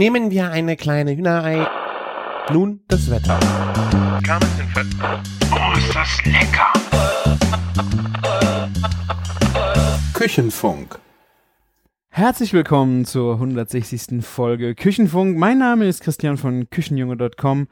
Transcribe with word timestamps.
Nehmen 0.00 0.30
wir 0.30 0.50
eine 0.50 0.76
kleine 0.78 1.14
Hühnerei. 1.14 1.66
Nun 2.50 2.80
das 2.88 3.10
Wetter. 3.10 3.38
Oh, 5.52 5.76
ist 5.76 5.94
das 5.94 6.24
lecker! 6.24 6.72
Küchenfunk. 10.14 10.98
Herzlich 12.08 12.54
willkommen 12.54 13.04
zur 13.04 13.34
160. 13.34 14.24
Folge 14.24 14.74
Küchenfunk. 14.74 15.36
Mein 15.36 15.58
Name 15.58 15.86
ist 15.86 16.02
Christian 16.02 16.38
von 16.38 16.70
Küchenjunge.com 16.70 17.68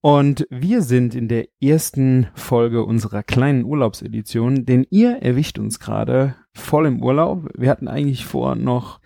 und 0.00 0.46
wir 0.50 0.80
sind 0.80 1.16
in 1.16 1.26
der 1.26 1.48
ersten 1.60 2.28
Folge 2.34 2.84
unserer 2.84 3.24
kleinen 3.24 3.64
Urlaubsedition, 3.64 4.64
denn 4.64 4.86
ihr 4.90 5.16
erwischt 5.22 5.58
uns 5.58 5.80
gerade 5.80 6.36
voll 6.52 6.86
im 6.86 7.02
Urlaub. 7.02 7.48
Wir 7.58 7.70
hatten 7.70 7.88
eigentlich 7.88 8.24
vor, 8.26 8.54
noch 8.54 9.00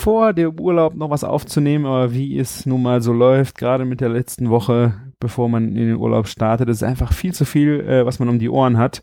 vor 0.00 0.32
dem 0.32 0.58
Urlaub 0.58 0.94
noch 0.94 1.10
was 1.10 1.24
aufzunehmen, 1.24 1.84
aber 1.84 2.14
wie 2.14 2.38
es 2.38 2.64
nun 2.64 2.82
mal 2.82 3.02
so 3.02 3.12
läuft, 3.12 3.58
gerade 3.58 3.84
mit 3.84 4.00
der 4.00 4.08
letzten 4.08 4.48
Woche, 4.48 4.94
bevor 5.20 5.48
man 5.48 5.68
in 5.68 5.88
den 5.88 5.96
Urlaub 5.96 6.26
startet, 6.26 6.68
ist 6.68 6.82
einfach 6.82 7.12
viel 7.12 7.34
zu 7.34 7.44
viel, 7.44 7.80
äh, 7.80 8.06
was 8.06 8.18
man 8.18 8.28
um 8.28 8.38
die 8.38 8.48
Ohren 8.48 8.78
hat. 8.78 9.02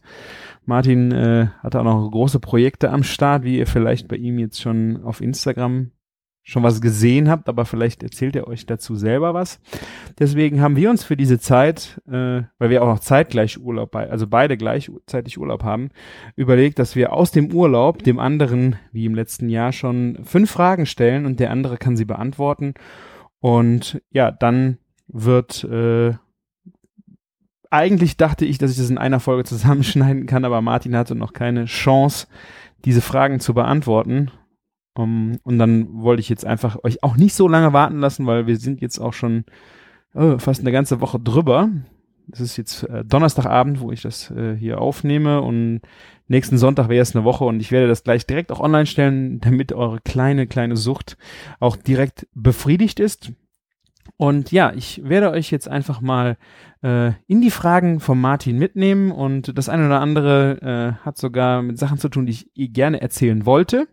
Martin 0.66 1.12
äh, 1.12 1.48
hat 1.62 1.76
auch 1.76 1.84
noch 1.84 2.10
große 2.10 2.40
Projekte 2.40 2.90
am 2.90 3.04
Start, 3.04 3.44
wie 3.44 3.58
ihr 3.58 3.68
vielleicht 3.68 4.08
bei 4.08 4.18
ihm 4.18 4.40
jetzt 4.40 4.60
schon 4.60 5.04
auf 5.04 5.22
Instagram 5.22 5.92
schon 6.48 6.64
was 6.64 6.80
gesehen 6.80 7.30
habt, 7.30 7.50
aber 7.50 7.66
vielleicht 7.66 8.04
erzählt 8.04 8.34
er 8.38 8.48
euch 8.48 8.66
dazu 8.66 8.96
selber 8.96 9.34
was. 9.34 9.60
Deswegen 10.18 10.62
haben 10.62 10.78
wir 10.78 10.90
uns 10.90 11.04
für 11.04 11.18
diese 11.18 11.40
Zeit, 11.40 12.02
äh, 12.08 12.44
weil 12.58 12.70
wir 12.70 12.84
auch 12.84 12.88
noch 12.88 13.00
zeitgleich 13.00 13.60
Urlaub, 13.60 13.92
bei, 13.92 14.10
also 14.10 14.28
beide 14.28 14.56
gleichzeitig 14.56 15.38
Urlaub 15.38 15.66
haben, 15.66 15.90
überlegt, 16.38 16.80
dass 16.80 16.96
wir 16.96 17.12
aus 17.12 17.32
dem 17.32 17.52
Urlaub 17.52 18.02
dem 18.02 18.18
anderen, 18.18 18.78
wie 18.94 19.06
im 19.06 19.14
letzten 19.14 19.50
Jahr 19.50 19.74
schon, 19.74 20.20
fünf 20.24 20.50
Fragen 20.50 20.86
stellen 20.86 21.26
und 21.26 21.42
der 21.42 21.52
andere 21.52 21.76
kann 21.76 21.98
sie 21.98 22.06
beantworten. 22.06 22.76
Und 23.42 24.02
ja, 24.12 24.32
dann 24.32 24.78
wird 25.10 25.66
äh, 25.66 26.14
eigentlich 27.70 28.16
dachte 28.16 28.46
ich, 28.46 28.58
dass 28.58 28.72
ich 28.72 28.78
das 28.78 28.90
in 28.90 28.98
einer 28.98 29.20
Folge 29.20 29.44
zusammenschneiden 29.50 30.28
kann, 30.28 30.46
aber 30.46 30.62
Martin 30.62 30.96
hatte 30.96 31.14
noch 31.14 31.34
keine 31.34 31.66
Chance, 31.66 32.28
diese 32.86 33.02
Fragen 33.02 33.42
zu 33.42 33.54
beantworten. 33.54 34.32
Um, 34.98 35.38
und 35.44 35.60
dann 35.60 36.02
wollte 36.02 36.22
ich 36.22 36.30
jetzt 36.30 36.46
einfach 36.46 36.84
euch 36.84 37.04
auch 37.04 37.18
nicht 37.18 37.36
so 37.36 37.48
lange 37.48 37.74
warten 37.74 38.00
lassen, 38.00 38.26
weil 38.26 38.48
wir 38.48 38.58
sind 38.58 38.82
jetzt 38.82 39.00
auch 39.00 39.14
schon 39.14 39.46
oh, 40.14 40.40
fast 40.40 40.62
eine 40.62 40.72
ganze 40.72 41.02
Woche 41.02 41.20
drüber. 41.20 41.70
Es 42.32 42.40
ist 42.40 42.58
jetzt 42.58 42.84
äh, 42.84 43.06
Donnerstagabend, 43.06 43.80
wo 43.80 43.92
ich 43.92 44.02
das 44.02 44.32
äh, 44.32 44.56
hier 44.56 44.82
aufnehme 44.82 45.42
und 45.42 45.82
nächsten 46.28 46.58
Sonntag 46.58 46.90
wäre 46.90 47.02
es 47.02 47.16
eine 47.16 47.24
Woche 47.24 47.46
und 47.46 47.60
ich 47.60 47.72
werde 47.72 47.88
das 47.88 48.04
gleich 48.04 48.26
direkt 48.26 48.52
auch 48.52 48.60
online 48.60 48.86
stellen, 48.86 49.40
damit 49.42 49.72
eure 49.72 50.00
kleine, 50.02 50.48
kleine 50.48 50.76
Sucht 50.76 51.18
auch 51.60 51.76
direkt 51.76 52.28
befriedigt 52.34 53.00
ist. 53.00 53.32
Und 54.16 54.52
ja, 54.52 54.74
ich 54.74 55.02
werde 55.04 55.30
euch 55.30 55.52
jetzt 55.52 55.68
einfach 55.68 56.02
mal 56.02 56.38
äh, 56.82 57.12
in 57.28 57.42
die 57.42 57.52
Fragen 57.52 58.00
von 58.00 58.20
Martin 58.20 58.58
mitnehmen 58.58 59.12
und 59.12 59.56
das 59.58 59.70
eine 59.70 59.86
oder 59.86 60.02
andere 60.02 60.98
äh, 61.00 61.06
hat 61.06 61.18
sogar 61.18 61.62
mit 61.62 61.78
Sachen 61.78 62.00
zu 62.00 62.10
tun, 62.10 62.26
die 62.26 62.32
ich 62.32 62.74
gerne 62.74 63.02
erzählen 63.02 63.46
wollte. 63.46 63.88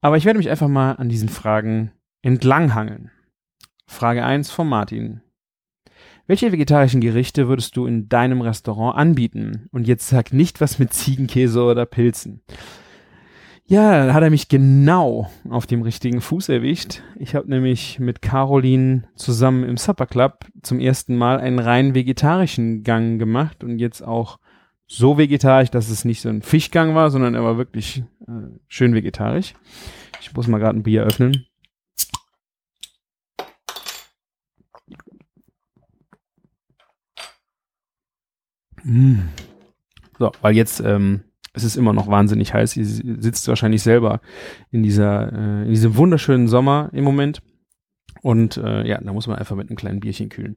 Aber 0.00 0.16
ich 0.16 0.24
werde 0.24 0.38
mich 0.38 0.50
einfach 0.50 0.68
mal 0.68 0.92
an 0.92 1.08
diesen 1.08 1.28
Fragen 1.28 1.92
entlanghangeln. 2.22 3.10
Frage 3.86 4.24
1 4.24 4.50
von 4.50 4.68
Martin. 4.68 5.22
Welche 6.26 6.50
vegetarischen 6.50 7.00
Gerichte 7.00 7.46
würdest 7.46 7.76
du 7.76 7.86
in 7.86 8.08
deinem 8.08 8.40
Restaurant 8.40 8.96
anbieten? 8.96 9.68
Und 9.70 9.86
jetzt 9.86 10.08
sag 10.08 10.32
nicht 10.32 10.60
was 10.60 10.78
mit 10.78 10.92
Ziegenkäse 10.92 11.62
oder 11.62 11.86
Pilzen. 11.86 12.42
Ja, 13.68 14.06
da 14.06 14.14
hat 14.14 14.22
er 14.22 14.30
mich 14.30 14.48
genau 14.48 15.28
auf 15.48 15.66
dem 15.66 15.82
richtigen 15.82 16.20
Fuß 16.20 16.50
erwischt. 16.50 17.02
Ich 17.18 17.34
habe 17.34 17.48
nämlich 17.48 17.98
mit 17.98 18.22
Caroline 18.22 19.08
zusammen 19.16 19.64
im 19.64 19.76
Supper 19.76 20.06
Club 20.06 20.46
zum 20.62 20.78
ersten 20.78 21.16
Mal 21.16 21.38
einen 21.40 21.58
rein 21.58 21.94
vegetarischen 21.94 22.84
Gang 22.84 23.18
gemacht 23.18 23.64
und 23.64 23.80
jetzt 23.80 24.02
auch 24.02 24.38
so 24.86 25.18
vegetarisch, 25.18 25.70
dass 25.70 25.90
es 25.90 26.04
nicht 26.04 26.20
so 26.20 26.28
ein 26.28 26.42
Fischgang 26.42 26.94
war, 26.94 27.10
sondern 27.10 27.34
er 27.34 27.44
war 27.44 27.58
wirklich 27.58 28.04
äh, 28.26 28.32
schön 28.68 28.94
vegetarisch. 28.94 29.54
Ich 30.20 30.32
muss 30.34 30.46
mal 30.46 30.58
gerade 30.58 30.78
ein 30.78 30.82
Bier 30.82 31.02
öffnen. 31.02 31.46
Mm. 38.84 39.18
So, 40.18 40.32
weil 40.40 40.56
jetzt 40.56 40.80
ähm, 40.80 41.24
es 41.52 41.64
ist 41.64 41.76
immer 41.76 41.92
noch 41.92 42.06
wahnsinnig 42.06 42.54
heiß. 42.54 42.76
Ihr 42.76 42.84
sitzt 42.84 43.48
wahrscheinlich 43.48 43.82
selber 43.82 44.20
in 44.70 44.82
dieser 44.82 45.32
äh, 45.32 45.62
in 45.64 45.70
diesem 45.70 45.96
wunderschönen 45.96 46.48
Sommer 46.48 46.90
im 46.92 47.04
Moment. 47.04 47.42
Und 48.26 48.56
äh, 48.56 48.84
ja, 48.84 49.00
da 49.00 49.12
muss 49.12 49.28
man 49.28 49.38
einfach 49.38 49.54
mit 49.54 49.68
einem 49.68 49.76
kleinen 49.76 50.00
Bierchen 50.00 50.30
kühlen. 50.30 50.56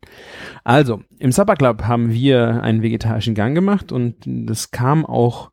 Also, 0.64 1.04
im 1.20 1.32
Supper 1.32 1.54
Club 1.54 1.84
haben 1.84 2.12
wir 2.12 2.64
einen 2.64 2.82
vegetarischen 2.82 3.36
Gang 3.36 3.54
gemacht 3.54 3.92
und 3.92 4.16
das 4.26 4.72
kam 4.72 5.06
auch 5.06 5.52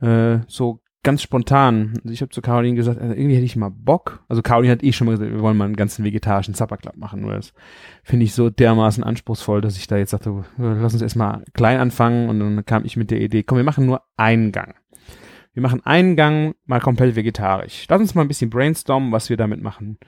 äh, 0.00 0.38
so 0.48 0.80
ganz 1.04 1.22
spontan. 1.22 1.92
Also 2.02 2.12
ich 2.12 2.20
habe 2.20 2.30
zu 2.30 2.42
Caroline 2.42 2.74
gesagt, 2.74 3.00
also 3.00 3.14
irgendwie 3.14 3.36
hätte 3.36 3.44
ich 3.44 3.54
mal 3.54 3.70
Bock. 3.70 4.24
Also 4.28 4.42
Caroline 4.42 4.72
hat 4.72 4.82
eh 4.82 4.90
schon 4.90 5.06
mal 5.06 5.12
gesagt, 5.12 5.30
wir 5.30 5.40
wollen 5.40 5.56
mal 5.56 5.66
einen 5.66 5.76
ganzen 5.76 6.04
vegetarischen 6.04 6.54
Supper 6.54 6.78
Club 6.78 6.96
machen. 6.96 7.20
Nur 7.20 7.34
das 7.34 7.52
finde 8.02 8.24
ich 8.24 8.34
so 8.34 8.50
dermaßen 8.50 9.04
anspruchsvoll, 9.04 9.60
dass 9.60 9.76
ich 9.76 9.86
da 9.86 9.96
jetzt 9.96 10.10
sagte, 10.10 10.44
lass 10.58 10.94
uns 10.94 11.02
erstmal 11.02 11.44
klein 11.54 11.78
anfangen. 11.78 12.28
Und 12.28 12.40
dann 12.40 12.64
kam 12.64 12.84
ich 12.84 12.96
mit 12.96 13.12
der 13.12 13.20
Idee, 13.20 13.44
komm, 13.44 13.58
wir 13.58 13.64
machen 13.64 13.86
nur 13.86 14.02
einen 14.16 14.50
Gang. 14.50 14.74
Wir 15.54 15.62
machen 15.62 15.80
einen 15.84 16.16
Gang 16.16 16.56
mal 16.66 16.80
komplett 16.80 17.14
vegetarisch. 17.14 17.86
Lass 17.88 18.00
uns 18.00 18.16
mal 18.16 18.22
ein 18.22 18.28
bisschen 18.28 18.50
brainstormen, 18.50 19.12
was 19.12 19.30
wir 19.30 19.36
damit 19.36 19.62
machen, 19.62 19.98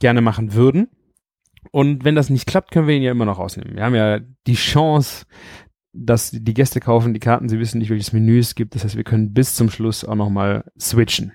gerne 0.00 0.20
machen 0.20 0.54
würden. 0.54 0.88
Und 1.72 2.04
wenn 2.04 2.14
das 2.14 2.30
nicht 2.30 2.46
klappt, 2.46 2.70
können 2.70 2.86
wir 2.86 2.94
ihn 2.94 3.02
ja 3.02 3.10
immer 3.10 3.24
noch 3.24 3.38
rausnehmen. 3.38 3.76
Wir 3.76 3.84
haben 3.84 3.94
ja 3.94 4.20
die 4.46 4.54
Chance, 4.54 5.26
dass 5.92 6.30
die 6.30 6.54
Gäste 6.54 6.80
kaufen 6.80 7.14
die 7.14 7.20
Karten, 7.20 7.48
sie 7.48 7.58
wissen 7.58 7.78
nicht, 7.78 7.90
welches 7.90 8.12
Menü 8.12 8.38
es 8.38 8.54
gibt. 8.54 8.74
Das 8.74 8.84
heißt, 8.84 8.96
wir 8.96 9.04
können 9.04 9.32
bis 9.32 9.54
zum 9.54 9.70
Schluss 9.70 10.04
auch 10.04 10.14
nochmal 10.14 10.70
switchen. 10.78 11.32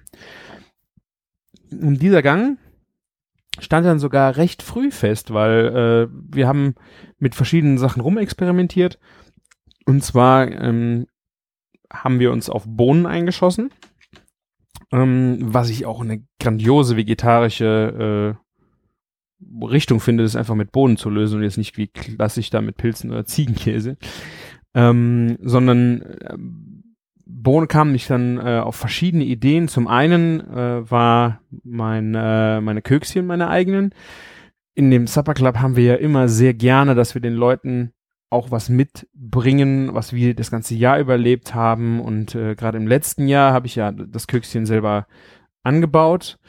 Und 1.72 2.02
dieser 2.02 2.22
Gang 2.22 2.58
stand 3.60 3.86
dann 3.86 4.00
sogar 4.00 4.38
recht 4.38 4.62
früh 4.62 4.92
fest, 4.92 5.34
weil 5.34 6.10
äh, 6.12 6.14
wir 6.36 6.48
haben 6.48 6.76
mit 7.18 7.36
verschiedenen 7.36 7.78
Sachen 7.78 8.02
rumexperimentiert. 8.02 9.00
Und 9.86 10.04
zwar 10.04 10.50
ähm, 10.52 11.08
haben 11.92 12.20
wir 12.20 12.32
uns 12.32 12.50
auf 12.50 12.66
Bohnen 12.68 13.06
eingeschossen, 13.06 13.72
ähm, 14.92 15.40
was 15.42 15.70
ich 15.70 15.86
auch 15.86 16.02
eine 16.02 16.24
grandiose 16.40 16.98
vegetarische 16.98 18.38
äh, 18.38 18.51
Richtung 19.62 20.00
finde, 20.00 20.24
das 20.24 20.36
einfach 20.36 20.56
mit 20.56 20.72
Bohnen 20.72 20.98
zu 20.98 21.10
lösen 21.10 21.38
und 21.38 21.44
jetzt 21.44 21.58
nicht 21.58 21.78
wie 21.78 21.88
klassisch 21.88 22.50
da 22.50 22.62
mit 22.62 22.78
Pilzen 22.78 23.12
oder 23.12 23.26
Ziegenkäse 23.26 23.98
ähm, 24.74 25.38
sondern 25.42 26.02
äh, 26.02 26.38
Bohne 27.26 27.68
kam 27.68 27.92
mich 27.92 28.08
dann 28.08 28.38
äh, 28.38 28.60
auf 28.60 28.76
verschiedene 28.76 29.24
Ideen. 29.24 29.68
Zum 29.68 29.88
einen 29.88 30.42
äh, 30.52 30.90
war 30.90 31.42
mein, 31.64 32.14
äh, 32.14 32.62
meine 32.62 32.82
Kökschen 32.82 33.26
meine 33.26 33.50
eigenen. 33.50 33.94
In 34.74 34.92
dem 34.92 35.08
Supper 35.08 35.34
Club 35.34 35.58
haben 35.58 35.76
wir 35.76 35.84
ja 35.84 35.96
immer 35.96 36.28
sehr 36.30 36.54
gerne, 36.54 36.96
dass 36.96 37.14
wir 37.14 37.22
den 37.22 37.34
Leuten 37.34 37.92
auch 38.30 38.52
was 38.52 38.70
mitbringen, 38.70 39.94
was 39.94 40.14
wir 40.14 40.34
das 40.36 40.52
ganze 40.52 40.76
Jahr 40.76 41.00
überlebt 41.00 41.54
haben. 41.54 42.00
Und 42.00 42.36
äh, 42.36 42.56
gerade 42.56 42.78
im 42.78 42.88
letzten 42.88 43.28
Jahr 43.28 43.54
habe 43.54 43.68
ich 43.68 43.76
ja 43.76 43.92
das 43.92 44.28
Kökschen 44.28 44.66
selber 44.66 45.08
angebaut 45.64 46.40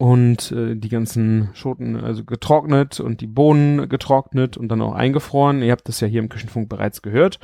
und 0.00 0.50
äh, 0.52 0.76
die 0.76 0.88
ganzen 0.88 1.50
Schoten 1.52 1.94
also 1.96 2.24
getrocknet 2.24 3.00
und 3.00 3.20
die 3.20 3.26
Bohnen 3.26 3.86
getrocknet 3.86 4.56
und 4.56 4.68
dann 4.68 4.80
auch 4.80 4.94
eingefroren. 4.94 5.60
Ihr 5.60 5.72
habt 5.72 5.86
das 5.88 6.00
ja 6.00 6.08
hier 6.08 6.20
im 6.20 6.30
Küchenfunk 6.30 6.70
bereits 6.70 7.02
gehört. 7.02 7.38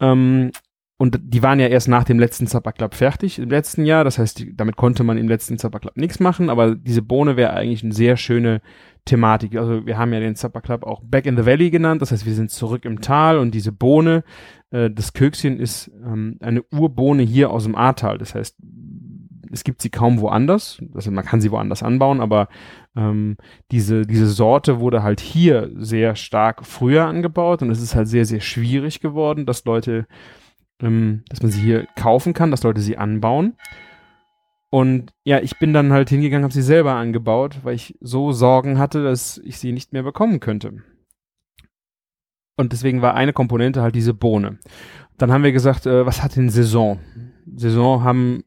Ähm, 0.00 0.50
und 0.98 1.20
die 1.22 1.44
waren 1.44 1.60
ja 1.60 1.68
erst 1.68 1.86
nach 1.86 2.02
dem 2.02 2.18
letzten 2.18 2.48
Supper 2.48 2.72
Club 2.72 2.94
fertig 2.94 3.38
im 3.38 3.50
letzten 3.50 3.84
Jahr. 3.84 4.02
Das 4.02 4.18
heißt, 4.18 4.40
die, 4.40 4.56
damit 4.56 4.74
konnte 4.74 5.04
man 5.04 5.16
im 5.16 5.28
letzten 5.28 5.58
Supper 5.58 5.78
Club 5.78 5.96
nichts 5.96 6.18
machen. 6.18 6.50
Aber 6.50 6.74
diese 6.74 7.02
Bohne 7.02 7.36
wäre 7.36 7.52
eigentlich 7.52 7.84
eine 7.84 7.94
sehr 7.94 8.16
schöne 8.16 8.62
Thematik. 9.04 9.54
Also 9.56 9.86
wir 9.86 9.96
haben 9.96 10.12
ja 10.12 10.18
den 10.18 10.34
Supper 10.34 10.62
Club 10.62 10.82
auch 10.82 11.04
Back 11.04 11.24
in 11.26 11.36
the 11.36 11.46
Valley 11.46 11.70
genannt. 11.70 12.02
Das 12.02 12.10
heißt, 12.10 12.26
wir 12.26 12.34
sind 12.34 12.50
zurück 12.50 12.84
im 12.84 13.00
Tal 13.00 13.38
und 13.38 13.54
diese 13.54 13.70
Bohne, 13.70 14.24
äh, 14.72 14.90
das 14.90 15.12
Kökschen 15.12 15.60
ist 15.60 15.88
ähm, 16.04 16.38
eine 16.40 16.64
Urbohne 16.72 17.22
hier 17.22 17.50
aus 17.50 17.62
dem 17.62 17.76
Ahrtal. 17.76 18.18
Das 18.18 18.34
heißt, 18.34 18.56
es 19.52 19.64
gibt 19.64 19.82
sie 19.82 19.90
kaum 19.90 20.20
woanders. 20.20 20.78
Also 20.94 21.10
man 21.10 21.24
kann 21.24 21.40
sie 21.40 21.50
woanders 21.50 21.82
anbauen, 21.82 22.20
aber 22.20 22.48
ähm, 22.96 23.36
diese, 23.70 24.06
diese 24.06 24.28
Sorte 24.28 24.80
wurde 24.80 25.02
halt 25.02 25.20
hier 25.20 25.70
sehr 25.76 26.16
stark 26.16 26.64
früher 26.66 27.06
angebaut 27.06 27.62
und 27.62 27.70
es 27.70 27.80
ist 27.80 27.94
halt 27.94 28.08
sehr, 28.08 28.24
sehr 28.24 28.40
schwierig 28.40 29.00
geworden, 29.00 29.46
dass 29.46 29.64
Leute, 29.64 30.06
ähm, 30.82 31.22
dass 31.28 31.42
man 31.42 31.50
sie 31.50 31.60
hier 31.60 31.86
kaufen 31.96 32.32
kann, 32.32 32.50
dass 32.50 32.62
Leute 32.62 32.80
sie 32.80 32.96
anbauen. 32.96 33.54
Und 34.70 35.12
ja, 35.24 35.40
ich 35.40 35.58
bin 35.58 35.72
dann 35.72 35.92
halt 35.92 36.10
hingegangen, 36.10 36.44
habe 36.44 36.52
sie 36.52 36.62
selber 36.62 36.94
angebaut, 36.94 37.60
weil 37.62 37.74
ich 37.74 37.96
so 38.00 38.32
Sorgen 38.32 38.78
hatte, 38.78 39.02
dass 39.04 39.38
ich 39.38 39.58
sie 39.58 39.72
nicht 39.72 39.92
mehr 39.92 40.02
bekommen 40.02 40.40
könnte. 40.40 40.82
Und 42.56 42.72
deswegen 42.72 43.02
war 43.02 43.14
eine 43.14 43.32
Komponente 43.32 43.82
halt 43.82 43.94
diese 43.94 44.14
Bohne. 44.14 44.58
Dann 45.18 45.30
haben 45.30 45.44
wir 45.44 45.52
gesagt, 45.52 45.86
äh, 45.86 46.04
was 46.04 46.22
hat 46.22 46.36
denn 46.36 46.50
Saison? 46.50 46.98
Saison 47.54 48.02
haben 48.02 48.44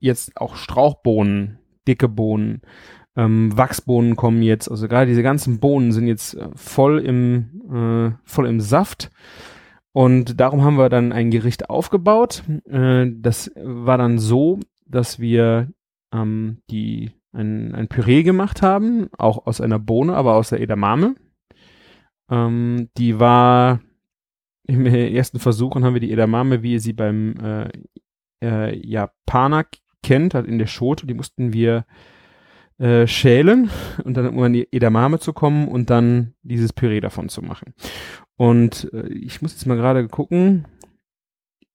jetzt 0.00 0.36
auch 0.40 0.56
Strauchbohnen, 0.56 1.58
dicke 1.86 2.08
Bohnen, 2.08 2.62
Ähm, 3.16 3.56
Wachsbohnen 3.56 4.14
kommen 4.14 4.42
jetzt, 4.42 4.70
also 4.70 4.86
gerade 4.86 5.06
diese 5.06 5.24
ganzen 5.24 5.58
Bohnen 5.58 5.90
sind 5.90 6.06
jetzt 6.06 6.34
äh, 6.34 6.50
voll 6.54 7.00
im, 7.00 7.62
äh, 7.68 8.16
voll 8.24 8.46
im 8.46 8.60
Saft. 8.60 9.10
Und 9.92 10.38
darum 10.38 10.62
haben 10.62 10.78
wir 10.78 10.88
dann 10.88 11.12
ein 11.12 11.32
Gericht 11.32 11.68
aufgebaut. 11.68 12.44
Äh, 12.70 13.10
das 13.16 13.50
war 13.56 13.98
dann 13.98 14.18
so, 14.18 14.60
dass 14.86 15.18
wir 15.18 15.68
ähm, 16.14 16.58
die 16.70 17.10
ein, 17.32 17.74
ein 17.74 17.88
Püree 17.88 18.22
gemacht 18.22 18.62
haben, 18.62 19.08
auch 19.18 19.46
aus 19.46 19.60
einer 19.60 19.80
Bohne, 19.80 20.14
aber 20.14 20.34
aus 20.34 20.50
der 20.50 20.60
Edamame. 20.60 21.16
Ähm, 22.30 22.88
die 22.96 23.18
war 23.18 23.80
im 24.64 24.86
ersten 24.86 25.40
Versuch 25.40 25.74
und 25.74 25.84
haben 25.84 25.94
wir 25.94 26.00
die 26.00 26.12
Edamame, 26.12 26.62
wie 26.62 26.74
ihr 26.74 26.80
sie 26.80 26.92
beim 26.92 27.34
äh, 27.36 27.68
äh, 28.42 28.86
Japaner 28.86 29.64
kennt, 30.02 30.34
halt 30.34 30.46
in 30.46 30.58
der 30.58 30.66
Schote, 30.66 31.06
die 31.06 31.14
mussten 31.14 31.52
wir 31.52 31.84
äh, 32.78 33.06
schälen 33.06 33.70
und 34.04 34.16
dann 34.16 34.28
um 34.28 34.42
an 34.42 34.52
die 34.52 34.72
Edamame 34.72 35.18
zu 35.18 35.32
kommen 35.32 35.68
und 35.68 35.90
dann 35.90 36.34
dieses 36.42 36.72
Püree 36.72 37.00
davon 37.00 37.28
zu 37.28 37.42
machen. 37.42 37.74
Und 38.36 38.92
äh, 38.92 39.08
ich 39.08 39.42
muss 39.42 39.52
jetzt 39.52 39.66
mal 39.66 39.76
gerade 39.76 40.06
gucken. 40.08 40.66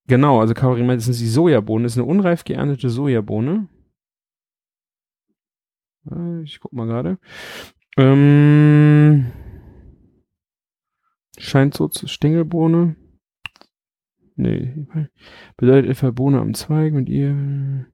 Genau, 0.08 0.40
also 0.40 0.54
Kaori 0.54 0.84
meint, 0.84 1.00
das 1.00 1.06
sind 1.06 1.20
die 1.20 1.28
Sojabohnen. 1.28 1.84
Das 1.84 1.94
ist 1.94 1.98
eine 1.98 2.08
unreif 2.08 2.44
geerntete 2.44 2.90
Sojabohne. 2.90 3.68
Äh, 6.10 6.44
ich 6.44 6.60
guck 6.60 6.74
mal 6.74 6.88
gerade. 6.88 7.20
Ähm, 7.98 9.32
scheint 11.38 11.74
so 11.74 11.88
zu 11.88 12.08
Stängelbohne. 12.08 12.96
Nee, 14.36 14.88
bedeutet 15.58 15.92
etwa 15.92 16.10
Bohne 16.10 16.40
am 16.40 16.56
Zweig 16.56 16.94
und 16.94 17.08
ihr 17.08 17.86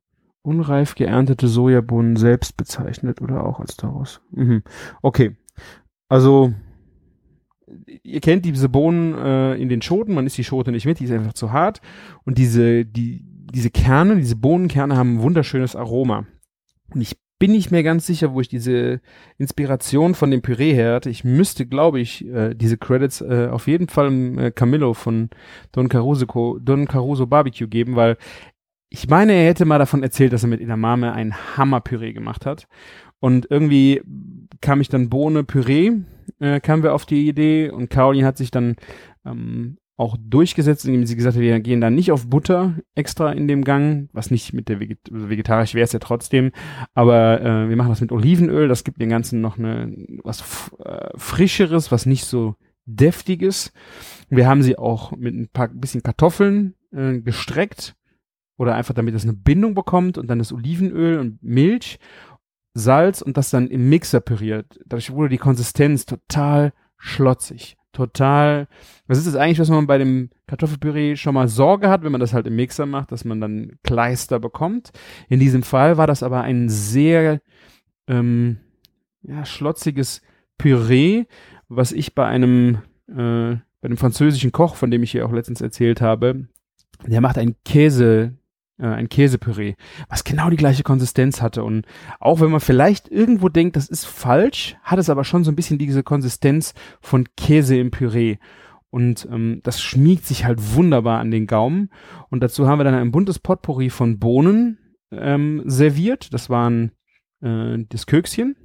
unreif 0.42 0.96
geerntete 0.96 1.48
Sojabohnen 1.48 2.16
selbst 2.16 2.58
bezeichnet 2.58 3.22
oder 3.22 3.44
auch 3.44 3.60
als 3.60 3.78
daraus. 3.78 4.22
Mhm. 4.32 4.64
Okay. 5.02 5.36
Also 6.08 6.54
ihr 8.04 8.20
kennt 8.22 8.46
diese 8.46 8.70
Bohnen 8.70 9.14
äh, 9.16 9.56
in 9.56 9.70
den 9.70 9.82
Schoten, 9.82 10.14
man 10.14 10.26
isst 10.26 10.38
die 10.38 10.44
Schote 10.44 10.72
nicht 10.72 10.86
mit, 10.86 11.00
die 11.00 11.06
ist 11.06 11.12
einfach 11.12 11.34
zu 11.34 11.52
hart. 11.52 11.82
Und 12.26 12.38
diese, 12.38 12.86
die, 12.86 13.24
diese 13.54 13.70
Kerne, 13.70 14.16
diese 14.16 14.36
Bohnenkerne 14.36 14.96
haben 14.98 15.16
ein 15.16 15.22
wunderschönes 15.22 15.76
Aroma. 15.76 16.26
Und 16.94 17.02
ich 17.02 17.18
bin 17.40 17.52
nicht 17.52 17.72
mehr 17.72 17.84
ganz 17.84 18.06
sicher, 18.06 18.34
wo 18.34 18.42
ich 18.42 18.50
diese 18.50 19.00
Inspiration 19.38 20.14
von 20.14 20.30
dem 20.30 20.42
Püree 20.42 20.74
her 20.74 20.96
hatte. 20.96 21.10
Ich 21.10 21.24
müsste, 21.24 21.66
glaube 21.66 22.00
ich, 22.00 22.26
äh, 22.28 22.54
diese 22.54 22.78
Credits 22.78 23.22
äh, 23.22 23.48
auf 23.50 23.68
jeden 23.68 23.88
Fall 23.88 24.08
im 24.08 24.38
äh, 24.38 24.52
Camillo 24.52 24.94
von 24.94 25.30
Don 25.72 25.88
Caruso, 25.88 26.60
Don 26.60 26.86
Caruso 26.88 27.28
Barbecue 27.28 27.68
geben, 27.68 27.96
weil 27.96 28.18
ich 28.90 29.08
meine, 29.08 29.34
er 29.34 29.46
hätte 29.46 29.66
mal 29.66 29.80
davon 29.80 30.04
erzählt, 30.04 30.34
dass 30.34 30.44
er 30.44 30.50
mit 30.50 30.62
Inamame 30.62 31.14
ein 31.14 31.36
Hammerpüree 31.58 32.14
gemacht 32.14 32.46
hat. 32.46 32.68
Und 33.20 33.48
irgendwie 33.50 34.02
kam 34.62 34.82
ich 34.82 34.90
dann 34.90 35.10
Bohne 35.10 35.44
Püree, 35.44 35.92
äh, 36.40 36.60
kamen 36.60 36.84
wir 36.84 36.94
auf 36.94 37.06
die 37.06 37.28
Idee 37.28 37.70
und 37.70 37.90
Caroline 37.90 38.26
hat 38.26 38.38
sich 38.38 38.50
dann 38.50 38.76
ähm, 39.26 39.78
auch 39.98 40.16
durchgesetzt, 40.18 40.86
indem 40.86 41.06
sie 41.06 41.18
gesagt 41.18 41.36
hat, 41.36 41.42
wir 41.42 41.60
gehen 41.60 41.82
dann 41.82 41.94
nicht 41.94 42.14
auf 42.14 42.28
Butter 42.28 42.76
extra 42.96 43.34
in 43.34 43.50
dem 43.50 43.66
Gang, 43.66 44.10
was 44.14 44.32
nicht 44.32 44.54
mit 44.54 44.70
der 44.70 44.80
Veget 44.80 45.00
also 45.12 45.30
vegetarisch 45.30 45.74
wäre 45.74 45.84
es 45.84 45.92
ja 45.92 46.00
trotzdem, 46.00 46.52
aber 46.94 47.42
äh, 47.42 47.70
wir 47.70 47.76
machen 47.76 47.90
das 47.90 48.00
mit 48.00 48.14
Olivenöl, 48.14 48.70
das 48.70 48.86
gibt 48.86 49.02
dem 49.02 49.10
Ganzen 49.10 49.42
noch 49.42 49.58
eine 49.58 49.94
was 50.24 50.72
äh, 50.84 51.10
frischeres, 51.18 51.92
was 51.92 52.06
nicht 52.06 52.24
so 52.24 52.56
deftiges. 52.86 53.74
Wir 54.30 54.48
haben 54.48 54.64
sie 54.64 54.78
auch 54.78 55.12
mit 55.12 55.36
ein 55.36 55.50
paar 55.52 55.68
bisschen 55.68 56.02
Kartoffeln 56.02 56.76
äh, 56.94 57.20
gestreckt 57.20 57.96
oder 58.60 58.76
einfach 58.76 58.94
damit 58.94 59.16
es 59.16 59.24
eine 59.24 59.34
Bindung 59.34 59.74
bekommt 59.74 60.20
und 60.20 60.28
dann 60.28 60.38
das 60.38 60.54
Olivenöl 60.54 61.18
und 61.18 61.42
Milch, 61.42 61.98
Salz 62.76 63.24
und 63.24 63.38
das 63.38 63.50
dann 63.50 63.68
im 63.68 63.90
Mixer 63.90 64.20
püriert. 64.20 64.80
Dadurch 64.86 65.12
wurde 65.12 65.30
die 65.30 65.38
Konsistenz 65.40 66.06
total 66.06 66.74
schlotzig 66.98 67.80
total. 67.92 68.68
Das 69.08 69.18
ist 69.18 69.28
das 69.28 69.36
eigentlich, 69.36 69.60
was 69.60 69.70
man 69.70 69.88
bei 69.88 69.98
dem 69.98 70.30
Kartoffelpüree 70.48 71.16
schon 71.16 71.34
mal 71.34 71.48
Sorge 71.48 71.90
hat, 71.90 72.04
wenn 72.04 72.12
man 72.12 72.22
das 72.22 72.34
halt 72.34 72.48
im 72.48 72.56
Mixer 72.56 72.86
macht, 72.86 73.12
dass 73.12 73.26
man 73.26 73.42
dann 73.42 73.74
Kleister 73.84 74.40
bekommt. 74.40 74.92
In 75.28 75.40
diesem 75.40 75.64
Fall 75.64 75.98
war 75.98 76.08
das 76.08 76.24
aber 76.24 76.42
ein 76.42 76.70
sehr 76.70 77.42
ähm, 78.08 78.58
ja, 79.24 79.46
schlotziges 79.46 80.22
Püree, 80.58 81.26
was 81.68 81.92
ich 81.92 82.16
bei 82.16 82.26
einem 82.26 82.80
äh, 83.08 83.58
bei 83.82 83.86
einem 83.86 83.98
französischen 83.98 84.52
Koch, 84.52 84.76
von 84.76 84.92
dem 84.92 85.04
ich 85.04 85.12
hier 85.12 85.26
auch 85.26 85.32
letztens 85.32 85.62
erzählt 85.62 86.02
habe, 86.02 86.48
der 87.06 87.22
macht 87.22 87.38
ein 87.38 87.56
Käse 87.64 88.39
äh, 88.80 88.88
ein 88.88 89.10
Käsepüree, 89.10 89.76
was 90.08 90.24
genau 90.24 90.50
die 90.50 90.58
gleiche 90.58 90.84
Konsistenz 90.84 91.42
hatte. 91.42 91.64
Und 91.64 91.86
auch 92.20 92.40
wenn 92.40 92.52
man 92.52 92.60
vielleicht 92.60 93.10
irgendwo 93.10 93.50
denkt, 93.50 93.76
das 93.76 93.88
ist 93.90 94.06
falsch, 94.06 94.78
hat 94.84 95.00
es 95.00 95.10
aber 95.10 95.24
schon 95.24 95.44
so 95.44 95.52
ein 95.52 95.56
bisschen 95.56 95.78
diese 95.78 96.04
Konsistenz 96.04 96.74
von 97.02 97.28
Käse 97.36 97.78
im 97.78 97.92
Püree. 97.92 98.38
Und 98.90 99.28
ähm, 99.32 99.62
das 99.64 99.82
schmiegt 99.82 100.26
sich 100.26 100.46
halt 100.46 100.76
wunderbar 100.76 101.20
an 101.20 101.32
den 101.32 101.46
Gaumen. 101.46 101.90
Und 102.30 102.42
dazu 102.42 102.68
haben 102.68 102.80
wir 102.80 102.84
dann 102.84 102.96
ein 102.96 103.12
buntes 103.12 103.38
Potpourri 103.38 103.90
von 103.90 104.18
Bohnen 104.18 104.80
ähm, 105.12 105.62
serviert. 105.66 106.34
Das 106.34 106.50
waren 106.50 106.92
äh, 107.42 107.78
das 107.90 108.08
Kökschen, 108.08 108.56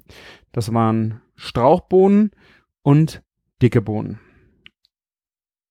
das 0.53 0.73
waren 0.73 1.21
Strauchbohnen 1.37 2.31
und 2.83 3.23
dicke 3.61 3.83
Bohnen. 3.83 4.19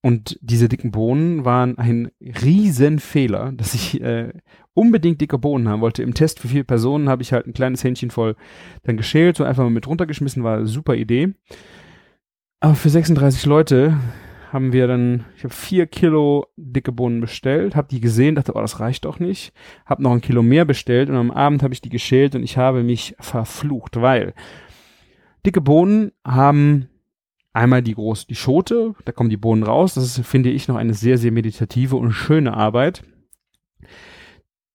Und 0.05 0.37
diese 0.41 0.67
dicken 0.67 0.91
Bohnen 0.91 1.45
waren 1.45 1.77
ein 1.77 2.11
Riesenfehler, 2.19 3.53
dass 3.53 3.73
ich 3.73 4.01
äh, 4.01 4.33
unbedingt 4.73 5.21
dicke 5.21 5.37
Bohnen 5.37 5.69
haben 5.69 5.79
wollte. 5.79 6.03
Im 6.03 6.13
Test 6.13 6.41
für 6.41 6.49
vier 6.49 6.65
Personen 6.65 7.07
habe 7.07 7.21
ich 7.21 7.31
halt 7.31 7.47
ein 7.47 7.53
kleines 7.53 7.85
Händchen 7.85 8.11
voll 8.11 8.35
dann 8.83 8.97
geschält, 8.97 9.37
so 9.37 9.45
einfach 9.45 9.63
mal 9.63 9.69
mit 9.69 9.87
runtergeschmissen, 9.87 10.43
war 10.43 10.57
eine 10.57 10.67
super 10.67 10.95
Idee. 10.95 11.33
Aber 12.59 12.75
für 12.75 12.89
36 12.89 13.45
Leute 13.45 13.97
haben 14.51 14.73
wir 14.73 14.87
dann, 14.87 15.23
ich 15.37 15.45
habe 15.45 15.53
vier 15.53 15.87
Kilo 15.87 16.47
dicke 16.57 16.91
Bohnen 16.91 17.21
bestellt, 17.21 17.77
habe 17.77 17.87
die 17.89 18.01
gesehen, 18.01 18.35
dachte, 18.35 18.55
oh, 18.55 18.61
das 18.61 18.81
reicht 18.81 19.05
doch 19.05 19.19
nicht, 19.19 19.53
habe 19.85 20.03
noch 20.03 20.11
ein 20.11 20.21
Kilo 20.21 20.43
mehr 20.43 20.65
bestellt 20.65 21.09
und 21.09 21.15
am 21.15 21.31
Abend 21.31 21.63
habe 21.63 21.73
ich 21.73 21.81
die 21.81 21.89
geschält 21.89 22.35
und 22.35 22.43
ich 22.43 22.57
habe 22.57 22.83
mich 22.83 23.15
verflucht, 23.21 24.01
weil 24.01 24.33
dicke 25.45 25.61
Bohnen 25.61 26.11
haben 26.25 26.89
Einmal 27.53 27.83
die 27.83 27.93
große, 27.93 28.25
die 28.27 28.35
Schote, 28.35 28.95
da 29.05 29.11
kommen 29.11 29.29
die 29.29 29.37
Bohnen 29.37 29.63
raus. 29.63 29.93
Das 29.93 30.03
ist, 30.03 30.25
finde 30.25 30.49
ich, 30.49 30.67
noch 30.67 30.75
eine 30.75 30.95
sehr, 30.95 31.19
sehr 31.19 31.31
meditative 31.31 31.95
und 31.95 32.11
schöne 32.11 32.55
Arbeit. 32.55 33.03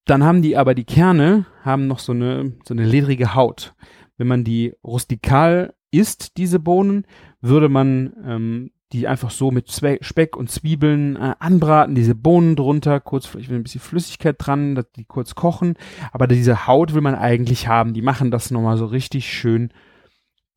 Dann 0.05 0.25
haben 0.25 0.43
die 0.43 0.57
aber 0.57 0.75
die 0.75 0.85
Kerne, 0.85 1.47
haben 1.63 1.89
noch 1.89 1.99
so 1.99 2.13
eine, 2.13 2.53
so 2.65 2.73
eine 2.73 2.85
ledrige 2.85 3.35
Haut. 3.35 3.75
Wenn 4.17 4.29
man 4.29 4.45
die 4.45 4.75
rustikal 4.83 5.75
isst, 5.91 6.37
diese 6.37 6.61
Bohnen, 6.61 7.05
würde 7.41 7.69
man 7.69 8.14
ähm, 8.25 8.71
die 8.93 9.07
einfach 9.07 9.31
so 9.31 9.50
mit 9.50 9.69
Zwe 9.69 9.99
Speck 10.00 10.37
und 10.37 10.50
Zwiebeln 10.50 11.17
äh, 11.17 11.35
anbraten, 11.38 11.95
diese 11.95 12.14
Bohnen 12.14 12.57
drunter, 12.57 13.00
kurz 13.00 13.26
vielleicht 13.26 13.50
ein 13.50 13.62
bisschen 13.62 13.81
Flüssigkeit 13.81 14.37
dran, 14.38 14.75
dass 14.75 14.91
die 14.93 15.05
kurz 15.05 15.35
kochen. 15.35 15.75
Aber 16.12 16.26
diese 16.26 16.67
Haut 16.67 16.95
will 16.95 17.02
man 17.02 17.14
eigentlich 17.14 17.69
haben. 17.69 17.93
Die 17.93 18.02
machen 18.02 18.31
das 18.31 18.50
nochmal 18.50 18.79
so 18.79 18.87
richtig 18.87 19.31
schön 19.31 19.71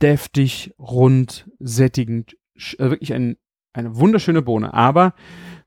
deftig, 0.01 0.73
rund, 0.79 1.49
sättigend, 1.59 2.37
äh, 2.77 2.89
wirklich 2.89 3.13
ein, 3.13 3.37
eine 3.73 3.95
wunderschöne 3.95 4.41
Bohne. 4.41 4.73
Aber 4.73 5.13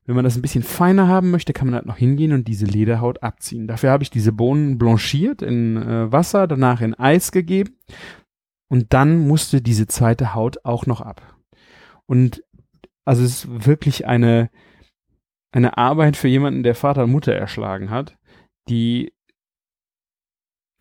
wenn 0.05 0.15
man 0.15 0.25
das 0.25 0.35
ein 0.35 0.41
bisschen 0.41 0.63
feiner 0.63 1.07
haben 1.07 1.31
möchte, 1.31 1.53
kann 1.53 1.67
man 1.67 1.75
halt 1.75 1.85
noch 1.85 1.97
hingehen 1.97 2.33
und 2.33 2.47
diese 2.47 2.65
Lederhaut 2.65 3.23
abziehen. 3.23 3.67
Dafür 3.67 3.91
habe 3.91 4.03
ich 4.03 4.11
diese 4.11 4.31
Bohnen 4.31 4.77
blanchiert 4.77 5.41
in 5.41 5.77
äh, 5.77 6.11
Wasser, 6.11 6.47
danach 6.47 6.81
in 6.81 6.93
Eis 6.93 7.31
gegeben 7.31 7.77
und 8.69 8.93
dann 8.93 9.27
musste 9.27 9.61
diese 9.61 9.87
zweite 9.87 10.35
Haut 10.35 10.63
auch 10.63 10.85
noch 10.85 11.01
ab. 11.01 11.35
Und 12.05 12.43
also 13.03 13.23
es 13.23 13.45
ist 13.45 13.65
wirklich 13.65 14.05
eine 14.07 14.49
eine 15.51 15.77
Arbeit 15.77 16.17
für 16.17 16.27
jemanden, 16.27 16.63
der 16.63 16.75
Vater 16.75 17.05
und 17.05 17.11
Mutter 17.11 17.33
erschlagen 17.33 17.89
hat, 17.89 18.17
die 18.67 19.13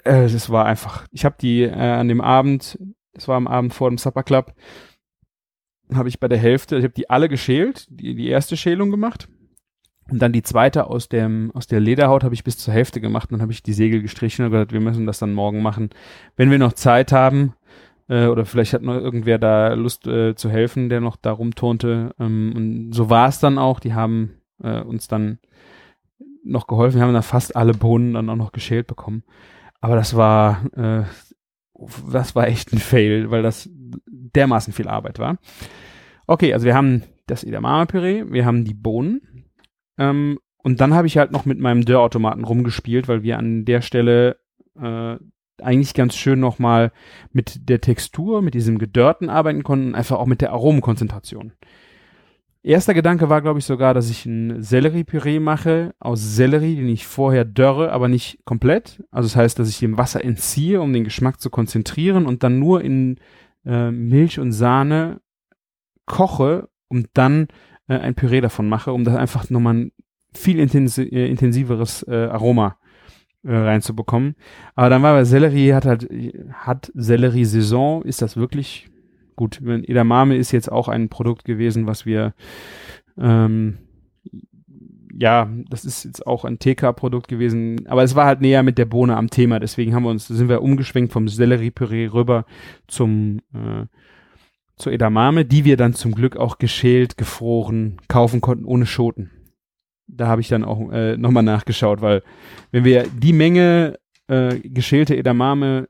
äh, 0.02 0.28
das 0.28 0.50
war 0.50 0.66
einfach. 0.66 1.06
Ich 1.12 1.24
habe 1.24 1.36
die 1.40 1.62
äh, 1.62 1.72
an 1.72 2.08
dem 2.08 2.20
Abend 2.20 2.78
das 3.14 3.28
war 3.28 3.36
am 3.36 3.46
Abend 3.46 3.74
vor 3.74 3.88
dem 3.88 3.98
Supper 3.98 4.22
Club, 4.22 4.54
habe 5.92 6.08
ich 6.08 6.20
bei 6.20 6.28
der 6.28 6.38
Hälfte, 6.38 6.76
ich 6.76 6.84
habe 6.84 6.94
die 6.94 7.10
alle 7.10 7.28
geschält, 7.28 7.86
die, 7.90 8.14
die 8.14 8.28
erste 8.28 8.56
Schälung 8.56 8.90
gemacht. 8.90 9.28
Und 10.10 10.20
dann 10.20 10.32
die 10.32 10.42
zweite 10.42 10.86
aus 10.88 11.08
dem, 11.08 11.50
aus 11.54 11.66
der 11.66 11.80
Lederhaut 11.80 12.24
habe 12.24 12.34
ich 12.34 12.44
bis 12.44 12.58
zur 12.58 12.74
Hälfte 12.74 13.00
gemacht 13.00 13.30
dann 13.32 13.40
habe 13.40 13.52
ich 13.52 13.62
die 13.62 13.72
Segel 13.72 14.02
gestrichen 14.02 14.44
und 14.44 14.50
gesagt, 14.50 14.72
wir 14.72 14.80
müssen 14.80 15.06
das 15.06 15.18
dann 15.18 15.32
morgen 15.32 15.62
machen. 15.62 15.90
Wenn 16.36 16.50
wir 16.50 16.58
noch 16.58 16.74
Zeit 16.74 17.10
haben, 17.10 17.54
äh, 18.08 18.26
oder 18.26 18.44
vielleicht 18.44 18.74
hat 18.74 18.82
noch 18.82 18.94
irgendwer 18.94 19.38
da 19.38 19.72
Lust 19.72 20.06
äh, 20.06 20.34
zu 20.34 20.50
helfen, 20.50 20.88
der 20.88 21.00
noch 21.00 21.16
da 21.16 21.32
rumturnte. 21.32 22.14
Ähm, 22.18 22.52
und 22.54 22.92
so 22.92 23.10
war 23.10 23.28
es 23.28 23.40
dann 23.40 23.58
auch. 23.58 23.80
Die 23.80 23.94
haben 23.94 24.34
äh, 24.62 24.80
uns 24.80 25.08
dann 25.08 25.38
noch 26.44 26.66
geholfen. 26.66 26.96
Wir 26.96 27.06
haben 27.06 27.14
dann 27.14 27.22
fast 27.22 27.56
alle 27.56 27.72
Bohnen 27.72 28.14
dann 28.14 28.28
auch 28.28 28.36
noch 28.36 28.52
geschält 28.52 28.86
bekommen. 28.86 29.24
Aber 29.80 29.96
das 29.96 30.16
war 30.16 30.64
äh, 30.76 31.04
das 32.10 32.34
war 32.34 32.46
echt 32.48 32.72
ein 32.72 32.78
Fail, 32.78 33.30
weil 33.30 33.42
das 33.42 33.68
dermaßen 34.06 34.72
viel 34.72 34.88
Arbeit 34.88 35.18
war. 35.18 35.38
Okay, 36.26 36.52
also 36.54 36.66
wir 36.66 36.74
haben 36.74 37.02
das 37.26 37.44
Edamame-Püree, 37.44 38.24
wir 38.30 38.46
haben 38.46 38.64
die 38.64 38.74
Bohnen. 38.74 39.46
Ähm, 39.98 40.38
und 40.62 40.80
dann 40.80 40.94
habe 40.94 41.06
ich 41.06 41.18
halt 41.18 41.30
noch 41.30 41.44
mit 41.44 41.58
meinem 41.58 41.84
Dörrautomaten 41.84 42.44
rumgespielt, 42.44 43.08
weil 43.08 43.22
wir 43.22 43.38
an 43.38 43.64
der 43.64 43.82
Stelle 43.82 44.38
äh, 44.80 45.16
eigentlich 45.62 45.94
ganz 45.94 46.16
schön 46.16 46.40
nochmal 46.40 46.92
mit 47.32 47.68
der 47.68 47.80
Textur, 47.80 48.42
mit 48.42 48.54
diesem 48.54 48.78
Gedörrten 48.78 49.30
arbeiten 49.30 49.62
konnten, 49.62 49.94
einfach 49.94 50.18
auch 50.18 50.26
mit 50.26 50.40
der 50.40 50.52
Aromenkonzentration. 50.52 51.52
Erster 52.66 52.94
Gedanke 52.94 53.28
war, 53.28 53.42
glaube 53.42 53.58
ich, 53.58 53.66
sogar, 53.66 53.92
dass 53.92 54.08
ich 54.08 54.24
ein 54.24 54.62
Selleriepüree 54.62 55.38
mache 55.38 55.94
aus 56.00 56.34
Sellerie, 56.34 56.76
den 56.76 56.88
ich 56.88 57.06
vorher 57.06 57.44
dörre, 57.44 57.92
aber 57.92 58.08
nicht 58.08 58.38
komplett. 58.46 59.04
Also 59.10 59.26
das 59.26 59.36
heißt, 59.36 59.58
dass 59.58 59.68
ich 59.68 59.80
dem 59.80 59.98
Wasser 59.98 60.24
entziehe, 60.24 60.80
um 60.80 60.94
den 60.94 61.04
Geschmack 61.04 61.42
zu 61.42 61.50
konzentrieren 61.50 62.24
und 62.24 62.42
dann 62.42 62.58
nur 62.58 62.80
in 62.80 63.20
äh, 63.66 63.90
Milch 63.90 64.40
und 64.40 64.52
Sahne 64.52 65.20
koche 66.06 66.70
und 66.88 67.08
dann 67.12 67.48
äh, 67.86 67.98
ein 67.98 68.14
Püree 68.14 68.40
davon 68.40 68.66
mache, 68.66 68.94
um 68.94 69.04
das 69.04 69.14
einfach 69.14 69.50
nochmal 69.50 69.74
ein 69.74 69.92
viel 70.32 70.58
intensi 70.58 71.02
äh, 71.02 71.28
intensiveres 71.28 72.02
äh, 72.08 72.28
Aroma 72.30 72.78
äh, 73.42 73.54
reinzubekommen. 73.54 74.36
Aber 74.74 74.88
dann 74.88 75.02
war 75.02 75.12
bei 75.12 75.24
Sellerie, 75.24 75.74
hat 75.74 75.84
halt, 75.84 76.08
hat 76.54 76.90
Sellerie 76.94 77.44
Saison, 77.44 78.02
ist 78.04 78.22
das 78.22 78.38
wirklich 78.38 78.88
gut? 79.36 79.60
Edamame 79.62 80.36
ist 80.36 80.52
jetzt 80.52 80.70
auch 80.70 80.88
ein 80.88 81.08
Produkt 81.08 81.44
gewesen, 81.44 81.86
was 81.86 82.06
wir, 82.06 82.34
ähm, 83.18 83.78
ja, 85.16 85.48
das 85.70 85.84
ist 85.84 86.04
jetzt 86.04 86.26
auch 86.26 86.44
ein 86.44 86.58
TK-Produkt 86.58 87.28
gewesen, 87.28 87.86
aber 87.86 88.02
es 88.02 88.14
war 88.14 88.26
halt 88.26 88.40
näher 88.40 88.62
mit 88.62 88.78
der 88.78 88.86
Bohne 88.86 89.16
am 89.16 89.30
Thema, 89.30 89.60
deswegen 89.60 89.94
haben 89.94 90.04
wir 90.04 90.10
uns, 90.10 90.26
sind 90.26 90.48
wir 90.48 90.62
umgeschwenkt 90.62 91.12
vom 91.12 91.28
Selleriepüree 91.28 92.06
rüber 92.06 92.46
zum, 92.88 93.38
äh, 93.54 93.86
zur 94.76 94.92
Edamame, 94.92 95.44
die 95.44 95.64
wir 95.64 95.76
dann 95.76 95.94
zum 95.94 96.14
Glück 96.14 96.36
auch 96.36 96.58
geschält, 96.58 97.16
gefroren 97.16 97.98
kaufen 98.08 98.40
konnten, 98.40 98.64
ohne 98.64 98.86
Schoten 98.86 99.30
da 100.06 100.26
habe 100.28 100.40
ich 100.40 100.48
dann 100.48 100.64
auch 100.64 100.90
äh, 100.92 101.16
nochmal 101.16 101.42
nachgeschaut, 101.42 102.00
weil 102.00 102.22
wenn 102.70 102.84
wir 102.84 103.04
die 103.04 103.32
Menge 103.32 103.98
äh, 104.28 104.58
geschälte 104.60 105.16
Edamame 105.16 105.88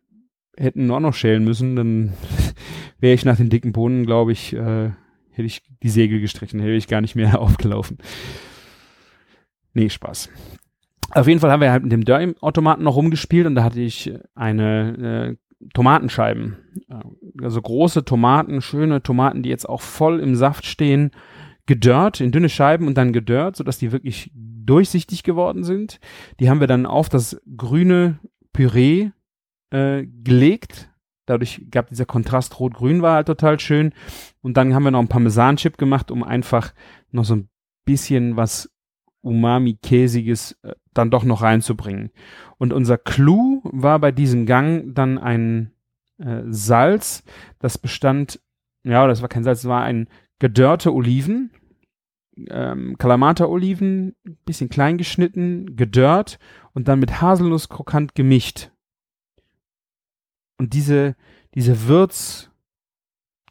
hätten 0.57 0.91
auch 0.91 1.01
noch 1.01 1.15
schälen 1.15 1.45
müssen, 1.45 1.77
dann 1.77 2.13
wäre 3.05 3.15
ich 3.15 3.27
nach 3.27 3.37
den 3.37 3.51
dicken 3.51 3.73
Bohnen, 3.73 4.07
glaube 4.07 4.33
ich, 4.33 4.55
äh, 4.55 4.91
hätte 5.31 5.47
ich 5.47 5.61
die 5.83 5.91
Segel 5.91 6.21
gestrichen, 6.21 6.59
hätte 6.59 6.73
ich 6.73 6.89
gar 6.89 7.03
nicht 7.03 7.15
mehr 7.15 7.39
aufgelaufen. 7.41 7.99
Nee, 9.75 9.91
Spaß. 9.91 10.31
Auf 11.11 11.29
jeden 11.29 11.39
Fall 11.39 11.51
haben 11.51 11.61
wir 11.61 11.71
halt 11.71 11.83
mit 11.83 11.93
dem 11.93 12.07
Dörr-Automaten 12.07 12.83
noch 12.83 12.97
rumgespielt 12.97 13.47
und 13.47 13.57
da 13.57 13.63
hatte 13.63 13.83
ich 13.83 14.11
eine 14.35 15.37
äh, 15.61 15.69
Tomatenscheiben. 15.75 16.57
Also 17.43 17.61
große 17.61 18.07
Tomaten, 18.07 18.63
schöne 18.63 19.03
Tomaten, 19.03 19.43
die 19.43 19.51
jetzt 19.51 19.69
auch 19.69 19.83
voll 19.83 20.19
im 20.19 20.35
Saft 20.35 20.65
stehen 20.65 21.11
gedörrt 21.67 22.21
in 22.21 22.33
dünne 22.33 22.49
Scheiben 22.49 22.87
und 22.87 22.97
dann 22.97 23.13
gedörrt, 23.13 23.57
sodass 23.57 23.79
die 23.79 23.93
wirklich 23.93 24.31
durchsichtig 24.35 25.25
geworden 25.25 25.63
sind. 25.63 26.01
Die 26.41 26.49
haben 26.49 26.61
wir 26.61 26.67
dann 26.67 26.87
auf 26.87 27.11
das 27.11 27.41
grüne 27.55 28.19
Püree 28.55 29.11
äh, 29.71 30.05
gelegt. 30.07 30.91
Dadurch 31.27 31.67
gab 31.71 31.89
dieser 31.89 32.05
Kontrast 32.05 32.59
rot-grün 32.61 33.03
war 33.03 33.17
halt 33.17 33.27
total 33.27 33.59
schön. 33.61 33.93
Und 34.43 34.57
dann 34.57 34.75
haben 34.75 34.85
wir 34.85 34.91
noch 34.91 35.01
ein 35.01 35.09
Parmesan-Chip 35.09 35.79
gemacht, 35.79 36.11
um 36.11 36.23
einfach 36.23 36.75
noch 37.11 37.25
so 37.25 37.37
ein 37.37 37.49
bisschen 37.85 38.37
was 38.37 38.71
Umami-Käsiges 39.23 40.59
äh, 40.63 40.75
dann 40.93 41.11
doch 41.11 41.25
noch 41.25 41.43
reinzubringen. 41.43 42.11
Und 42.59 42.73
unser 42.73 42.99
Clou 42.99 43.61
war 43.65 43.99
bei 43.99 44.13
diesem 44.13 44.47
Gang 44.47 44.95
dann 44.95 45.19
ein 45.19 45.73
äh, 46.19 46.43
Salz, 46.47 47.25
das 47.59 47.79
bestand, 47.79 48.41
ja, 48.85 49.07
das 49.07 49.23
war 49.23 49.29
kein 49.29 49.45
Salz, 49.45 49.63
das 49.63 49.69
war 49.69 49.83
ein 49.83 50.09
gedörrte 50.39 50.93
Oliven, 50.93 51.51
ähm, 52.49 52.97
Kalamata-Oliven, 52.99 54.15
bisschen 54.45 54.69
klein 54.69 54.99
geschnitten, 54.99 55.77
gedörrt 55.77 56.39
und 56.73 56.89
dann 56.89 56.99
mit 56.99 57.21
Haselnuss 57.21 57.69
krokant 57.69 58.15
gemischt. 58.15 58.71
Und 60.59 60.73
diese, 60.73 61.17
diese 61.55 61.89
Würz, 61.89 62.51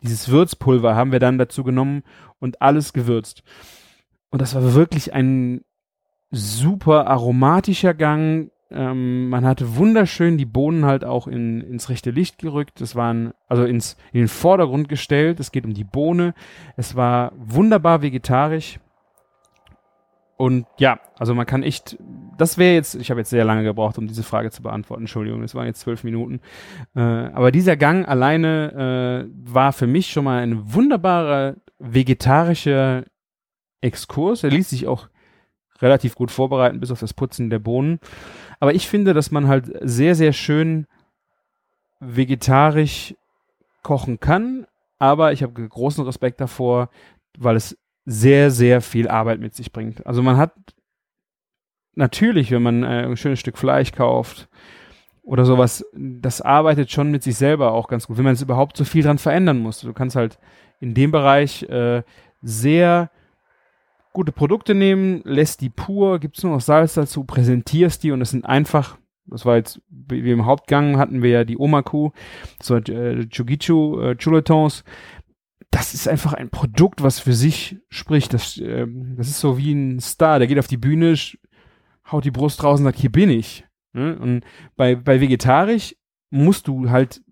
dieses 0.01 0.29
Würzpulver 0.29 0.95
haben 0.95 1.12
wir 1.12 1.19
dann 1.19 1.38
dazu 1.38 1.63
genommen 1.63 2.03
und 2.39 2.62
alles 2.62 2.93
gewürzt. 2.93 3.43
Und 4.29 4.41
das 4.41 4.55
war 4.55 4.74
wirklich 4.74 5.13
ein 5.13 5.63
super 6.31 7.07
aromatischer 7.07 7.93
Gang, 7.93 8.50
ähm, 8.74 9.29
man 9.29 9.45
hatte 9.45 9.75
wunderschön 9.75 10.38
die 10.38 10.45
Bohnen 10.45 10.86
halt 10.86 11.05
auch 11.05 11.27
in, 11.27 11.62
ins 11.62 11.89
rechte 11.89 12.10
Licht 12.10 12.39
gerückt. 12.39 12.81
Es 12.81 12.95
waren, 12.95 13.33
also 13.48 13.63
ins, 13.65 13.98
in 14.12 14.19
den 14.22 14.27
Vordergrund 14.27 14.89
gestellt. 14.89 15.39
Es 15.39 15.51
geht 15.51 15.65
um 15.65 15.75
die 15.75 15.83
Bohne. 15.83 16.33
Es 16.75 16.95
war 16.95 17.33
wunderbar 17.38 18.01
vegetarisch. 18.01 18.79
Und 20.35 20.65
ja, 20.77 20.99
also 21.17 21.35
man 21.35 21.45
kann 21.45 21.63
echt, 21.63 21.97
das 22.37 22.57
wäre 22.57 22.73
jetzt, 22.73 22.95
ich 22.95 23.11
habe 23.11 23.21
jetzt 23.21 23.29
sehr 23.29 23.45
lange 23.45 23.63
gebraucht, 23.63 23.97
um 23.97 24.07
diese 24.07 24.23
Frage 24.23 24.49
zu 24.51 24.63
beantworten. 24.63 25.03
Entschuldigung, 25.03 25.43
es 25.43 25.55
waren 25.55 25.67
jetzt 25.67 25.81
zwölf 25.81 26.03
Minuten. 26.03 26.41
Äh, 26.95 27.01
aber 27.01 27.51
dieser 27.51 27.77
Gang 27.77 28.07
alleine 28.07 29.27
äh, 29.27 29.51
war 29.53 29.73
für 29.73 29.87
mich 29.87 30.11
schon 30.11 30.25
mal 30.25 30.41
ein 30.41 30.73
wunderbarer 30.73 31.55
vegetarischer 31.79 33.03
Exkurs. 33.81 34.43
Er 34.43 34.49
ließ 34.49 34.69
sich 34.69 34.87
auch 34.87 35.09
relativ 35.81 36.15
gut 36.15 36.31
vorbereiten, 36.31 36.79
bis 36.79 36.91
auf 36.91 36.99
das 36.99 37.13
Putzen 37.13 37.49
der 37.49 37.59
Bohnen. 37.59 37.99
Aber 38.59 38.73
ich 38.73 38.87
finde, 38.87 39.13
dass 39.13 39.31
man 39.31 39.47
halt 39.47 39.71
sehr, 39.81 40.15
sehr 40.15 40.33
schön 40.33 40.87
vegetarisch 41.99 43.15
kochen 43.83 44.19
kann. 44.19 44.65
Aber 44.97 45.33
ich 45.33 45.43
habe 45.43 45.67
großen 45.67 46.03
Respekt 46.05 46.39
davor, 46.41 46.89
weil 47.37 47.55
es 47.55 47.77
sehr, 48.05 48.51
sehr 48.51 48.81
viel 48.81 49.07
Arbeit 49.07 49.39
mit 49.39 49.55
sich 49.55 49.72
bringt. 49.72 50.05
Also 50.05 50.22
man 50.22 50.38
hat 50.38 50.53
natürlich, 51.95 52.51
wenn 52.51 52.63
man 52.63 52.83
äh, 52.83 53.05
ein 53.05 53.17
schönes 53.17 53.39
Stück 53.39 53.57
Fleisch 53.57 53.91
kauft 53.91 54.50
oder 55.22 55.45
sowas, 55.45 55.86
das 55.93 56.41
arbeitet 56.41 56.91
schon 56.91 57.12
mit 57.12 57.24
sich 57.24 57.38
selber 57.38 57.72
auch 57.72 57.88
ganz 57.88 58.07
gut, 58.07 58.17
wenn 58.17 58.25
man 58.25 58.33
es 58.33 58.41
überhaupt 58.41 58.75
so 58.75 58.83
viel 58.83 59.03
dran 59.03 59.17
verändern 59.17 59.60
muss. 59.60 59.81
Du 59.81 59.93
kannst 59.93 60.15
halt 60.15 60.38
in 60.79 60.93
dem 60.93 61.12
Bereich 61.12 61.63
äh, 61.63 62.03
sehr 62.41 63.10
gute 64.12 64.31
Produkte 64.31 64.75
nehmen, 64.75 65.22
lässt 65.24 65.62
die 65.62 65.69
pur, 65.69 66.19
gibt's 66.19 66.43
nur 66.43 66.53
noch 66.53 66.62
Salz 66.62 66.93
dazu, 66.93 67.24
präsentierst 67.24 68.03
die 68.03 68.12
und 68.12 68.22
es 68.22 68.31
sind 68.31 68.45
einfach, 68.45 68.98
das 69.25 69.45
war 69.45 69.55
jetzt, 69.55 69.81
wie 69.89 70.31
im 70.31 70.45
Hauptgang 70.45 70.98
hatten 70.98 71.24
wir 71.24 71.29
ja 71.29 71.43
die 71.45 71.57
Omaku, 71.57 72.12
so 72.62 72.75
äh, 72.75 73.27
Chugichu, 73.27 74.00
äh, 74.01 74.15
Chuletons. 74.15 74.83
Das 75.74 75.96
ist 75.96 76.08
einfach 76.08 76.34
ein 76.34 76.51
Produkt, 76.51 77.01
was 77.01 77.20
für 77.20 77.34
sich 77.34 77.77
spricht. 77.89 78.36
Das, 78.36 78.60
äh, 78.60 78.86
das 79.18 79.27
ist 79.27 79.39
so 79.39 79.58
wie 79.58 79.74
ein 79.74 80.00
Star, 80.00 80.38
der 80.38 80.48
geht 80.48 80.60
auf 80.60 80.68
die 80.68 80.77
Bühne, 80.77 81.15
haut 82.12 82.25
die 82.25 82.32
Brust 82.32 82.63
raus 82.63 82.80
und 82.80 82.86
sagt, 82.86 83.00
hier 83.00 83.12
bin 83.12 83.32
ich. 83.32 83.65
Ne? 83.94 84.15
Und 84.20 84.44
bei, 84.75 84.96
bei 84.96 85.20
vegetarisch 85.20 85.96
musst 86.30 86.68
du 86.68 86.92
halt 86.92 87.24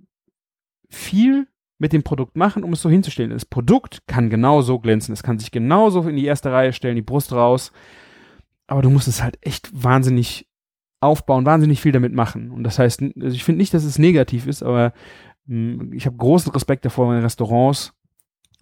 viel 0.89 1.47
mit 1.77 1.93
dem 1.93 2.01
Produkt 2.01 2.35
machen, 2.35 2.63
um 2.63 2.73
es 2.73 2.81
so 2.81 2.89
hinzustellen. 2.89 3.29
Das 3.29 3.45
Produkt 3.45 4.07
kann 4.07 4.31
genauso 4.31 4.79
glänzen, 4.79 5.13
es 5.13 5.21
kann 5.21 5.37
sich 5.37 5.51
genauso 5.51 6.01
in 6.09 6.15
die 6.15 6.25
erste 6.25 6.51
Reihe 6.51 6.73
stellen, 6.73 6.95
die 6.95 7.03
Brust 7.03 7.33
raus, 7.33 7.71
aber 8.65 8.81
du 8.81 8.89
musst 8.89 9.07
es 9.07 9.21
halt 9.21 9.37
echt 9.41 9.69
wahnsinnig 9.71 10.47
aufbauen, 10.99 11.45
wahnsinnig 11.45 11.79
viel 11.79 11.91
damit 11.91 12.13
machen. 12.13 12.49
Und 12.49 12.63
das 12.63 12.79
heißt, 12.79 13.03
also 13.03 13.35
ich 13.35 13.43
finde 13.43 13.59
nicht, 13.59 13.75
dass 13.75 13.83
es 13.83 13.99
negativ 13.99 14.47
ist, 14.47 14.63
aber 14.63 14.93
mh, 15.45 15.81
hm, 15.81 15.93
ich 15.93 16.07
habe 16.07 16.17
großen 16.17 16.51
Respekt 16.51 16.85
davor, 16.85 17.11
wenn 17.11 17.21
Restaurants 17.21 17.93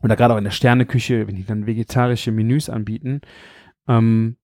oder 0.02 0.16
gerade 0.16 0.34
auch 0.34 0.38
in 0.38 0.44
der 0.44 0.52
Sterneküche, 0.52 1.28
wenn 1.28 1.36
die 1.36 1.46
dann 1.46 1.68
vegetarische 1.68 2.32
Menüs 2.32 2.70
anbieten, 2.70 3.22
ähm, 3.88 4.38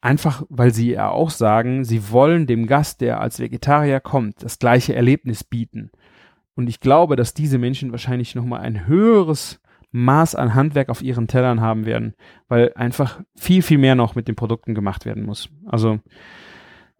einfach, 0.00 0.44
weil 0.48 0.72
sie 0.72 0.92
ja 0.92 1.10
auch 1.10 1.30
sagen, 1.30 1.84
sie 1.84 2.10
wollen 2.10 2.46
dem 2.46 2.66
Gast, 2.66 3.00
der 3.00 3.20
als 3.20 3.40
Vegetarier 3.40 4.00
kommt, 4.00 4.42
das 4.42 4.58
gleiche 4.58 4.94
Erlebnis 4.94 5.42
bieten. 5.44 5.90
Und 6.54 6.68
ich 6.68 6.80
glaube, 6.80 7.16
dass 7.16 7.34
diese 7.34 7.58
Menschen 7.58 7.90
wahrscheinlich 7.90 8.34
nochmal 8.34 8.60
ein 8.60 8.86
höheres 8.86 9.60
Maß 9.90 10.34
an 10.34 10.54
Handwerk 10.54 10.88
auf 10.88 11.02
ihren 11.02 11.26
Tellern 11.26 11.60
haben 11.60 11.86
werden, 11.86 12.14
weil 12.48 12.72
einfach 12.74 13.20
viel, 13.34 13.62
viel 13.62 13.78
mehr 13.78 13.94
noch 13.94 14.14
mit 14.14 14.28
den 14.28 14.36
Produkten 14.36 14.74
gemacht 14.74 15.04
werden 15.04 15.24
muss. 15.24 15.48
Also 15.64 16.00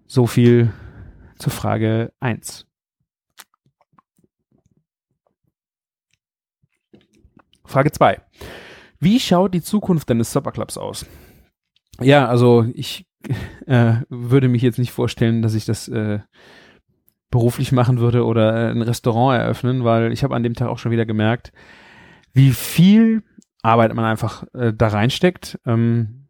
so 0.06 0.26
viel 0.26 0.70
zur 1.38 1.52
Frage 1.52 2.12
eins. 2.20 2.65
Frage 7.66 7.92
zwei: 7.92 8.20
Wie 8.98 9.20
schaut 9.20 9.54
die 9.54 9.62
Zukunft 9.62 10.10
deines 10.10 10.32
Supperclubs 10.32 10.78
aus? 10.78 11.06
Ja, 12.00 12.26
also 12.26 12.66
ich 12.74 13.06
äh, 13.66 13.94
würde 14.08 14.48
mich 14.48 14.62
jetzt 14.62 14.78
nicht 14.78 14.92
vorstellen, 14.92 15.42
dass 15.42 15.54
ich 15.54 15.64
das 15.64 15.88
äh, 15.88 16.20
beruflich 17.30 17.72
machen 17.72 17.98
würde 17.98 18.24
oder 18.24 18.70
ein 18.70 18.82
Restaurant 18.82 19.40
eröffnen, 19.40 19.84
weil 19.84 20.12
ich 20.12 20.22
habe 20.24 20.34
an 20.34 20.42
dem 20.42 20.54
Tag 20.54 20.68
auch 20.68 20.78
schon 20.78 20.92
wieder 20.92 21.06
gemerkt, 21.06 21.52
wie 22.32 22.50
viel 22.50 23.22
Arbeit 23.62 23.94
man 23.94 24.04
einfach 24.04 24.44
äh, 24.54 24.72
da 24.72 24.88
reinsteckt. 24.88 25.58
Ähm, 25.66 26.26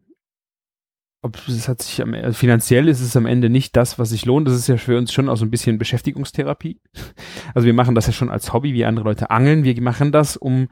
ob 1.21 1.37
es 1.47 1.67
hat 1.67 1.81
sich 1.81 2.01
am, 2.01 2.13
also 2.13 2.33
finanziell 2.33 2.87
ist 2.87 3.01
es 3.01 3.15
am 3.17 3.25
Ende 3.25 3.49
nicht 3.49 3.75
das, 3.75 3.99
was 3.99 4.09
sich 4.09 4.25
lohnt. 4.25 4.47
Das 4.47 4.55
ist 4.55 4.67
ja 4.67 4.77
für 4.77 4.97
uns 4.97 5.11
schon 5.11 5.29
auch 5.29 5.35
so 5.35 5.45
ein 5.45 5.51
bisschen 5.51 5.77
Beschäftigungstherapie. 5.77 6.79
Also 7.53 7.65
wir 7.65 7.73
machen 7.73 7.95
das 7.95 8.05
ja 8.05 8.13
schon 8.13 8.29
als 8.29 8.53
Hobby, 8.53 8.73
wie 8.73 8.85
andere 8.85 9.05
Leute 9.05 9.31
angeln. 9.31 9.63
Wir 9.63 9.81
machen 9.81 10.11
das, 10.11 10.37
um 10.37 10.67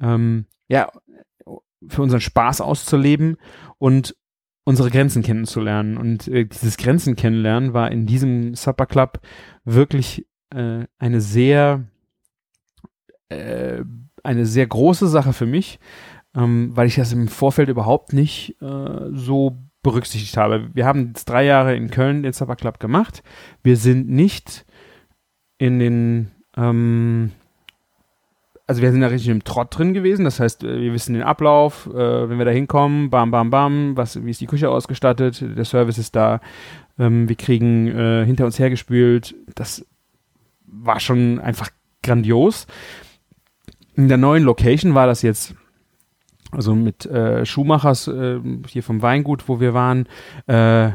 ähm, 0.00 0.46
ja 0.68 0.90
für 1.86 2.02
unseren 2.02 2.20
Spaß 2.20 2.60
auszuleben 2.60 3.36
und 3.78 4.16
unsere 4.64 4.90
Grenzen 4.90 5.22
kennenzulernen. 5.22 5.96
Und 5.96 6.28
äh, 6.28 6.44
dieses 6.44 6.76
Grenzen 6.76 7.16
kennenlernen 7.16 7.72
war 7.72 7.90
in 7.90 8.06
diesem 8.06 8.54
Supper 8.54 8.86
Club 8.86 9.20
wirklich 9.64 10.26
äh, 10.50 10.84
eine 10.98 11.20
sehr 11.20 11.84
äh, 13.28 13.82
eine 14.24 14.46
sehr 14.46 14.66
große 14.66 15.08
Sache 15.08 15.32
für 15.32 15.46
mich, 15.46 15.78
ähm, 16.34 16.76
weil 16.76 16.86
ich 16.86 16.96
das 16.96 17.12
im 17.12 17.28
Vorfeld 17.28 17.68
überhaupt 17.68 18.12
nicht 18.12 18.60
äh, 18.60 19.10
so 19.12 19.58
berücksichtigt 19.82 20.36
habe. 20.36 20.70
Wir 20.74 20.84
haben 20.86 21.08
jetzt 21.08 21.26
drei 21.26 21.44
Jahre 21.44 21.76
in 21.76 21.90
Köln 21.90 22.22
den 22.22 22.32
Supper 22.32 22.56
Club 22.56 22.80
gemacht. 22.80 23.22
Wir 23.62 23.76
sind 23.76 24.08
nicht 24.08 24.66
in 25.56 25.78
den 25.78 26.30
ähm, 26.56 27.32
also 28.68 28.82
wir 28.82 28.92
sind 28.92 29.00
da 29.00 29.06
richtig 29.06 29.30
im 29.30 29.42
Trott 29.42 29.76
drin 29.76 29.94
gewesen. 29.94 30.24
Das 30.24 30.38
heißt, 30.38 30.62
äh, 30.62 30.80
wir 30.80 30.92
wissen 30.92 31.14
den 31.14 31.22
Ablauf, 31.22 31.86
äh, 31.86 32.28
wenn 32.28 32.38
wir 32.38 32.44
da 32.44 32.50
hinkommen, 32.52 33.10
bam, 33.10 33.30
bam, 33.30 33.50
bam, 33.50 33.96
was, 33.96 34.22
wie 34.24 34.30
ist 34.30 34.42
die 34.42 34.46
Küche 34.46 34.70
ausgestattet, 34.70 35.42
der 35.42 35.64
Service 35.64 35.98
ist 35.98 36.14
da, 36.14 36.40
ähm, 36.98 37.28
wir 37.28 37.36
kriegen 37.36 37.88
äh, 37.88 38.24
hinter 38.26 38.44
uns 38.44 38.58
hergespült. 38.58 39.34
Das 39.54 39.86
war 40.66 41.00
schon 41.00 41.40
einfach 41.40 41.70
grandios. 42.02 42.66
In 43.94 44.08
der 44.08 44.18
neuen 44.18 44.44
Location 44.44 44.94
war 44.94 45.06
das 45.06 45.22
jetzt, 45.22 45.54
also 46.52 46.74
mit 46.74 47.06
äh, 47.06 47.46
Schuhmachers 47.46 48.06
äh, 48.08 48.38
hier 48.66 48.82
vom 48.82 49.00
Weingut, 49.00 49.48
wo 49.48 49.60
wir 49.60 49.72
waren, 49.72 50.06
äh, 50.46 50.90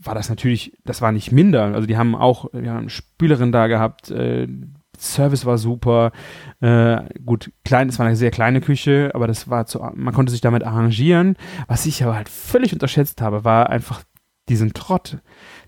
war 0.00 0.14
das 0.14 0.30
natürlich, 0.30 0.72
das 0.86 1.02
war 1.02 1.12
nicht 1.12 1.30
minder. 1.30 1.74
Also 1.74 1.86
die 1.86 1.98
haben 1.98 2.14
auch, 2.14 2.46
wir 2.54 2.72
haben 2.72 2.88
Spülerin 2.88 3.52
da 3.52 3.66
gehabt, 3.66 4.10
äh, 4.10 4.48
Service 4.98 5.46
war 5.46 5.58
super. 5.58 6.12
Äh, 6.60 7.02
gut, 7.24 7.52
klein, 7.64 7.88
es 7.88 7.98
war 7.98 8.06
eine 8.06 8.16
sehr 8.16 8.30
kleine 8.30 8.60
Küche, 8.60 9.10
aber 9.14 9.26
das 9.26 9.48
war 9.48 9.66
zu, 9.66 9.80
man 9.94 10.14
konnte 10.14 10.32
sich 10.32 10.40
damit 10.40 10.64
arrangieren. 10.64 11.36
Was 11.66 11.86
ich 11.86 12.02
aber 12.02 12.16
halt 12.16 12.28
völlig 12.28 12.72
unterschätzt 12.72 13.20
habe, 13.20 13.44
war 13.44 13.70
einfach 13.70 14.02
diesen 14.48 14.72
Trott. 14.72 15.18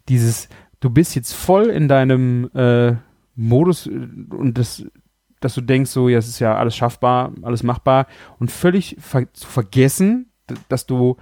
Dieses, 0.08 0.48
du 0.80 0.90
bist 0.90 1.14
jetzt 1.14 1.32
voll 1.32 1.66
in 1.66 1.88
deinem 1.88 2.50
äh, 2.54 2.94
Modus 3.34 3.86
äh, 3.86 3.90
und 3.90 4.58
das, 4.58 4.84
dass 5.40 5.54
du 5.54 5.60
denkst, 5.60 5.90
so, 5.90 6.08
ja, 6.08 6.18
es 6.18 6.28
ist 6.28 6.40
ja 6.40 6.56
alles 6.56 6.76
schaffbar, 6.76 7.32
alles 7.42 7.62
machbar 7.62 8.06
und 8.38 8.50
völlig 8.50 8.96
ver 8.98 9.32
zu 9.32 9.46
vergessen, 9.46 10.32
dass 10.68 10.86
du 10.86 11.16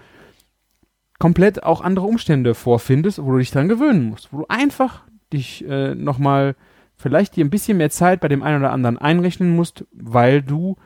komplett 1.19 1.63
auch 1.63 1.81
andere 1.81 2.07
Umstände 2.07 2.55
vorfindest, 2.55 3.23
wo 3.23 3.33
du 3.33 3.39
dich 3.39 3.51
dran 3.51 3.69
gewöhnen 3.69 4.05
musst, 4.09 4.33
wo 4.33 4.39
du 4.39 4.47
einfach 4.49 5.03
dich 5.33 5.67
äh, 5.69 5.95
nochmal 5.95 6.55
vielleicht 6.99 7.37
dir 7.37 7.45
ein 7.45 7.51
bisschen 7.51 7.79
mehr 7.79 7.91
Zeit 7.91 8.21
bei 8.21 8.29
dem 8.29 8.43
einen 8.43 8.59
oder 8.59 8.73
anderen 8.73 8.99
einrechnen 8.99 9.55
musst, 9.55 9.87
weil 9.93 10.43
du 10.43 10.77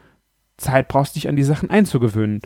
Zeit 0.58 0.88
brauchst, 0.88 1.16
dich 1.16 1.28
an 1.28 1.36
die 1.36 1.42
Sachen 1.42 1.70
einzugewöhnen. 1.70 2.40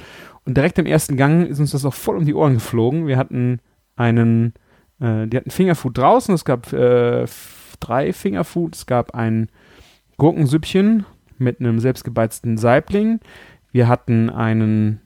Und 0.44 0.56
direkt 0.56 0.78
im 0.78 0.86
ersten 0.86 1.16
Gang 1.16 1.46
ist 1.46 1.58
uns 1.58 1.72
das 1.72 1.84
auch 1.84 1.94
voll 1.94 2.16
um 2.16 2.24
die 2.24 2.34
Ohren 2.34 2.54
geflogen. 2.54 3.06
Wir 3.06 3.18
hatten 3.18 3.60
einen, 3.96 4.54
äh, 5.00 5.26
die 5.26 5.36
hatten 5.36 5.50
Fingerfood 5.50 5.98
draußen, 5.98 6.34
es 6.34 6.44
gab 6.44 6.72
äh, 6.72 7.26
drei 7.80 8.12
Fingerfood, 8.12 8.76
es 8.76 8.86
gab 8.86 9.14
ein 9.14 9.48
Gurkensüppchen 10.16 11.04
mit 11.36 11.60
einem 11.60 11.80
selbstgebeizten 11.80 12.56
Saibling. 12.56 13.20
Wir 13.72 13.88
hatten 13.88 14.30
einen 14.30 15.00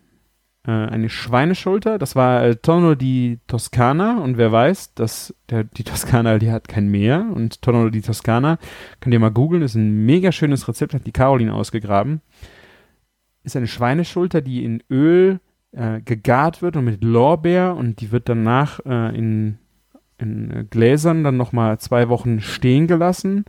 eine 0.68 1.08
Schweineschulter. 1.08 1.98
Das 1.98 2.16
war 2.16 2.44
äh, 2.44 2.56
Tonno 2.56 2.94
di 2.94 3.38
Toscana 3.46 4.18
und 4.18 4.36
wer 4.36 4.52
weiß, 4.52 4.94
dass 4.94 5.34
der, 5.48 5.64
die 5.64 5.84
Toskana, 5.84 6.38
die 6.38 6.52
hat 6.52 6.68
kein 6.68 6.88
Meer 6.88 7.26
und 7.32 7.62
Tonno 7.62 7.88
di 7.88 8.02
Toscana, 8.02 8.58
könnt 9.00 9.14
ihr 9.14 9.20
mal 9.20 9.30
googeln, 9.30 9.62
ist 9.62 9.74
ein 9.74 10.04
mega 10.04 10.32
schönes 10.32 10.68
Rezept, 10.68 10.92
hat 10.92 11.06
die 11.06 11.12
Caroline 11.12 11.54
ausgegraben. 11.54 12.20
Ist 13.42 13.56
eine 13.56 13.68
Schweineschulter, 13.68 14.42
die 14.42 14.64
in 14.64 14.82
Öl 14.90 15.40
äh, 15.72 16.00
gegart 16.02 16.60
wird 16.60 16.76
und 16.76 16.84
mit 16.84 17.02
Lorbeer 17.02 17.74
und 17.74 18.02
die 18.02 18.12
wird 18.12 18.28
danach 18.28 18.80
äh, 18.84 19.16
in, 19.16 19.56
in 20.18 20.68
Gläsern 20.68 21.24
dann 21.24 21.38
nochmal 21.38 21.78
zwei 21.78 22.10
Wochen 22.10 22.40
stehen 22.40 22.86
gelassen 22.86 23.46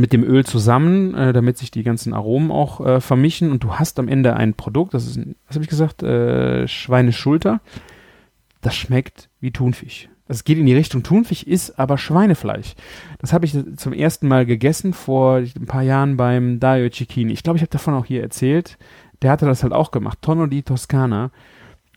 mit 0.00 0.12
dem 0.12 0.24
Öl 0.24 0.44
zusammen, 0.44 1.14
äh, 1.14 1.32
damit 1.32 1.58
sich 1.58 1.70
die 1.70 1.82
ganzen 1.82 2.14
Aromen 2.14 2.50
auch 2.50 2.84
äh, 2.84 3.00
vermischen 3.00 3.50
und 3.50 3.62
du 3.62 3.74
hast 3.74 3.98
am 3.98 4.08
Ende 4.08 4.34
ein 4.36 4.54
Produkt, 4.54 4.94
das 4.94 5.06
ist, 5.06 5.16
ein, 5.16 5.36
was 5.46 5.56
habe 5.56 5.64
ich 5.64 5.70
gesagt, 5.70 6.02
äh, 6.02 6.66
Schweineschulter. 6.66 7.60
Das 8.60 8.76
schmeckt 8.76 9.28
wie 9.40 9.50
Thunfisch. 9.50 10.08
Das 10.28 10.44
geht 10.44 10.56
in 10.56 10.66
die 10.66 10.74
Richtung 10.74 11.02
Thunfisch, 11.02 11.42
ist 11.42 11.78
aber 11.78 11.98
Schweinefleisch. 11.98 12.74
Das 13.18 13.32
habe 13.32 13.44
ich 13.44 13.56
zum 13.76 13.92
ersten 13.92 14.28
Mal 14.28 14.46
gegessen 14.46 14.94
vor 14.94 15.38
ein 15.38 15.66
paar 15.66 15.82
Jahren 15.82 16.16
beim 16.16 16.60
Dario 16.60 16.88
Cicchini. 16.88 17.32
Ich 17.32 17.42
glaube, 17.42 17.58
ich 17.58 17.62
habe 17.62 17.70
davon 17.70 17.94
auch 17.94 18.06
hier 18.06 18.22
erzählt. 18.22 18.78
Der 19.20 19.30
hatte 19.30 19.46
das 19.46 19.62
halt 19.62 19.72
auch 19.72 19.90
gemacht, 19.90 20.18
Tonno 20.22 20.46
di 20.46 20.62
Toscana. 20.62 21.32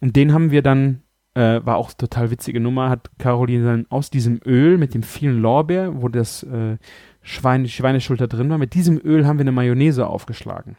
Und 0.02 0.16
den 0.16 0.34
haben 0.34 0.52
wir 0.52 0.64
dann 0.64 1.02
äh, 1.36 1.66
war 1.66 1.78
auch 1.78 1.94
total 1.94 2.32
witzige 2.32 2.60
Nummer, 2.60 2.90
hat 2.90 3.12
Caroline 3.20 3.66
dann 3.66 3.86
aus 3.90 4.10
diesem 4.10 4.40
Öl 4.46 4.78
mit 4.78 4.94
dem 4.94 5.04
vielen 5.04 5.42
Lorbeer, 5.42 6.02
wo 6.02 6.08
das 6.08 6.44
äh, 6.44 6.78
Schweine, 7.26 7.68
Schweineschulter 7.68 8.28
drin 8.28 8.50
war. 8.52 8.60
Mit 8.60 8.76
diesem 8.76 9.02
Öl 9.04 9.26
haben 9.26 9.40
wir 9.40 9.44
eine 9.44 9.52
Mayonnaise 9.52 10.06
aufgeschlagen. 10.06 10.78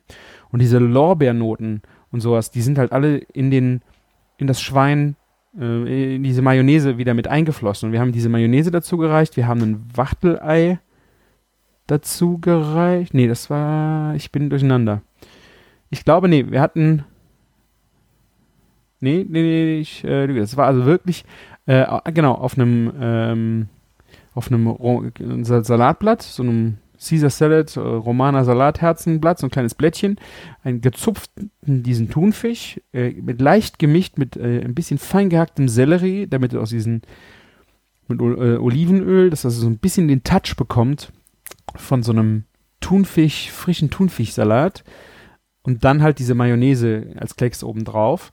Und 0.50 0.60
diese 0.60 0.78
Lorbeernoten 0.78 1.82
und 2.12 2.20
sowas, 2.20 2.52
die 2.52 2.62
sind 2.62 2.78
halt 2.78 2.92
alle 2.92 3.18
in 3.18 3.50
den, 3.50 3.82
in 4.38 4.46
das 4.46 4.62
Schwein, 4.62 5.16
äh, 5.58 6.14
in 6.14 6.22
diese 6.22 6.42
Mayonnaise 6.42 6.98
wieder 6.98 7.14
mit 7.14 7.26
eingeflossen. 7.26 7.88
Und 7.88 7.92
wir 7.92 8.00
haben 8.00 8.12
diese 8.12 8.28
Mayonnaise 8.28 8.70
dazu 8.70 8.96
gereicht. 8.96 9.36
Wir 9.36 9.48
haben 9.48 9.60
ein 9.60 9.84
Wachtelei 9.94 10.78
dazu 11.88 12.38
gereicht. 12.38 13.12
Nee, 13.12 13.26
das 13.26 13.50
war, 13.50 14.14
ich 14.14 14.30
bin 14.30 14.48
durcheinander. 14.48 15.02
Ich 15.90 16.04
glaube, 16.04 16.28
nee, 16.28 16.46
wir 16.48 16.60
hatten, 16.60 17.04
nee, 19.00 19.26
nee, 19.28 19.42
nee, 19.42 19.78
ich, 19.80 20.04
äh, 20.04 20.28
das 20.28 20.56
war 20.56 20.66
also 20.68 20.86
wirklich, 20.86 21.24
äh, 21.66 21.84
genau, 22.12 22.34
auf 22.34 22.56
einem, 22.56 22.92
ähm, 23.00 23.68
auf 24.36 24.52
einem 24.52 25.44
Salatblatt, 25.44 26.22
so 26.22 26.42
einem 26.42 26.78
Caesar 26.98 27.30
Salad, 27.30 27.76
äh, 27.76 27.80
Romana 27.80 28.44
Salatherzenblatt, 28.44 29.38
so 29.38 29.46
ein 29.46 29.50
kleines 29.50 29.74
Blättchen, 29.74 30.18
ein 30.62 30.80
gezupften 30.80 31.50
diesen 31.66 32.10
Thunfisch, 32.10 32.80
äh, 32.92 33.10
mit 33.10 33.40
leicht 33.40 33.78
gemischt 33.78 34.18
mit 34.18 34.36
äh, 34.36 34.62
ein 34.62 34.74
bisschen 34.74 34.98
fein 34.98 35.30
gehacktem 35.30 35.68
Sellerie, 35.68 36.26
damit 36.26 36.54
aus 36.54 36.70
diesen 36.70 37.02
mit 38.08 38.20
äh, 38.20 38.56
Olivenöl, 38.58 39.30
dass 39.30 39.42
das 39.42 39.56
so 39.56 39.66
ein 39.66 39.78
bisschen 39.78 40.08
den 40.08 40.22
Touch 40.22 40.54
bekommt 40.56 41.12
von 41.74 42.02
so 42.02 42.12
einem 42.12 42.44
Thunfisch, 42.80 43.50
frischen 43.50 43.90
Thunfischsalat 43.90 44.84
und 45.62 45.84
dann 45.84 46.02
halt 46.02 46.18
diese 46.18 46.34
Mayonnaise 46.34 47.14
als 47.16 47.36
Klecks 47.36 47.64
oben 47.64 47.84
drauf. 47.84 48.32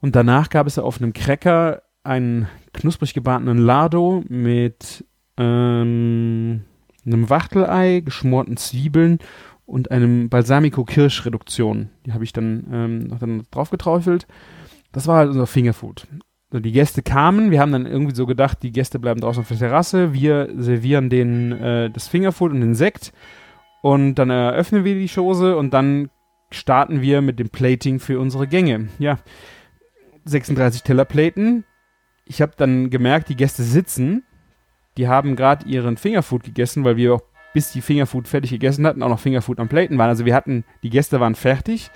Und 0.00 0.14
danach 0.14 0.50
gab 0.50 0.66
es 0.66 0.78
auf 0.78 1.00
einem 1.00 1.12
Cracker 1.12 1.82
einen 2.04 2.48
knusprig 2.72 3.14
gebratenen 3.14 3.58
Lardo 3.58 4.24
mit 4.28 5.04
ähm, 5.38 6.62
einem 7.04 7.30
Wachtelei, 7.30 8.00
geschmorten 8.00 8.56
Zwiebeln 8.56 9.18
und 9.66 9.90
einem 9.90 10.28
Balsamico-Kirsch-Reduktion. 10.28 11.90
Die 12.06 12.12
habe 12.12 12.24
ich 12.24 12.32
dann, 12.32 12.66
ähm, 12.72 13.18
dann 13.18 13.42
drauf 13.50 13.70
geträufelt. 13.70 14.26
Das 14.92 15.06
war 15.06 15.16
halt 15.16 15.30
unser 15.30 15.46
Fingerfood. 15.46 16.06
Also 16.50 16.60
die 16.60 16.72
Gäste 16.72 17.02
kamen, 17.02 17.50
wir 17.50 17.60
haben 17.60 17.72
dann 17.72 17.86
irgendwie 17.86 18.14
so 18.14 18.26
gedacht, 18.26 18.62
die 18.62 18.72
Gäste 18.72 18.98
bleiben 18.98 19.20
draußen 19.20 19.40
auf 19.40 19.48
der 19.48 19.58
Terrasse, 19.58 20.12
wir 20.12 20.50
servieren 20.54 21.08
den, 21.08 21.52
äh, 21.52 21.90
das 21.90 22.08
Fingerfood 22.08 22.52
und 22.52 22.60
den 22.60 22.74
Sekt 22.74 23.12
und 23.80 24.16
dann 24.16 24.28
eröffnen 24.28 24.84
wir 24.84 24.94
die 24.94 25.08
Chose 25.08 25.56
und 25.56 25.72
dann 25.72 26.10
starten 26.50 27.00
wir 27.00 27.22
mit 27.22 27.38
dem 27.38 27.48
Plating 27.48 28.00
für 28.00 28.20
unsere 28.20 28.46
Gänge. 28.46 28.88
Ja, 28.98 29.18
36 30.26 30.82
Teller 30.82 31.06
platen. 31.06 31.64
Ich 32.26 32.42
habe 32.42 32.52
dann 32.56 32.90
gemerkt, 32.90 33.30
die 33.30 33.36
Gäste 33.36 33.62
sitzen 33.62 34.22
die 34.96 35.08
haben 35.08 35.36
gerade 35.36 35.66
ihren 35.66 35.96
Fingerfood 35.96 36.44
gegessen, 36.44 36.84
weil 36.84 36.96
wir 36.96 37.14
auch 37.14 37.22
bis 37.52 37.72
die 37.72 37.82
Fingerfood 37.82 38.28
fertig 38.28 38.50
gegessen 38.50 38.86
hatten, 38.86 39.02
auch 39.02 39.08
noch 39.08 39.20
Fingerfood 39.20 39.60
am 39.60 39.68
Platen 39.68 39.98
waren. 39.98 40.08
Also 40.08 40.24
wir 40.24 40.34
hatten, 40.34 40.64
die 40.82 40.90
Gäste 40.90 41.20
waren 41.20 41.34
fertig. 41.34 41.90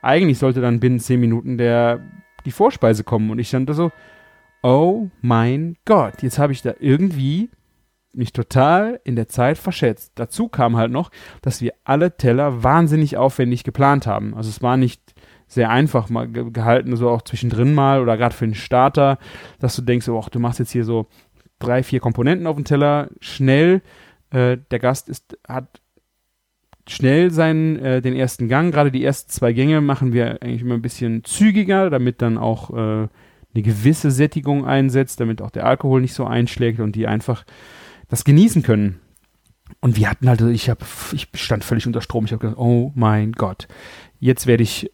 Eigentlich 0.00 0.38
sollte 0.38 0.60
dann 0.60 0.80
binnen 0.80 1.00
10 1.00 1.20
Minuten 1.20 1.58
der, 1.58 2.00
die 2.44 2.50
Vorspeise 2.50 3.04
kommen. 3.04 3.30
Und 3.30 3.38
ich 3.38 3.48
stand 3.48 3.68
da 3.68 3.74
so, 3.74 3.92
oh 4.62 5.08
mein 5.20 5.76
Gott, 5.84 6.22
jetzt 6.22 6.38
habe 6.38 6.52
ich 6.52 6.62
da 6.62 6.74
irgendwie 6.80 7.50
mich 8.14 8.32
total 8.32 9.00
in 9.04 9.16
der 9.16 9.28
Zeit 9.28 9.58
verschätzt. 9.58 10.12
Dazu 10.16 10.48
kam 10.48 10.76
halt 10.76 10.90
noch, 10.90 11.10
dass 11.40 11.60
wir 11.60 11.72
alle 11.84 12.16
Teller 12.16 12.62
wahnsinnig 12.62 13.16
aufwendig 13.16 13.64
geplant 13.64 14.06
haben. 14.06 14.34
Also 14.34 14.50
es 14.50 14.62
war 14.62 14.76
nicht 14.76 15.14
sehr 15.46 15.70
einfach 15.70 16.08
mal 16.08 16.30
gehalten, 16.30 16.96
so 16.96 17.10
auch 17.10 17.22
zwischendrin 17.22 17.74
mal 17.74 18.00
oder 18.00 18.16
gerade 18.16 18.34
für 18.34 18.46
den 18.46 18.54
Starter, 18.54 19.18
dass 19.58 19.76
du 19.76 19.82
denkst, 19.82 20.08
oh, 20.08 20.24
du 20.30 20.38
machst 20.38 20.58
jetzt 20.58 20.72
hier 20.72 20.84
so 20.84 21.08
drei, 21.62 21.82
vier 21.82 22.00
Komponenten 22.00 22.46
auf 22.46 22.56
dem 22.56 22.64
Teller, 22.64 23.08
schnell. 23.20 23.82
Äh, 24.30 24.58
der 24.70 24.78
Gast 24.78 25.08
ist, 25.08 25.38
hat 25.46 25.80
schnell 26.88 27.30
seinen, 27.30 27.78
äh, 27.78 28.02
den 28.02 28.14
ersten 28.14 28.48
Gang. 28.48 28.72
Gerade 28.72 28.90
die 28.90 29.04
ersten 29.04 29.30
zwei 29.30 29.52
Gänge 29.52 29.80
machen 29.80 30.12
wir 30.12 30.42
eigentlich 30.42 30.62
immer 30.62 30.74
ein 30.74 30.82
bisschen 30.82 31.24
zügiger, 31.24 31.90
damit 31.90 32.22
dann 32.22 32.38
auch 32.38 32.70
äh, 32.70 33.08
eine 33.54 33.62
gewisse 33.62 34.10
Sättigung 34.10 34.66
einsetzt, 34.66 35.20
damit 35.20 35.42
auch 35.42 35.50
der 35.50 35.66
Alkohol 35.66 36.00
nicht 36.00 36.14
so 36.14 36.24
einschlägt 36.24 36.80
und 36.80 36.96
die 36.96 37.06
einfach 37.06 37.44
das 38.08 38.24
genießen 38.24 38.62
können. 38.62 39.00
Und 39.80 39.96
wir 39.96 40.10
hatten 40.10 40.28
halt, 40.28 40.40
ich 40.42 40.68
habe, 40.68 40.84
ich 41.12 41.28
stand 41.34 41.64
völlig 41.64 41.86
unter 41.86 42.00
Strom. 42.00 42.24
Ich 42.24 42.32
habe 42.32 42.40
gedacht, 42.40 42.58
oh 42.58 42.92
mein 42.94 43.32
Gott, 43.32 43.68
jetzt 44.20 44.46
werde 44.46 44.62
ich 44.62 44.90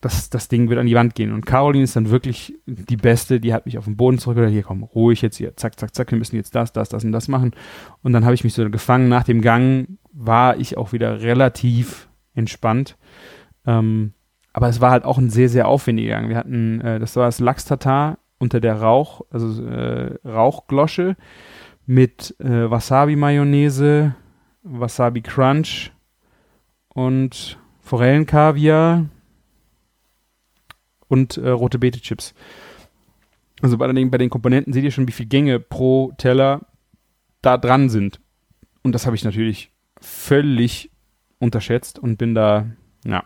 das, 0.00 0.30
das 0.30 0.48
Ding 0.48 0.68
wird 0.68 0.78
an 0.78 0.86
die 0.86 0.94
Wand 0.94 1.14
gehen. 1.14 1.32
Und 1.32 1.44
Caroline 1.44 1.84
ist 1.84 1.96
dann 1.96 2.10
wirklich 2.10 2.54
die 2.66 2.96
Beste, 2.96 3.40
die 3.40 3.52
hat 3.52 3.66
mich 3.66 3.78
auf 3.78 3.84
den 3.84 3.96
Boden 3.96 4.18
zurückgeholt, 4.18 4.52
hier 4.52 4.62
komm, 4.62 4.84
ruhig 4.84 5.22
jetzt 5.22 5.36
hier, 5.36 5.56
zack, 5.56 5.78
zack, 5.78 5.94
zack, 5.94 6.10
wir 6.12 6.18
müssen 6.18 6.36
jetzt 6.36 6.54
das, 6.54 6.72
das, 6.72 6.88
das 6.88 7.04
und 7.04 7.12
das 7.12 7.28
machen. 7.28 7.52
Und 8.02 8.12
dann 8.12 8.24
habe 8.24 8.34
ich 8.34 8.44
mich 8.44 8.54
so 8.54 8.68
gefangen. 8.70 9.08
Nach 9.08 9.24
dem 9.24 9.40
Gang 9.40 9.98
war 10.12 10.56
ich 10.56 10.76
auch 10.76 10.92
wieder 10.92 11.20
relativ 11.20 12.08
entspannt. 12.34 12.96
Ähm, 13.66 14.12
aber 14.52 14.68
es 14.68 14.80
war 14.80 14.92
halt 14.92 15.04
auch 15.04 15.18
ein 15.18 15.30
sehr, 15.30 15.48
sehr 15.48 15.66
aufwendiger 15.66 16.14
Gang. 16.14 16.28
Wir 16.28 16.36
hatten, 16.36 16.80
äh, 16.80 16.98
das 17.00 17.16
war 17.16 17.26
das 17.26 17.40
Lachs-Tatar 17.40 18.18
unter 18.38 18.60
der 18.60 18.80
Rauch, 18.80 19.22
also 19.30 19.64
äh, 19.66 20.14
Rauchglosche 20.24 21.16
mit 21.86 22.36
äh, 22.38 22.70
Wasabi-Mayonnaise, 22.70 24.14
Wasabi-Crunch 24.62 25.90
und 26.88 27.58
Forellenkaviar 27.80 29.06
und 31.08 31.36
äh, 31.36 31.48
rote 31.50 31.78
Beete-Chips. 31.78 32.34
Also 33.60 33.76
bei 33.78 33.90
den, 33.92 34.10
bei 34.10 34.18
den 34.18 34.30
Komponenten 34.30 34.72
seht 34.72 34.84
ihr 34.84 34.90
schon, 34.90 35.08
wie 35.08 35.12
viele 35.12 35.28
Gänge 35.28 35.58
pro 35.58 36.12
Teller 36.16 36.60
da 37.42 37.56
dran 37.56 37.88
sind. 37.88 38.20
Und 38.82 38.94
das 38.94 39.06
habe 39.06 39.16
ich 39.16 39.24
natürlich 39.24 39.72
völlig 40.00 40.90
unterschätzt 41.38 41.98
und 41.98 42.16
bin 42.16 42.34
da, 42.34 42.66
ja. 43.04 43.24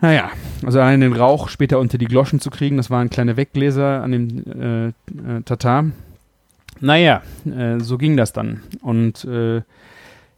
Naja, 0.00 0.30
also 0.64 0.80
allein 0.80 1.00
den 1.00 1.14
Rauch 1.14 1.48
später 1.48 1.78
unter 1.78 1.98
die 1.98 2.06
Gloschen 2.06 2.40
zu 2.40 2.50
kriegen, 2.50 2.76
das 2.76 2.90
waren 2.90 3.10
kleine 3.10 3.36
Weggläser 3.36 4.02
an 4.02 4.12
dem 4.12 4.44
äh, 4.46 4.86
äh, 4.88 5.42
Tatar. 5.44 5.86
Naja, 6.80 7.22
äh, 7.46 7.80
so 7.80 7.96
ging 7.96 8.16
das 8.16 8.32
dann. 8.32 8.60
Und 8.82 9.24
äh, 9.24 9.62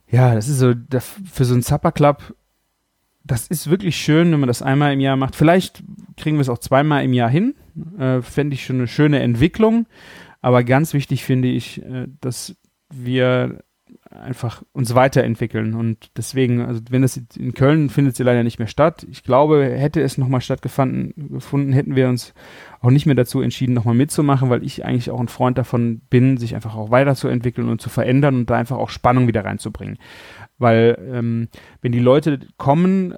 ja, 0.09 0.35
das 0.35 0.49
ist 0.49 0.59
so, 0.59 0.75
der, 0.75 1.01
für 1.01 1.45
so 1.45 1.55
einen 1.55 1.63
Supper 1.63 1.91
Club 1.91 2.35
das 3.27 3.47
ist 3.49 3.69
wirklich 3.69 3.97
schön, 3.97 4.33
wenn 4.33 4.41
man 4.41 4.47
das 4.47 4.63
einmal 4.63 4.93
im 4.93 5.01
Jahr 5.01 5.17
macht. 5.17 5.37
Vielleicht 5.37 5.83
kriegen 6.17 6.37
wir 6.37 6.43
es 6.43 6.49
auch 6.49 6.59
zweimal 6.59 7.05
im 7.05 7.13
Jahr 7.13 7.31
hin. 7.31 7.55
Äh, 7.99 8.23
Fände 8.23 8.55
ich 8.55 8.65
schon 8.65 8.77
eine 8.77 8.89
schöne 8.89 9.21
Entwicklung. 9.21 9.87
Aber 10.41 10.63
ganz 10.63 10.95
wichtig 10.95 11.25
finde 11.25 11.49
ich, 11.49 11.83
äh, 11.83 12.07
dass 12.21 12.57
wir 12.89 13.65
einfach 14.11 14.63
uns 14.73 14.95
weiterentwickeln. 14.95 15.75
Und 15.75 16.11
deswegen, 16.17 16.61
also 16.61 16.81
wenn 16.91 17.03
das 17.03 17.21
in 17.37 17.55
Köln 17.55 17.91
findet 17.91 18.17
sie 18.17 18.23
leider 18.23 18.43
nicht 18.43 18.59
mehr 18.59 18.69
statt. 18.69 19.07
Ich 19.11 19.25
glaube, 19.25 19.65
hätte 19.65 20.01
es 20.01 20.19
nochmal 20.19 20.41
stattgefunden, 20.41 21.31
gefunden, 21.31 21.73
hätten 21.73 21.97
wir 21.97 22.09
uns 22.09 22.33
auch 22.81 22.91
nicht 22.91 23.07
mehr 23.07 23.15
dazu 23.15 23.41
entschieden, 23.41 23.75
nochmal 23.75 23.95
mitzumachen, 23.95 24.51
weil 24.51 24.65
ich 24.65 24.85
eigentlich 24.85 25.11
auch 25.11 25.21
ein 25.21 25.29
Freund 25.29 25.59
davon 25.59 26.01
bin, 26.11 26.37
sich 26.37 26.55
einfach 26.55 26.77
auch 26.77 26.91
weiterzuentwickeln 26.91 27.69
und 27.69 27.81
zu 27.81 27.89
verändern 27.89 28.37
und 28.37 28.51
da 28.51 28.57
einfach 28.57 28.77
auch 28.77 28.91
Spannung 28.91 29.27
wieder 29.27 29.45
reinzubringen. 29.45 29.99
Weil 30.59 30.99
ähm, 31.13 31.49
wenn 31.83 31.93
die 31.93 31.99
Leute 31.99 32.41
kommen, 32.57 33.15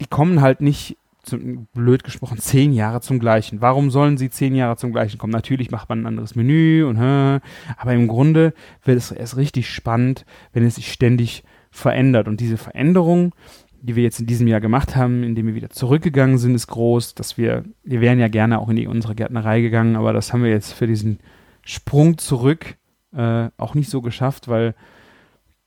die 0.00 0.06
kommen 0.06 0.40
halt 0.40 0.60
nicht, 0.60 0.96
zum, 1.22 1.66
blöd 1.72 2.04
gesprochen, 2.04 2.38
zehn 2.38 2.72
Jahre 2.72 3.00
zum 3.00 3.18
gleichen. 3.18 3.60
Warum 3.60 3.90
sollen 3.90 4.18
sie 4.18 4.30
zehn 4.30 4.54
Jahre 4.54 4.76
zum 4.76 4.92
gleichen 4.92 5.18
kommen? 5.18 5.32
Natürlich 5.32 5.70
macht 5.70 5.88
man 5.88 6.00
ein 6.00 6.06
anderes 6.06 6.34
Menü 6.34 6.84
und 6.84 6.98
aber 6.98 7.92
im 7.92 8.08
Grunde 8.08 8.54
wird 8.84 8.98
es 8.98 9.12
erst 9.12 9.36
richtig 9.36 9.70
spannend, 9.70 10.24
wenn 10.52 10.64
es 10.64 10.74
sich 10.74 10.92
ständig 10.92 11.44
verändert. 11.70 12.28
Und 12.28 12.40
diese 12.40 12.56
Veränderung, 12.56 13.34
die 13.80 13.96
wir 13.96 14.02
jetzt 14.02 14.20
in 14.20 14.26
diesem 14.26 14.48
Jahr 14.48 14.60
gemacht 14.60 14.96
haben, 14.96 15.22
indem 15.22 15.46
wir 15.46 15.54
wieder 15.54 15.70
zurückgegangen 15.70 16.38
sind, 16.38 16.54
ist 16.54 16.66
groß, 16.66 17.14
dass 17.14 17.38
wir, 17.38 17.64
wir 17.84 18.00
wären 18.00 18.18
ja 18.18 18.28
gerne 18.28 18.58
auch 18.58 18.68
in 18.68 18.76
die, 18.76 18.86
unsere 18.86 19.14
Gärtnerei 19.14 19.60
gegangen, 19.60 19.96
aber 19.96 20.12
das 20.12 20.32
haben 20.32 20.42
wir 20.42 20.50
jetzt 20.50 20.72
für 20.72 20.86
diesen 20.86 21.20
Sprung 21.64 22.18
zurück 22.18 22.76
äh, 23.14 23.48
auch 23.56 23.74
nicht 23.74 23.90
so 23.90 24.02
geschafft, 24.02 24.48
weil 24.48 24.74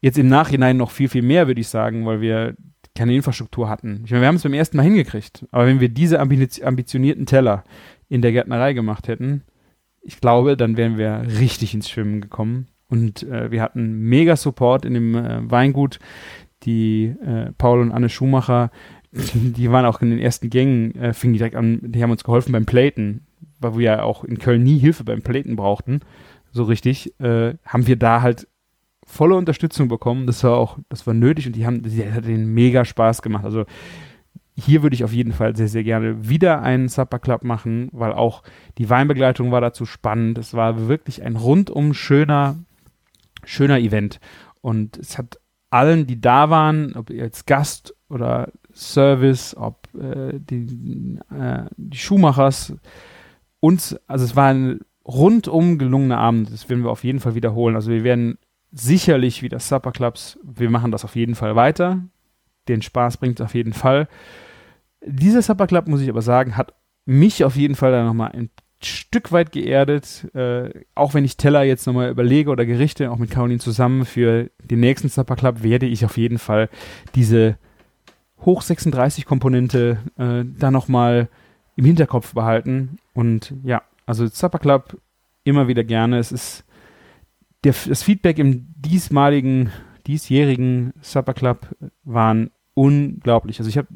Jetzt 0.01 0.17
im 0.17 0.27
Nachhinein 0.27 0.77
noch 0.77 0.91
viel, 0.91 1.09
viel 1.09 1.21
mehr, 1.21 1.47
würde 1.47 1.61
ich 1.61 1.67
sagen, 1.67 2.05
weil 2.05 2.21
wir 2.21 2.55
keine 2.95 3.15
Infrastruktur 3.15 3.69
hatten. 3.69 4.01
Ich 4.05 4.11
meine, 4.11 4.21
wir 4.21 4.27
haben 4.27 4.35
es 4.35 4.43
beim 4.43 4.53
ersten 4.53 4.77
Mal 4.77 4.83
hingekriegt. 4.83 5.45
Aber 5.51 5.65
wenn 5.65 5.79
wir 5.79 5.89
diese 5.89 6.19
ambitionierten 6.19 7.25
Teller 7.25 7.63
in 8.07 8.21
der 8.21 8.31
Gärtnerei 8.31 8.73
gemacht 8.73 9.07
hätten, 9.07 9.43
ich 10.01 10.21
glaube, 10.21 10.55
dann 10.55 10.77
wären 10.77 10.97
wir 10.97 11.23
richtig 11.39 11.73
ins 11.73 11.89
Schwimmen 11.89 12.21
gekommen. 12.21 12.67
Und 12.87 13.23
äh, 13.23 13.51
wir 13.51 13.61
hatten 13.61 13.99
mega 13.99 14.35
Support 14.35 14.85
in 14.85 14.93
dem 14.93 15.15
äh, 15.15 15.51
Weingut. 15.51 15.99
Die 16.63 17.15
äh, 17.25 17.51
Paul 17.57 17.81
und 17.81 17.91
Anne 17.91 18.09
Schumacher, 18.09 18.71
die 19.11 19.71
waren 19.71 19.85
auch 19.85 20.01
in 20.01 20.09
den 20.09 20.19
ersten 20.19 20.49
Gängen, 20.49 20.95
äh, 20.95 21.13
fingen 21.13 21.33
direkt 21.33 21.55
an, 21.55 21.79
die 21.81 22.01
haben 22.01 22.11
uns 22.11 22.23
geholfen 22.23 22.51
beim 22.51 22.65
Platen, 22.65 23.25
weil 23.59 23.77
wir 23.77 23.83
ja 23.83 24.03
auch 24.03 24.23
in 24.23 24.39
Köln 24.39 24.63
nie 24.63 24.77
Hilfe 24.77 25.03
beim 25.03 25.21
Platen 25.21 25.55
brauchten, 25.55 26.01
so 26.51 26.63
richtig, 26.63 27.19
äh, 27.19 27.55
haben 27.65 27.87
wir 27.87 27.95
da 27.97 28.21
halt 28.21 28.47
volle 29.05 29.35
Unterstützung 29.35 29.87
bekommen. 29.87 30.27
Das 30.27 30.43
war 30.43 30.57
auch, 30.57 30.77
das 30.89 31.07
war 31.07 31.13
nötig 31.13 31.47
und 31.47 31.55
die 31.55 31.65
haben, 31.65 31.83
die 31.83 32.11
hat 32.11 32.25
denen 32.25 32.53
mega 32.53 32.83
Spaß 32.83 33.21
gemacht. 33.21 33.45
Also 33.45 33.65
hier 34.57 34.83
würde 34.83 34.95
ich 34.95 35.03
auf 35.03 35.13
jeden 35.13 35.33
Fall 35.33 35.55
sehr, 35.55 35.67
sehr 35.67 35.83
gerne 35.83 36.29
wieder 36.29 36.61
einen 36.61 36.87
Supper 36.87 37.19
Club 37.19 37.43
machen, 37.43 37.89
weil 37.91 38.13
auch 38.13 38.41
die 38.77 38.89
Weinbegleitung 38.89 39.51
war 39.51 39.61
dazu 39.61 39.85
spannend. 39.85 40.37
Es 40.37 40.53
war 40.53 40.87
wirklich 40.87 41.23
ein 41.23 41.35
rundum 41.35 41.93
schöner, 41.93 42.57
schöner 43.43 43.79
Event. 43.79 44.19
Und 44.61 44.97
es 44.97 45.17
hat 45.17 45.39
allen, 45.69 46.07
die 46.07 46.21
da 46.21 46.49
waren, 46.49 46.95
ob 46.95 47.09
jetzt 47.09 47.47
Gast 47.47 47.93
oder 48.09 48.51
Service, 48.73 49.55
ob 49.57 49.87
äh, 49.93 50.39
die, 50.39 51.19
äh, 51.31 51.65
die 51.75 51.97
Schuhmachers, 51.97 52.73
uns, 53.59 53.99
also 54.07 54.25
es 54.25 54.35
war 54.35 54.47
ein 54.47 54.79
rundum 55.05 55.77
gelungener 55.77 56.17
Abend. 56.17 56.51
Das 56.51 56.69
werden 56.69 56.83
wir 56.83 56.91
auf 56.91 57.03
jeden 57.03 57.19
Fall 57.19 57.35
wiederholen. 57.35 57.75
Also 57.75 57.91
wir 57.91 58.03
werden 58.03 58.37
sicherlich 58.75 59.41
wie 59.41 59.49
das 59.49 59.69
Supper 59.69 59.91
Clubs, 59.91 60.37
wir 60.43 60.69
machen 60.69 60.91
das 60.91 61.05
auf 61.05 61.15
jeden 61.15 61.33
Fall 61.33 61.55
weiter. 61.55 61.99
Den 62.67 62.81
Spaß 62.81 63.17
bringt 63.17 63.39
es 63.39 63.45
auf 63.45 63.55
jeden 63.55 63.73
Fall. 63.73 64.07
Dieser 65.05 65.41
Supper 65.41 65.65
Club, 65.65 65.87
muss 65.87 66.01
ich 66.01 66.09
aber 66.09 66.21
sagen, 66.21 66.57
hat 66.57 66.73
mich 67.05 67.43
auf 67.43 67.55
jeden 67.55 67.75
Fall 67.75 67.91
da 67.91 68.03
nochmal 68.03 68.31
ein 68.33 68.49
Stück 68.83 69.31
weit 69.31 69.51
geerdet. 69.51 70.27
Äh, 70.35 70.83
auch 70.93 71.13
wenn 71.13 71.23
ich 71.23 71.37
Teller 71.37 71.63
jetzt 71.63 71.87
nochmal 71.87 72.09
überlege 72.09 72.49
oder 72.49 72.65
Gerichte, 72.65 73.11
auch 73.11 73.17
mit 73.17 73.31
Caroline 73.31 73.59
zusammen 73.59 74.05
für 74.05 74.49
den 74.61 74.81
nächsten 74.81 75.09
Supper 75.09 75.35
Club, 75.35 75.63
werde 75.63 75.85
ich 75.85 76.03
auf 76.03 76.17
jeden 76.17 76.37
Fall 76.37 76.69
diese 77.15 77.57
Hoch 78.41 78.61
36 78.61 79.25
Komponente 79.25 79.99
äh, 80.17 80.43
da 80.59 80.69
nochmal 80.69 81.29
im 81.77 81.85
Hinterkopf 81.85 82.33
behalten. 82.33 82.97
Und 83.13 83.53
ja, 83.63 83.83
also 84.05 84.27
Supper 84.27 84.59
Club 84.59 84.97
immer 85.45 85.67
wieder 85.67 85.83
gerne. 85.83 86.19
Es 86.19 86.31
ist 86.33 86.65
der, 87.65 87.73
das 87.87 88.03
Feedback 88.03 88.39
im 88.39 88.67
diesmaligen, 88.75 89.71
diesjährigen 90.07 90.93
Supper 91.01 91.33
Club 91.33 91.75
waren 92.03 92.51
unglaublich. 92.75 93.59
Also 93.59 93.69
ich 93.69 93.77
habe, 93.77 93.87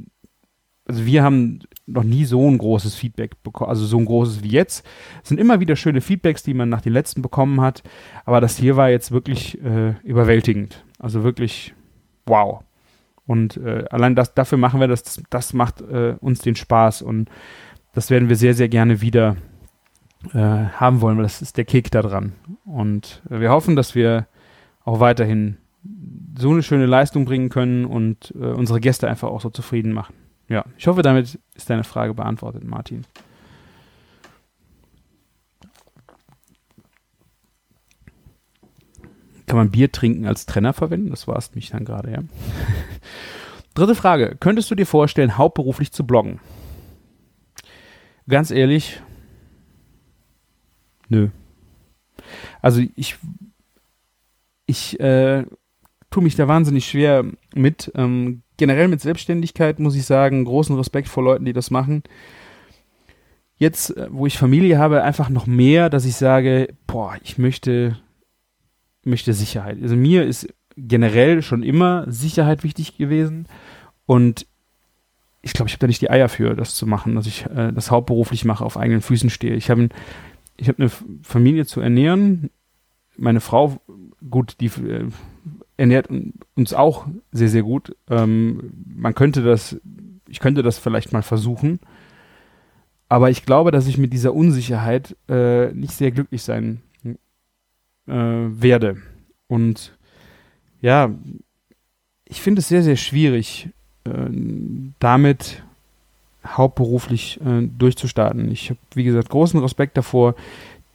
also 0.85 1.05
wir 1.05 1.23
haben 1.23 1.59
noch 1.85 2.03
nie 2.03 2.25
so 2.25 2.49
ein 2.49 2.57
großes 2.57 2.95
Feedback 2.95 3.41
bekommen, 3.43 3.69
also 3.69 3.85
so 3.85 3.97
ein 3.97 4.05
großes 4.05 4.43
wie 4.43 4.49
jetzt. 4.49 4.85
Es 5.21 5.29
sind 5.29 5.39
immer 5.39 5.59
wieder 5.59 5.75
schöne 5.75 6.01
Feedbacks, 6.01 6.43
die 6.43 6.55
man 6.55 6.69
nach 6.69 6.81
den 6.81 6.93
letzten 6.93 7.21
bekommen 7.21 7.61
hat, 7.61 7.83
aber 8.25 8.41
das 8.41 8.57
hier 8.57 8.75
war 8.75 8.89
jetzt 8.89 9.11
wirklich 9.11 9.61
äh, 9.63 9.93
überwältigend. 10.03 10.83
Also 10.97 11.23
wirklich 11.23 11.73
wow. 12.25 12.63
Und 13.27 13.57
äh, 13.57 13.85
allein 13.91 14.15
das, 14.15 14.33
dafür 14.33 14.57
machen 14.57 14.79
wir 14.79 14.87
das, 14.87 15.21
das, 15.29 15.53
macht 15.53 15.81
äh, 15.81 16.15
uns 16.19 16.39
den 16.39 16.55
Spaß 16.55 17.03
und 17.03 17.29
das 17.93 18.09
werden 18.09 18.29
wir 18.29 18.35
sehr, 18.35 18.55
sehr 18.55 18.69
gerne 18.69 19.01
wieder 19.01 19.37
äh, 20.33 20.37
haben 20.37 21.01
wollen, 21.01 21.17
weil 21.17 21.23
das 21.23 21.41
ist 21.41 21.57
der 21.57 21.65
Kick 21.65 21.91
dran. 21.91 22.33
Und 22.65 23.21
wir 23.29 23.51
hoffen, 23.51 23.75
dass 23.75 23.95
wir 23.95 24.27
auch 24.83 24.99
weiterhin 24.99 25.57
so 26.37 26.51
eine 26.51 26.63
schöne 26.63 26.85
Leistung 26.85 27.25
bringen 27.25 27.49
können 27.49 27.85
und 27.85 28.33
äh, 28.35 28.45
unsere 28.45 28.79
Gäste 28.79 29.07
einfach 29.07 29.29
auch 29.29 29.41
so 29.41 29.49
zufrieden 29.49 29.93
machen. 29.93 30.15
Ja, 30.47 30.65
ich 30.77 30.87
hoffe, 30.87 31.01
damit 31.01 31.39
ist 31.55 31.69
deine 31.69 31.83
Frage 31.83 32.13
beantwortet, 32.13 32.63
Martin. 32.63 33.05
Kann 39.45 39.57
man 39.57 39.71
Bier 39.71 39.91
trinken 39.91 40.27
als 40.27 40.45
Trenner 40.45 40.73
verwenden? 40.73 41.09
Das 41.09 41.27
war 41.27 41.37
es 41.37 41.55
mich 41.55 41.69
dann 41.69 41.85
gerade, 41.85 42.11
ja. 42.11 42.19
Dritte 43.73 43.95
Frage. 43.95 44.35
Könntest 44.39 44.69
du 44.69 44.75
dir 44.75 44.85
vorstellen, 44.85 45.37
hauptberuflich 45.37 45.91
zu 45.91 46.05
bloggen? 46.05 46.39
Ganz 48.27 48.51
ehrlich, 48.51 49.01
Nö. 51.09 51.29
Also 52.61 52.81
ich, 52.95 53.17
ich 54.65 54.99
äh, 54.99 55.45
tue 56.09 56.23
mich 56.23 56.35
da 56.35 56.47
wahnsinnig 56.47 56.87
schwer 56.87 57.25
mit. 57.53 57.91
Ähm, 57.95 58.43
generell 58.57 58.87
mit 58.87 59.01
Selbstständigkeit 59.01 59.79
muss 59.79 59.95
ich 59.95 60.05
sagen, 60.05 60.45
großen 60.45 60.75
Respekt 60.75 61.07
vor 61.07 61.23
Leuten, 61.23 61.45
die 61.45 61.53
das 61.53 61.71
machen. 61.71 62.03
Jetzt, 63.57 63.95
äh, 63.97 64.07
wo 64.11 64.25
ich 64.25 64.37
Familie 64.37 64.77
habe, 64.77 65.03
einfach 65.03 65.29
noch 65.29 65.47
mehr, 65.47 65.89
dass 65.89 66.05
ich 66.05 66.15
sage, 66.15 66.73
boah, 66.87 67.17
ich 67.23 67.37
möchte, 67.37 67.97
möchte 69.03 69.33
Sicherheit. 69.33 69.77
Also 69.81 69.95
mir 69.95 70.25
ist 70.25 70.47
generell 70.77 71.41
schon 71.41 71.63
immer 71.63 72.05
Sicherheit 72.09 72.63
wichtig 72.63 72.97
gewesen 72.97 73.47
und 74.05 74.45
ich 75.41 75.53
glaube, 75.53 75.69
ich 75.69 75.73
habe 75.73 75.81
da 75.81 75.87
nicht 75.87 76.01
die 76.01 76.09
Eier 76.09 76.27
für, 76.27 76.53
das 76.55 76.75
zu 76.75 76.85
machen, 76.85 77.15
dass 77.15 77.25
ich 77.25 77.45
äh, 77.45 77.71
das 77.71 77.91
hauptberuflich 77.91 78.43
mache, 78.43 78.65
auf 78.65 78.77
eigenen 78.77 79.01
Füßen 79.01 79.29
stehe. 79.29 79.55
Ich 79.55 79.69
habe 79.69 79.89
ich 80.59 80.67
habe 80.67 80.79
eine 80.79 80.91
Familie 81.23 81.65
zu 81.65 81.81
ernähren. 81.81 82.49
Meine 83.17 83.41
Frau, 83.41 83.81
gut, 84.29 84.57
die 84.59 84.67
äh, 84.67 85.07
ernährt 85.77 86.09
uns 86.55 86.73
auch 86.73 87.07
sehr, 87.31 87.49
sehr 87.49 87.63
gut. 87.63 87.95
Ähm, 88.09 88.71
man 88.85 89.15
könnte 89.15 89.43
das 89.43 89.77
ich 90.29 90.39
könnte 90.39 90.63
das 90.63 90.77
vielleicht 90.77 91.11
mal 91.11 91.23
versuchen. 91.23 91.79
Aber 93.09 93.29
ich 93.29 93.45
glaube, 93.45 93.71
dass 93.71 93.87
ich 93.87 93.97
mit 93.97 94.13
dieser 94.13 94.33
Unsicherheit 94.33 95.17
äh, 95.27 95.73
nicht 95.73 95.93
sehr 95.93 96.11
glücklich 96.11 96.43
sein 96.43 96.81
äh, 97.03 98.13
werde. 98.13 98.97
Und 99.47 99.97
ja, 100.81 101.11
ich 102.25 102.41
finde 102.41 102.59
es 102.59 102.67
sehr, 102.67 102.83
sehr 102.83 102.97
schwierig, 102.97 103.69
äh, 104.03 104.29
damit 104.99 105.63
hauptberuflich 106.57 107.39
äh, 107.41 107.67
durchzustarten. 107.77 108.51
Ich 108.51 108.69
habe, 108.69 108.79
wie 108.93 109.03
gesagt, 109.03 109.29
großen 109.29 109.59
Respekt 109.59 109.97
davor, 109.97 110.35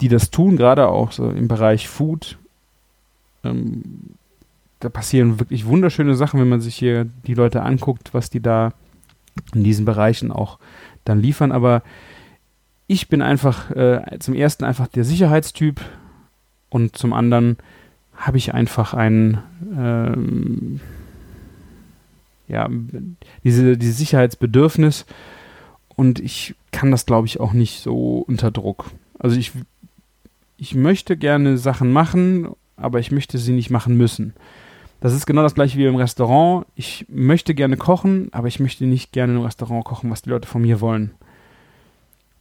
die 0.00 0.08
das 0.08 0.30
tun, 0.30 0.56
gerade 0.56 0.88
auch 0.88 1.12
so 1.12 1.30
im 1.30 1.48
Bereich 1.48 1.88
Food. 1.88 2.38
Ähm, 3.44 3.82
da 4.80 4.88
passieren 4.88 5.40
wirklich 5.40 5.66
wunderschöne 5.66 6.14
Sachen, 6.14 6.40
wenn 6.40 6.48
man 6.48 6.60
sich 6.60 6.76
hier 6.76 7.06
die 7.26 7.34
Leute 7.34 7.62
anguckt, 7.62 8.12
was 8.12 8.30
die 8.30 8.40
da 8.40 8.72
in 9.54 9.64
diesen 9.64 9.84
Bereichen 9.84 10.30
auch 10.30 10.58
dann 11.04 11.20
liefern. 11.20 11.52
Aber 11.52 11.82
ich 12.86 13.08
bin 13.08 13.22
einfach 13.22 13.70
äh, 13.70 14.18
zum 14.18 14.34
ersten 14.34 14.64
einfach 14.64 14.88
der 14.88 15.04
Sicherheitstyp 15.04 15.80
und 16.68 16.96
zum 16.96 17.12
anderen 17.12 17.56
habe 18.14 18.36
ich 18.36 18.54
einfach 18.54 18.94
ein 18.94 19.38
ähm, 19.76 20.80
ja 22.46 22.68
diese 23.42 23.76
dieses 23.78 23.98
Sicherheitsbedürfnis 23.98 25.06
und 25.96 26.20
ich 26.20 26.54
kann 26.72 26.90
das 26.90 27.06
glaube 27.06 27.26
ich 27.26 27.40
auch 27.40 27.52
nicht 27.52 27.80
so 27.80 28.24
unter 28.26 28.50
Druck. 28.50 28.86
Also 29.18 29.36
ich 29.36 29.52
ich 30.56 30.74
möchte 30.74 31.16
gerne 31.16 31.58
Sachen 31.58 31.92
machen, 31.92 32.48
aber 32.76 32.98
ich 32.98 33.10
möchte 33.10 33.38
sie 33.38 33.52
nicht 33.52 33.70
machen 33.70 33.96
müssen. 33.96 34.34
Das 35.00 35.12
ist 35.12 35.26
genau 35.26 35.42
das 35.42 35.54
gleiche 35.54 35.76
wie 35.76 35.84
im 35.84 35.96
Restaurant. 35.96 36.66
Ich 36.76 37.04
möchte 37.08 37.54
gerne 37.54 37.76
kochen, 37.76 38.28
aber 38.32 38.48
ich 38.48 38.60
möchte 38.60 38.86
nicht 38.86 39.12
gerne 39.12 39.34
im 39.34 39.42
Restaurant 39.42 39.84
kochen, 39.84 40.10
was 40.10 40.22
die 40.22 40.30
Leute 40.30 40.48
von 40.48 40.62
mir 40.62 40.80
wollen. 40.80 41.12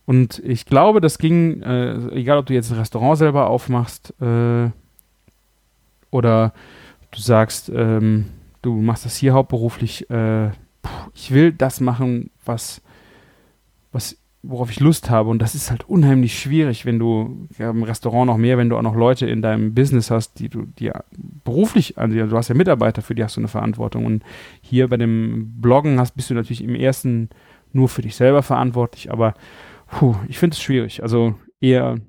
Und 0.06 0.40
ich 0.40 0.66
glaube, 0.66 1.02
das 1.02 1.18
ging, 1.18 1.62
äh, 1.62 1.96
egal 2.12 2.38
ob 2.38 2.46
du 2.46 2.54
jetzt 2.54 2.72
ein 2.72 2.78
Restaurant 2.78 3.18
selber 3.18 3.50
aufmachst 3.50 4.14
äh, 4.22 4.70
oder 6.12 6.54
du 7.12 7.20
sagst, 7.20 7.70
ähm, 7.74 8.26
du 8.62 8.76
machst 8.82 9.06
das 9.06 9.16
hier 9.16 9.34
hauptberuflich, 9.34 10.10
äh, 10.10 10.52
ich 11.14 11.32
will 11.32 11.54
das 11.54 11.80
machen, 11.80 12.32
was, 12.46 12.82
was 13.94 14.18
worauf 14.44 14.70
ich 14.70 14.82
Lust 14.82 15.10
habe. 15.10 15.30
Und 15.30 15.40
das 15.40 15.56
ist 15.56 15.72
halt 15.72 15.88
unheimlich 15.90 16.38
schwierig, 16.38 16.86
wenn 16.86 17.00
du 17.00 17.48
ja, 17.58 17.70
im 17.70 17.84
Restaurant 17.84 18.28
noch 18.28 18.38
mehr, 18.38 18.58
wenn 18.58 18.70
du 18.70 18.78
auch 18.78 18.82
noch 18.82 18.96
Leute 18.96 19.26
in 19.26 19.42
deinem 19.42 19.74
Business 19.74 20.12
hast, 20.12 20.40
die 20.40 20.50
du 20.50 20.64
die 20.64 20.92
beruflich, 21.18 21.98
also 21.98 22.14
du 22.14 22.38
hast 22.38 22.50
ja 22.50 22.56
Mitarbeiter, 22.56 23.02
für 23.02 23.16
die 23.16 23.24
hast 23.24 23.38
du 23.38 23.42
eine 23.42 23.48
Verantwortung. 23.48 24.06
Und 24.06 24.24
hier 24.62 24.90
bei 24.90 24.98
dem 24.98 25.62
Bloggen 25.62 26.00
hast, 26.00 26.16
bist 26.16 26.30
du 26.30 26.34
natürlich 26.34 26.64
im 26.64 26.76
ersten 26.76 27.30
nur 27.72 27.90
für 27.90 28.02
dich 28.02 28.16
selber 28.16 28.44
verantwortlich, 28.44 29.12
aber 29.12 29.34
puh, 29.88 30.16
ich 30.28 30.38
finde 30.38 30.54
es 30.56 30.62
schwierig. 30.62 31.02
Also 31.02 31.36
eher, 31.60 32.00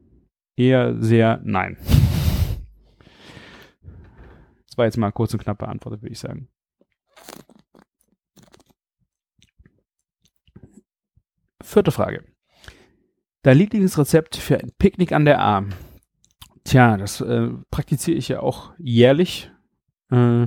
eher 0.56 1.00
sehr 1.00 1.40
nein. 1.44 1.78
Das 4.66 4.76
war 4.76 4.86
jetzt 4.86 4.98
mal 4.98 5.12
kurz 5.12 5.32
und 5.32 5.40
knapp 5.40 5.58
beantwortet, 5.58 6.02
würde 6.02 6.12
ich 6.12 6.18
sagen. 6.18 6.48
Vierte 11.64 11.90
Frage. 11.90 12.22
Dein 13.42 13.56
Lieblingsrezept 13.56 14.36
für 14.36 14.60
ein 14.60 14.70
Picknick 14.78 15.12
an 15.12 15.24
der 15.24 15.40
Arm. 15.40 15.70
Tja, 16.62 16.98
das 16.98 17.22
äh, 17.22 17.48
praktiziere 17.70 18.18
ich 18.18 18.28
ja 18.28 18.40
auch 18.40 18.72
jährlich. 18.78 19.50
Äh, 20.10 20.46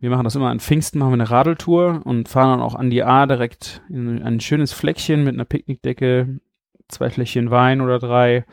wir 0.00 0.10
machen 0.10 0.22
das 0.22 0.36
immer 0.36 0.50
an 0.50 0.60
Pfingsten, 0.60 1.00
machen 1.00 1.10
wir 1.10 1.14
eine 1.14 1.30
Radeltour 1.30 2.02
und 2.04 2.28
fahren 2.28 2.58
dann 2.58 2.66
auch 2.66 2.76
an 2.76 2.88
die 2.88 3.02
A 3.02 3.26
direkt 3.26 3.82
in 3.88 4.22
ein 4.22 4.38
schönes 4.38 4.72
Fleckchen 4.72 5.24
mit 5.24 5.34
einer 5.34 5.44
Picknickdecke, 5.44 6.40
zwei 6.88 7.10
Fläschchen 7.10 7.50
Wein 7.50 7.80
oder 7.80 7.98
drei, 7.98 8.44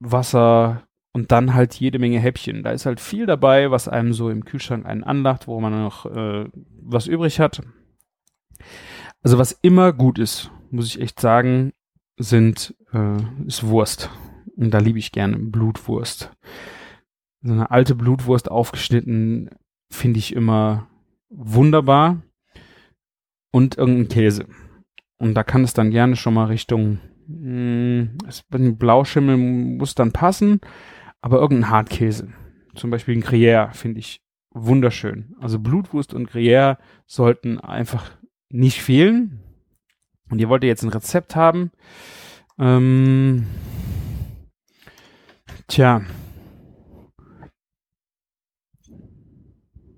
Wasser 0.00 0.82
und 1.12 1.30
dann 1.30 1.54
halt 1.54 1.74
jede 1.74 2.00
Menge 2.00 2.18
Häppchen. 2.18 2.64
Da 2.64 2.72
ist 2.72 2.84
halt 2.84 2.98
viel 2.98 3.26
dabei, 3.26 3.70
was 3.70 3.86
einem 3.86 4.12
so 4.12 4.28
im 4.28 4.44
Kühlschrank 4.44 4.86
einen 4.86 5.04
anlacht, 5.04 5.46
wo 5.46 5.60
man 5.60 5.72
noch 5.72 6.06
äh, 6.06 6.46
was 6.82 7.06
übrig 7.06 7.38
hat. 7.38 7.62
Also 9.22 9.38
was 9.38 9.52
immer 9.62 9.92
gut 9.92 10.18
ist, 10.18 10.50
muss 10.70 10.86
ich 10.86 11.00
echt 11.00 11.20
sagen, 11.20 11.72
sind 12.16 12.74
äh, 12.92 13.16
ist 13.46 13.66
Wurst. 13.66 14.10
Und 14.56 14.72
da 14.72 14.78
liebe 14.78 14.98
ich 14.98 15.12
gerne 15.12 15.38
Blutwurst. 15.38 16.30
So 17.42 17.52
eine 17.52 17.70
alte 17.70 17.94
Blutwurst 17.94 18.50
aufgeschnitten 18.50 19.50
finde 19.90 20.18
ich 20.18 20.34
immer 20.34 20.88
wunderbar. 21.28 22.22
Und 23.52 23.76
irgendein 23.76 24.08
Käse. 24.08 24.46
Und 25.18 25.34
da 25.34 25.42
kann 25.42 25.64
es 25.64 25.74
dann 25.74 25.90
gerne 25.90 26.16
schon 26.16 26.34
mal 26.34 26.46
Richtung 26.46 27.00
mh, 27.26 28.08
hm, 28.52 28.78
Blauschimmel 28.78 29.36
muss 29.36 29.94
dann 29.94 30.12
passen, 30.12 30.60
aber 31.20 31.40
irgendein 31.40 31.70
Hartkäse. 31.70 32.32
Zum 32.74 32.90
Beispiel 32.90 33.16
ein 33.16 33.22
Gruyère 33.22 33.72
finde 33.72 34.00
ich 34.00 34.22
wunderschön. 34.50 35.34
Also 35.40 35.58
Blutwurst 35.58 36.14
und 36.14 36.30
Gruyère 36.30 36.78
sollten 37.06 37.58
einfach 37.58 38.10
nicht 38.50 38.82
fehlen. 38.82 39.40
Und 40.30 40.40
ihr 40.40 40.48
wollt 40.48 40.62
jetzt 40.64 40.82
ein 40.82 40.90
Rezept 40.90 41.34
haben. 41.34 41.70
Ähm, 42.58 43.46
tja. 45.66 46.02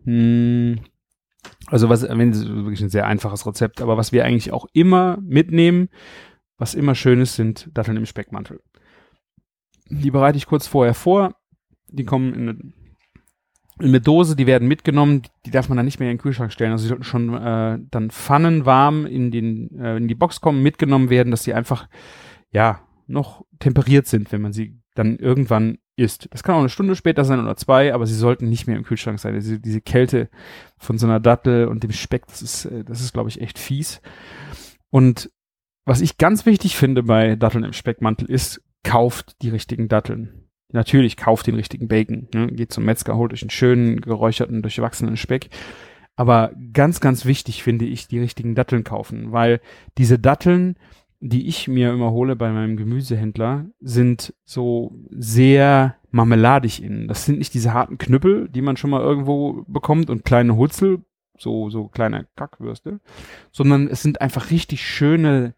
Hm. 0.05 0.81
Also 1.67 1.88
was, 1.88 2.03
wenn 2.03 2.35
wirklich 2.35 2.83
ein 2.83 2.91
sehr 2.91 3.07
einfaches 3.07 3.47
Rezept, 3.47 3.81
aber 3.81 3.97
was 3.97 4.12
wir 4.12 4.25
eigentlich 4.25 4.53
auch 4.53 4.67
immer 4.73 5.19
mitnehmen, 5.23 5.88
was 6.59 6.75
immer 6.75 6.95
schön 6.95 7.21
ist, 7.21 7.37
sind 7.37 7.71
Datteln 7.73 7.97
im 7.97 8.07
Speckmantel. 8.07 8.61
Die 9.88 10.11
bereite 10.11 10.38
ich 10.38 10.47
kurz 10.47 10.67
vorher 10.67 10.95
vor. 10.95 11.35
Die 11.88 12.05
kommen 12.05 12.35
in 12.35 12.49
eine 12.49 12.73
eine 13.83 14.01
Dose, 14.01 14.37
die 14.37 14.47
werden 14.47 14.68
mitgenommen, 14.68 15.23
die 15.47 15.51
darf 15.51 15.68
man 15.68 15.77
dann 15.77 15.87
nicht 15.87 16.01
mehr 16.01 16.11
in 16.11 16.16
den 16.16 16.23
Kühlschrank 16.23 16.53
stellen. 16.53 16.73
Also 16.73 16.83
sie 16.83 16.88
sollten 16.88 17.05
schon 17.05 17.35
äh, 17.35 17.79
dann 17.90 18.11
pfannenwarm 18.11 19.07
in, 19.07 19.31
den, 19.31 19.79
äh, 19.79 19.97
in 19.97 20.09
die 20.09 20.14
Box 20.14 20.40
kommen, 20.40 20.62
mitgenommen 20.62 21.11
werden, 21.11 21.31
dass 21.31 21.45
sie 21.45 21.55
einfach, 21.55 21.88
ja, 22.51 22.81
noch 23.07 23.45
temperiert 23.59 24.07
sind, 24.07 24.33
wenn 24.33 24.40
man 24.40 24.53
sie 24.53 24.79
dann 24.95 25.16
irgendwann 25.16 25.79
isst. 25.97 26.29
Das 26.31 26.42
kann 26.42 26.55
auch 26.55 26.61
eine 26.61 26.68
Stunde 26.68 26.97
später 26.97 27.25
sein 27.25 27.40
oder 27.40 27.57
zwei, 27.57 27.92
aber 27.92 28.07
sie 28.07 28.14
sollten 28.14 28.49
nicht 28.49 28.66
mehr 28.66 28.77
im 28.77 28.85
Kühlschrank 28.85 29.18
sein. 29.18 29.35
Diese, 29.35 29.61
diese 29.61 29.81
Kälte 29.81 30.29
von 30.79 30.99
so 30.99 31.07
einer 31.07 31.21
Dattel 31.21 31.66
und 31.66 31.83
dem 31.83 31.92
Speck, 31.92 32.27
das 32.27 32.42
ist, 32.42 32.64
äh, 32.66 32.85
das 32.85 33.01
ist, 33.01 33.12
glaube 33.12 33.29
ich, 33.29 33.40
echt 33.40 33.59
fies. 33.59 34.01
Und 34.90 35.31
was 35.85 36.01
ich 36.01 36.18
ganz 36.18 36.47
wichtig 36.47 36.77
finde 36.77 37.03
bei 37.03 37.37
Datteln 37.37 37.64
im 37.64 37.73
Speckmantel 37.73 38.31
ist, 38.31 38.62
kauft 38.85 39.42
die 39.42 39.51
richtigen 39.51 39.88
Datteln 39.88 40.41
natürlich 40.73 41.17
kauft 41.17 41.47
den 41.47 41.55
richtigen 41.55 41.89
Bacon. 41.89 42.29
Ne? 42.35 42.49
Geht 42.49 42.73
zum 42.73 42.85
Metzger, 42.85 43.17
holt 43.17 43.33
euch 43.33 43.43
einen 43.43 43.51
schönen, 43.51 44.01
geräucherten, 44.01 44.63
durchwachsenen 44.63 45.17
Speck. 45.17 45.49
Aber 46.17 46.53
ganz, 46.73 47.01
ganz 47.01 47.25
wichtig 47.25 47.63
finde 47.63 47.87
ich, 47.87 48.09
die 48.09 48.19
richtigen 48.19 48.55
Datteln 48.55 48.85
kaufen, 48.85 49.33
weil 49.33 49.61
diese 49.97 50.19
Datteln, 50.19 50.77
die 51.21 51.47
ich 51.47 51.69
mir 51.69 51.93
immer 51.93 52.11
hole 52.11 52.37
bei 52.37 52.51
meinem 52.51 52.77
Gemüsehändler, 52.77 53.67
sind 53.81 54.35
so 54.45 54.95
sehr 55.11 55.97
marmeladig 56.11 56.83
innen. 56.83 57.09
Das 57.09 57.25
sind 57.25 57.39
nicht 57.39 57.55
diese 57.55 57.73
harten 57.73 57.97
Knüppel, 57.97 58.49
die 58.49 58.61
man 58.61 58.77
schon 58.77 58.91
mal 58.91 59.01
irgendwo 59.01 59.65
bekommt 59.67 60.11
und 60.11 60.25
kleine 60.25 60.57
Hutzel, 60.57 61.03
so, 61.39 61.71
so 61.71 61.89
kleine 61.89 62.27
Kackwürste, 62.37 63.01
sondern 63.51 63.89
es 63.89 64.03
sind 64.03 64.21
einfach 64.21 64.51
richtig 64.51 64.87
schöne, 64.87 65.55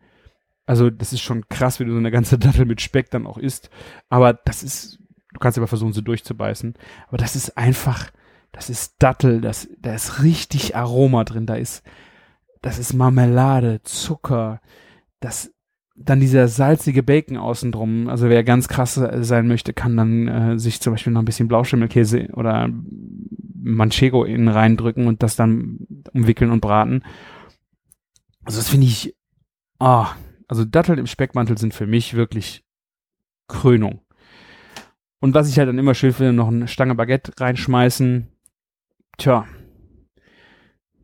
also 0.66 0.88
das 0.88 1.12
ist 1.12 1.20
schon 1.20 1.48
krass, 1.48 1.80
wie 1.80 1.84
du 1.84 1.92
so 1.92 1.98
eine 1.98 2.10
ganze 2.12 2.38
Dattel 2.38 2.64
mit 2.64 2.80
Speck 2.80 3.10
dann 3.10 3.26
auch 3.26 3.38
isst, 3.38 3.70
aber 4.08 4.32
das 4.32 4.62
ist 4.62 5.00
Du 5.34 5.40
kannst 5.40 5.58
aber 5.58 5.66
versuchen, 5.66 5.92
sie 5.92 6.02
durchzubeißen. 6.02 6.74
Aber 7.08 7.18
das 7.18 7.36
ist 7.36 7.58
einfach, 7.58 8.10
das 8.52 8.70
ist 8.70 8.94
Dattel, 9.00 9.40
das, 9.40 9.68
da 9.78 9.94
ist 9.94 10.22
richtig 10.22 10.74
Aroma 10.76 11.24
drin. 11.24 11.44
Da 11.44 11.56
ist, 11.56 11.82
das 12.62 12.78
ist 12.78 12.94
Marmelade, 12.94 13.82
Zucker, 13.82 14.62
das, 15.20 15.52
dann 15.96 16.20
dieser 16.20 16.48
salzige 16.48 17.02
Bacon 17.02 17.36
außen 17.36 17.72
drum. 17.72 18.08
Also 18.08 18.28
wer 18.28 18.44
ganz 18.44 18.68
krass 18.68 18.94
sein 18.94 19.48
möchte, 19.48 19.72
kann 19.72 19.96
dann 19.96 20.28
äh, 20.28 20.58
sich 20.58 20.80
zum 20.80 20.94
Beispiel 20.94 21.12
noch 21.12 21.22
ein 21.22 21.26
bisschen 21.26 21.48
Blauschimmelkäse 21.48 22.28
oder 22.32 22.70
Manchego 23.62 24.24
innen 24.24 24.48
reindrücken 24.48 25.06
und 25.06 25.22
das 25.22 25.36
dann 25.36 25.78
umwickeln 26.12 26.50
und 26.50 26.60
braten. 26.60 27.02
Also 28.44 28.58
das 28.58 28.68
finde 28.68 28.86
ich, 28.86 29.16
ah, 29.78 30.02
oh, 30.02 30.06
also 30.46 30.64
Datteln 30.64 30.98
im 30.98 31.06
Speckmantel 31.06 31.58
sind 31.58 31.74
für 31.74 31.86
mich 31.86 32.14
wirklich 32.14 32.64
Krönung. 33.48 34.00
Und 35.24 35.32
was 35.34 35.48
ich 35.48 35.58
halt 35.58 35.70
dann 35.70 35.78
immer 35.78 35.94
schön 35.94 36.12
finde, 36.12 36.34
noch 36.34 36.48
eine 36.48 36.68
Stange 36.68 36.94
Baguette 36.94 37.32
reinschmeißen. 37.40 38.28
Tja. 39.16 39.46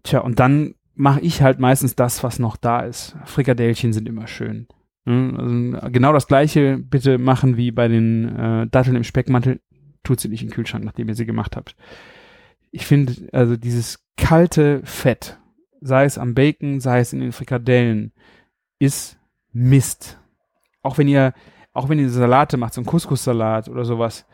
Tja, 0.03 0.21
und 0.21 0.39
dann 0.39 0.75
mache 0.95 1.21
ich 1.21 1.41
halt 1.41 1.59
meistens 1.59 1.97
das, 1.97 2.23
was 2.23 2.39
noch 2.39 2.59
da 2.59 2.81
ist. 2.81 3.17
Frikadellchen 3.25 3.95
sind 3.95 4.07
immer 4.07 4.27
schön. 4.27 4.69
Also 5.07 5.91
genau 5.91 6.13
das 6.13 6.27
gleiche 6.27 6.77
bitte 6.77 7.17
machen 7.17 7.57
wie 7.57 7.71
bei 7.71 7.89
den 7.89 8.37
äh, 8.37 8.67
Datteln 8.67 8.97
im 8.97 9.05
Speckmantel. 9.05 9.63
Tut 10.03 10.21
sie 10.21 10.29
nicht 10.29 10.43
in 10.43 10.49
den 10.49 10.55
Kühlschrank, 10.55 10.85
nachdem 10.85 11.09
ihr 11.09 11.15
sie 11.15 11.25
gemacht 11.25 11.57
habt. 11.57 11.75
Ich 12.73 12.85
finde, 12.85 13.15
also 13.33 13.57
dieses 13.57 14.05
kalte 14.19 14.83
Fett 14.85 15.39
sei 15.81 16.05
es 16.05 16.19
am 16.19 16.35
Bacon, 16.35 16.81
sei 16.81 17.01
es 17.01 17.15
in 17.15 17.21
den 17.21 17.33
Frikadellen, 17.33 18.13
ist 18.79 19.19
Mist. 19.51 20.21
Auch 20.83 20.99
wenn 20.99 21.09
ihr, 21.09 21.33
auch 21.81 21.89
wenn 21.89 21.99
ihr 21.99 22.11
Salate 22.11 22.59
macht, 22.59 22.75
so 22.75 22.81
einen 22.83 22.87
Couscous-Salat 22.87 23.71
oder 23.71 23.87
sowas, 23.87 24.27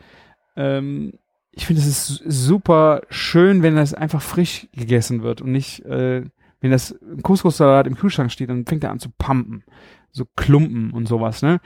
ähm, 0.57 1.13
ich 1.51 1.65
finde, 1.65 1.81
es 1.81 1.87
ist 1.87 2.23
super 2.27 3.01
schön, 3.09 3.63
wenn 3.63 3.77
das 3.77 3.93
einfach 3.93 4.21
frisch 4.21 4.67
gegessen 4.73 5.23
wird 5.23 5.41
und 5.41 5.53
nicht, 5.53 5.83
äh, 5.85 6.23
wenn 6.59 6.71
das 6.71 6.99
Couscous-Salat 7.23 7.87
im 7.87 7.95
Kühlschrank 7.95 8.31
steht, 8.31 8.49
dann 8.49 8.65
fängt 8.65 8.83
er 8.83 8.91
an 8.91 8.99
zu 8.99 9.09
pumpen. 9.17 9.63
So 10.11 10.25
Klumpen 10.35 10.91
und 10.91 11.07
sowas, 11.07 11.41
ne? 11.41 11.61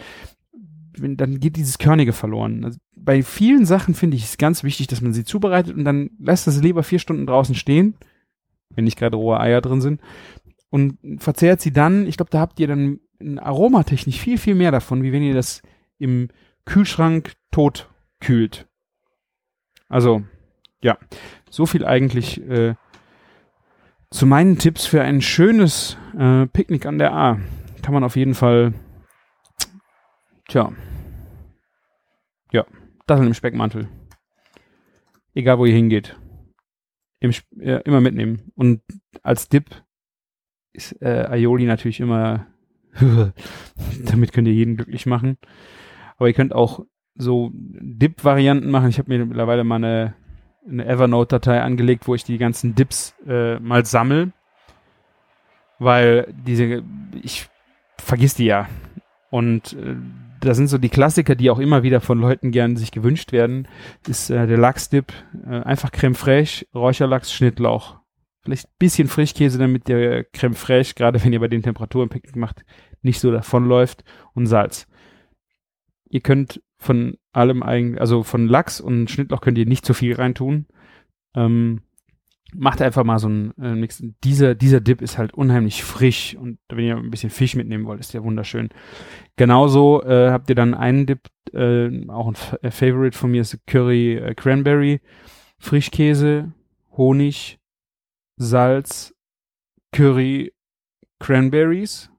Wenn, 0.97 1.17
dann 1.17 1.39
geht 1.39 1.55
dieses 1.55 1.79
Körnige 1.79 2.13
verloren. 2.13 2.63
Also 2.63 2.79
bei 2.95 3.23
vielen 3.23 3.65
Sachen 3.65 3.95
finde 3.95 4.17
ich 4.17 4.25
es 4.25 4.37
ganz 4.37 4.63
wichtig, 4.63 4.87
dass 4.87 5.01
man 5.01 5.13
sie 5.13 5.23
zubereitet 5.23 5.75
und 5.75 5.83
dann 5.83 6.11
lässt 6.19 6.45
das 6.45 6.61
lieber 6.61 6.83
vier 6.83 6.99
Stunden 6.99 7.25
draußen 7.25 7.55
stehen, 7.55 7.95
wenn 8.75 8.83
nicht 8.83 8.99
gerade 8.99 9.17
rohe 9.17 9.39
Eier 9.39 9.61
drin 9.61 9.81
sind, 9.81 9.99
und 10.69 10.97
verzehrt 11.17 11.59
sie 11.59 11.71
dann. 11.71 12.05
Ich 12.07 12.17
glaube, 12.17 12.31
da 12.31 12.39
habt 12.39 12.59
ihr 12.59 12.67
dann 12.67 12.99
aromatechnisch 13.39 14.19
viel, 14.19 14.37
viel 14.37 14.55
mehr 14.55 14.71
davon, 14.71 15.03
wie 15.03 15.11
wenn 15.11 15.23
ihr 15.23 15.33
das 15.33 15.61
im 16.01 16.29
Kühlschrank 16.65 17.33
tot 17.51 17.89
kühlt. 18.19 18.67
Also, 19.87 20.23
ja, 20.81 20.97
so 21.49 21.65
viel 21.65 21.85
eigentlich 21.85 22.41
äh, 22.49 22.75
zu 24.09 24.25
meinen 24.25 24.57
Tipps 24.57 24.85
für 24.85 25.01
ein 25.01 25.21
schönes 25.21 25.97
äh, 26.17 26.47
Picknick 26.47 26.85
an 26.85 26.97
der 26.97 27.13
A. 27.13 27.39
Kann 27.81 27.93
man 27.93 28.03
auf 28.03 28.15
jeden 28.15 28.35
Fall, 28.35 28.73
tja, 30.47 30.71
ja, 32.51 32.65
Datteln 33.07 33.27
im 33.27 33.33
Speckmantel. 33.33 33.87
Egal, 35.33 35.57
wo 35.57 35.65
ihr 35.65 35.73
hingeht. 35.73 36.17
Im, 37.19 37.31
äh, 37.59 37.81
immer 37.83 38.01
mitnehmen. 38.01 38.51
Und 38.55 38.81
als 39.23 39.47
Dip 39.49 39.83
ist 40.73 41.01
äh, 41.01 41.27
Aioli 41.29 41.65
natürlich 41.65 41.99
immer, 41.99 42.47
damit 42.93 44.33
könnt 44.33 44.47
ihr 44.47 44.53
jeden 44.53 44.75
glücklich 44.75 45.05
machen. 45.05 45.37
Aber 46.21 46.27
ihr 46.27 46.36
könnt 46.36 46.53
auch 46.53 46.86
so 47.15 47.49
Dip-Varianten 47.51 48.69
machen. 48.69 48.89
Ich 48.89 48.99
habe 48.99 49.10
mir 49.10 49.25
mittlerweile 49.25 49.63
mal 49.63 49.77
eine, 49.77 50.13
eine 50.69 50.86
Evernote-Datei 50.86 51.60
angelegt, 51.60 52.07
wo 52.07 52.13
ich 52.13 52.23
die 52.23 52.38
ganzen 52.38 52.75
Dips 52.75 53.15
äh, 53.27 53.57
mal 53.57 53.88
sammel. 53.88 54.31
Weil 55.79 56.31
diese, 56.45 56.84
ich 57.23 57.49
vergiss 57.97 58.36
die 58.36 58.45
ja. 58.45 58.69
Und 59.31 59.73
äh, 59.73 59.95
da 60.41 60.53
sind 60.53 60.67
so 60.67 60.77
die 60.77 60.89
Klassiker, 60.89 61.34
die 61.34 61.49
auch 61.49 61.57
immer 61.57 61.81
wieder 61.81 62.01
von 62.01 62.19
Leuten 62.19 62.51
gern 62.51 62.77
sich 62.77 62.91
gewünscht 62.91 63.31
werden, 63.31 63.67
ist 64.07 64.29
äh, 64.29 64.45
der 64.45 64.60
Lachsdip, 64.60 65.12
äh, 65.47 65.62
einfach 65.62 65.91
Creme 65.91 66.13
fraiche, 66.13 66.67
Räucherlachs, 66.75 67.34
Schnittlauch. 67.34 67.97
Vielleicht 68.43 68.67
ein 68.67 68.77
bisschen 68.77 69.07
Frischkäse, 69.07 69.57
damit 69.57 69.88
der 69.88 70.23
Creme 70.25 70.53
fraiche, 70.53 70.93
gerade 70.93 71.23
wenn 71.23 71.34
ihr 71.34 71.39
bei 71.39 71.47
den 71.47 71.63
Temperaturen 71.63 72.10
Picknick 72.10 72.36
macht, 72.36 72.63
nicht 73.01 73.19
so 73.19 73.31
davonläuft 73.31 74.03
und 74.36 74.45
Salz. 74.45 74.88
Ihr 76.12 76.19
könnt 76.19 76.62
von 76.78 77.17
allem 77.32 77.63
eigentlich, 77.63 78.02
also 78.02 78.24
von 78.24 78.47
Lachs 78.47 78.82
und 78.82 79.10
Schnittlauch 79.10 79.39
könnt 79.39 79.58
ihr 79.58 79.65
nicht 79.65 79.86
zu 79.86 79.93
viel 79.93 80.13
reintun. 80.13 80.67
Ähm, 81.36 81.82
macht 82.54 82.82
einfach 82.82 83.06
mal 83.06 83.17
so 83.17 83.30
ein 83.30 83.54
äh, 83.62 83.76
Mix. 83.76 84.04
Dieser, 84.26 84.54
dieser 84.54 84.82
Dip 84.82 85.02
ist 85.02 85.17
halt 85.17 85.34
unheimlich 85.34 85.86
frisch 85.86 86.36
und 86.36 86.60
wenn 86.69 86.86
ihr 86.86 86.97
ein 86.97 87.10
bisschen 87.10 87.30
Fisch 87.30 87.56
mitnehmen 87.56 87.86
wollt, 87.86 88.02
ist 88.02 88.13
der 88.13 88.26
wunderschön. 88.26 88.67
Genauso 89.38 90.04
äh, 90.04 90.32
habt 90.32 90.50
ihr 90.50 90.56
dann 90.56 90.74
einen 90.74 91.06
Dip, 91.06 91.30
äh, 91.54 91.89
auch 92.10 92.28
ein 92.28 92.34
F 92.34 92.58
äh, 92.62 92.71
Favorite 92.71 93.17
von 93.17 93.32
mir 93.32 93.41
ist 93.41 93.58
Curry 93.67 94.17
äh, 94.17 94.36
Cranberry, 94.36 95.00
Frischkäse, 95.60 96.52
Honig, 96.97 97.58
Salz, 98.36 99.15
Curry, 99.93 100.54
Cranberries 101.19 102.11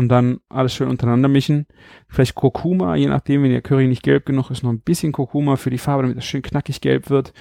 und 0.00 0.08
dann 0.08 0.40
alles 0.48 0.74
schön 0.74 0.88
untereinander 0.88 1.28
mischen. 1.28 1.66
Vielleicht 2.08 2.34
Kurkuma, 2.34 2.96
je 2.96 3.06
nachdem, 3.06 3.42
wenn 3.42 3.50
der 3.50 3.60
Curry 3.60 3.86
nicht 3.86 4.02
gelb 4.02 4.24
genug 4.24 4.50
ist, 4.50 4.62
noch 4.62 4.70
ein 4.70 4.80
bisschen 4.80 5.12
Kurkuma 5.12 5.56
für 5.56 5.68
die 5.68 5.76
Farbe, 5.76 6.04
damit 6.04 6.16
das 6.16 6.24
schön 6.24 6.40
knackig 6.40 6.80
gelb 6.80 7.10
wird. 7.10 7.34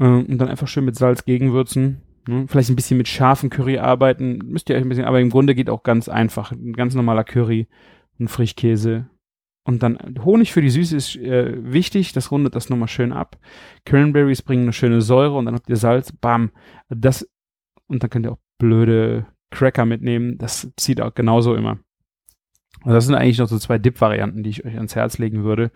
Äh, 0.00 0.06
und 0.06 0.38
dann 0.38 0.48
einfach 0.48 0.66
schön 0.66 0.84
mit 0.84 0.96
Salz 0.96 1.24
gegenwürzen. 1.24 2.02
Ne? 2.26 2.46
Vielleicht 2.48 2.70
ein 2.70 2.74
bisschen 2.74 2.98
mit 2.98 3.06
scharfen 3.06 3.48
Curry 3.48 3.78
arbeiten. 3.78 4.38
Müsst 4.44 4.68
ihr 4.68 4.74
euch 4.74 4.82
ein 4.82 4.88
bisschen, 4.88 5.04
aber 5.04 5.20
im 5.20 5.30
Grunde 5.30 5.54
geht 5.54 5.70
auch 5.70 5.84
ganz 5.84 6.08
einfach. 6.08 6.50
Ein 6.50 6.72
ganz 6.72 6.96
normaler 6.96 7.22
Curry, 7.22 7.68
ein 8.18 8.26
Frischkäse. 8.26 9.08
Und 9.64 9.84
dann 9.84 9.96
Honig 10.24 10.52
für 10.52 10.62
die 10.62 10.70
Süße 10.70 10.96
ist 10.96 11.14
äh, 11.14 11.54
wichtig, 11.62 12.12
das 12.12 12.32
rundet 12.32 12.56
das 12.56 12.70
nochmal 12.70 12.88
schön 12.88 13.12
ab. 13.12 13.38
Cranberries 13.84 14.42
bringen 14.42 14.64
eine 14.64 14.72
schöne 14.72 15.00
Säure 15.00 15.36
und 15.36 15.44
dann 15.44 15.54
habt 15.54 15.70
ihr 15.70 15.76
Salz, 15.76 16.10
bam. 16.10 16.50
Das, 16.88 17.24
und 17.86 18.02
dann 18.02 18.10
könnt 18.10 18.26
ihr 18.26 18.32
auch 18.32 18.40
blöde 18.58 19.26
Cracker 19.52 19.86
mitnehmen. 19.86 20.38
Das 20.38 20.72
zieht 20.76 21.00
auch 21.00 21.14
genauso 21.14 21.54
immer. 21.54 21.78
Also 22.84 22.94
das 22.94 23.06
sind 23.06 23.14
eigentlich 23.14 23.38
noch 23.38 23.48
so 23.48 23.58
zwei 23.58 23.78
Dip-Varianten, 23.78 24.42
die 24.42 24.50
ich 24.50 24.64
euch 24.64 24.76
ans 24.76 24.94
Herz 24.94 25.18
legen 25.18 25.42
würde. 25.42 25.70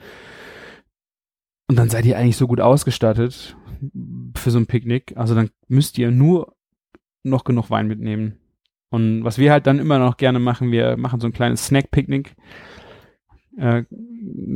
Und 1.69 1.77
dann 1.77 1.91
seid 1.91 2.07
ihr 2.07 2.19
eigentlich 2.19 2.37
so 2.37 2.47
gut 2.47 2.61
ausgestattet 2.61 3.57
für 4.35 4.51
so 4.51 4.59
ein 4.59 4.67
Picknick. 4.67 5.17
Also 5.17 5.35
dann 5.35 5.51
müsst 5.69 5.99
ihr 5.99 6.11
nur 6.11 6.55
noch 7.23 7.45
genug 7.45 7.71
Wein 7.71 7.89
mitnehmen. 7.89 8.39
Und 8.91 9.25
was 9.25 9.39
wir 9.39 9.53
halt 9.53 9.67
dann 9.67 9.79
immer 9.79 9.99
noch 9.99 10.17
gerne 10.17 10.39
machen, 10.39 10.71
wir 10.71 10.97
machen 10.97 11.21
so 11.21 11.27
ein 11.27 11.33
kleines 11.33 11.67
Snack-Picknick, 11.67 12.35
äh, 13.59 13.85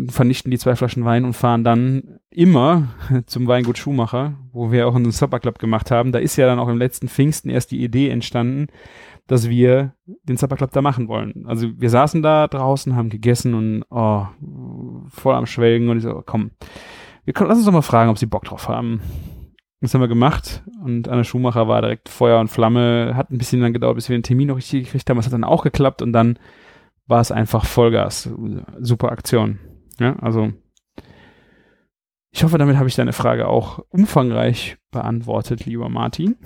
vernichten 0.09 0.51
die 0.51 0.59
zwei 0.59 0.75
Flaschen 0.77 1.05
Wein 1.05 1.25
und 1.25 1.35
fahren 1.35 1.65
dann 1.65 2.19
immer 2.31 2.95
zum 3.27 3.47
Weingut 3.47 3.77
Schumacher, 3.77 4.39
wo 4.53 4.73
wir 4.73 4.89
auch 4.89 4.95
einen 4.95 5.11
Supper 5.11 5.41
Club 5.41 5.59
gemacht 5.59 5.91
haben. 5.91 6.13
Da 6.13 6.19
ist 6.19 6.37
ja 6.37 6.47
dann 6.47 6.59
auch 6.59 6.69
im 6.69 6.79
letzten 6.79 7.09
Pfingsten 7.09 7.51
erst 7.51 7.73
die 7.73 7.83
Idee 7.83 8.09
entstanden, 8.09 8.69
dass 9.27 9.49
wir 9.49 9.95
den 10.25 10.37
Supper 10.37 10.57
Club 10.57 10.73
da 10.73 10.83
machen 10.83 11.09
wollen. 11.09 11.45
Also 11.47 11.69
wir 11.79 11.91
saßen 11.91 12.23
da 12.23 12.49
draußen, 12.49 12.97
haben 12.97 13.09
gegessen 13.09 13.55
und 13.55 13.85
oh, 13.91 14.27
voll 15.09 15.35
am 15.35 15.47
Schwelgen 15.47 15.89
und 15.89 15.99
ich 15.99 16.03
so, 16.03 16.23
komm, 16.25 16.51
wir 17.25 17.35
können, 17.35 17.49
lass 17.49 17.59
uns 17.59 17.67
doch 17.67 17.73
mal 17.73 17.83
fragen, 17.83 18.11
ob 18.11 18.19
sie 18.19 18.27
Bock 18.27 18.45
drauf 18.45 18.69
haben. 18.69 19.01
Das 19.81 19.95
haben 19.95 20.01
wir 20.01 20.09
gemacht 20.09 20.63
und 20.85 21.09
Anne 21.09 21.25
Schumacher 21.25 21.67
war 21.67 21.83
direkt 21.83 22.09
Feuer 22.09 22.39
und 22.39 22.49
Flamme. 22.49 23.15
Hat 23.17 23.31
ein 23.31 23.39
bisschen 23.39 23.61
lang 23.61 23.73
gedauert, 23.73 23.97
bis 23.97 24.09
wir 24.09 24.17
den 24.17 24.23
Termin 24.23 24.49
noch 24.49 24.57
richtig 24.57 24.85
gekriegt 24.85 25.11
haben. 25.11 25.19
Es 25.19 25.27
hat 25.27 25.33
dann 25.33 25.45
auch 25.45 25.65
geklappt 25.65 26.03
und 26.03 26.13
dann 26.13 26.39
war 27.07 27.21
es 27.21 27.33
einfach 27.33 27.65
Vollgas. 27.65 28.31
Super 28.79 29.11
Aktion. 29.11 29.59
Ja, 29.99 30.17
also 30.21 30.53
ich 32.31 32.45
hoffe, 32.45 32.59
damit 32.59 32.77
habe 32.77 32.89
ich 32.89 32.95
deine 32.95 33.13
Frage 33.13 33.49
auch 33.49 33.81
umfangreich 33.91 34.79
beantwortet, 34.91 35.67
lieber 35.67 35.89
Martin. 35.89 36.37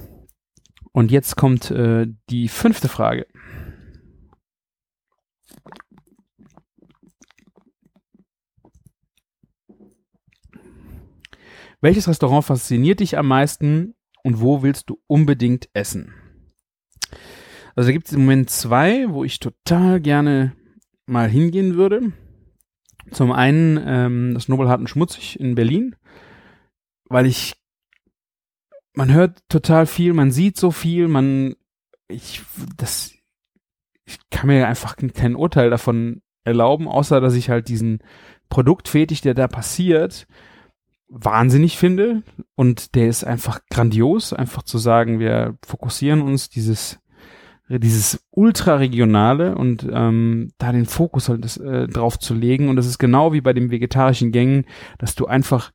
Und 0.96 1.10
jetzt 1.10 1.36
kommt 1.36 1.70
äh, 1.70 2.06
die 2.30 2.48
fünfte 2.48 2.88
Frage. 2.88 3.26
Welches 11.82 12.08
Restaurant 12.08 12.46
fasziniert 12.46 13.00
dich 13.00 13.18
am 13.18 13.28
meisten 13.28 13.94
und 14.24 14.40
wo 14.40 14.62
willst 14.62 14.88
du 14.88 14.98
unbedingt 15.06 15.68
essen? 15.74 16.14
Also 17.74 17.88
da 17.88 17.92
gibt 17.92 18.06
es 18.06 18.14
im 18.14 18.20
Moment 18.20 18.48
zwei, 18.48 19.04
wo 19.10 19.22
ich 19.22 19.38
total 19.38 20.00
gerne 20.00 20.56
mal 21.04 21.28
hingehen 21.28 21.74
würde. 21.74 22.14
Zum 23.10 23.32
einen 23.32 23.78
ähm, 23.86 24.32
das 24.32 24.48
Nobelhart 24.48 24.80
und 24.80 24.88
Schmutzig 24.88 25.38
in 25.38 25.56
Berlin, 25.56 25.94
weil 27.10 27.26
ich 27.26 27.65
man 28.96 29.12
hört 29.12 29.48
total 29.48 29.86
viel, 29.86 30.12
man 30.12 30.32
sieht 30.32 30.56
so 30.56 30.72
viel, 30.72 31.06
man 31.06 31.54
ich 32.08 32.42
das 32.76 33.12
ich 34.04 34.18
kann 34.30 34.46
mir 34.46 34.66
einfach 34.66 34.96
kein 35.14 35.36
Urteil 35.36 35.68
davon 35.68 36.22
erlauben, 36.44 36.88
außer 36.88 37.20
dass 37.20 37.34
ich 37.34 37.50
halt 37.50 37.68
diesen 37.68 37.98
Produktfetisch, 38.48 39.20
der 39.20 39.34
da 39.34 39.48
passiert, 39.48 40.28
wahnsinnig 41.08 41.76
finde. 41.76 42.22
Und 42.54 42.94
der 42.94 43.08
ist 43.08 43.24
einfach 43.24 43.60
grandios, 43.68 44.32
einfach 44.32 44.62
zu 44.62 44.78
sagen, 44.78 45.18
wir 45.18 45.58
fokussieren 45.64 46.22
uns 46.22 46.48
dieses 46.48 47.00
dieses 47.68 48.24
ultra-regionale 48.30 49.56
und 49.56 49.88
ähm, 49.90 50.52
da 50.56 50.70
den 50.70 50.86
Fokus 50.86 51.28
halt 51.28 51.44
das, 51.44 51.56
äh, 51.56 51.88
drauf 51.88 52.16
zu 52.16 52.32
legen. 52.32 52.68
Und 52.68 52.76
das 52.76 52.86
ist 52.86 52.98
genau 52.98 53.32
wie 53.32 53.40
bei 53.40 53.52
den 53.52 53.72
vegetarischen 53.72 54.30
Gängen, 54.30 54.66
dass 54.98 55.16
du 55.16 55.26
einfach 55.26 55.72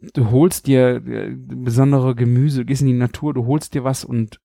du 0.00 0.30
holst 0.30 0.66
dir 0.66 0.96
äh, 1.06 1.34
besondere 1.36 2.14
Gemüse, 2.14 2.64
gehst 2.64 2.82
in 2.82 2.88
die 2.88 2.94
Natur, 2.94 3.34
du 3.34 3.46
holst 3.46 3.74
dir 3.74 3.84
was 3.84 4.04
und 4.04 4.40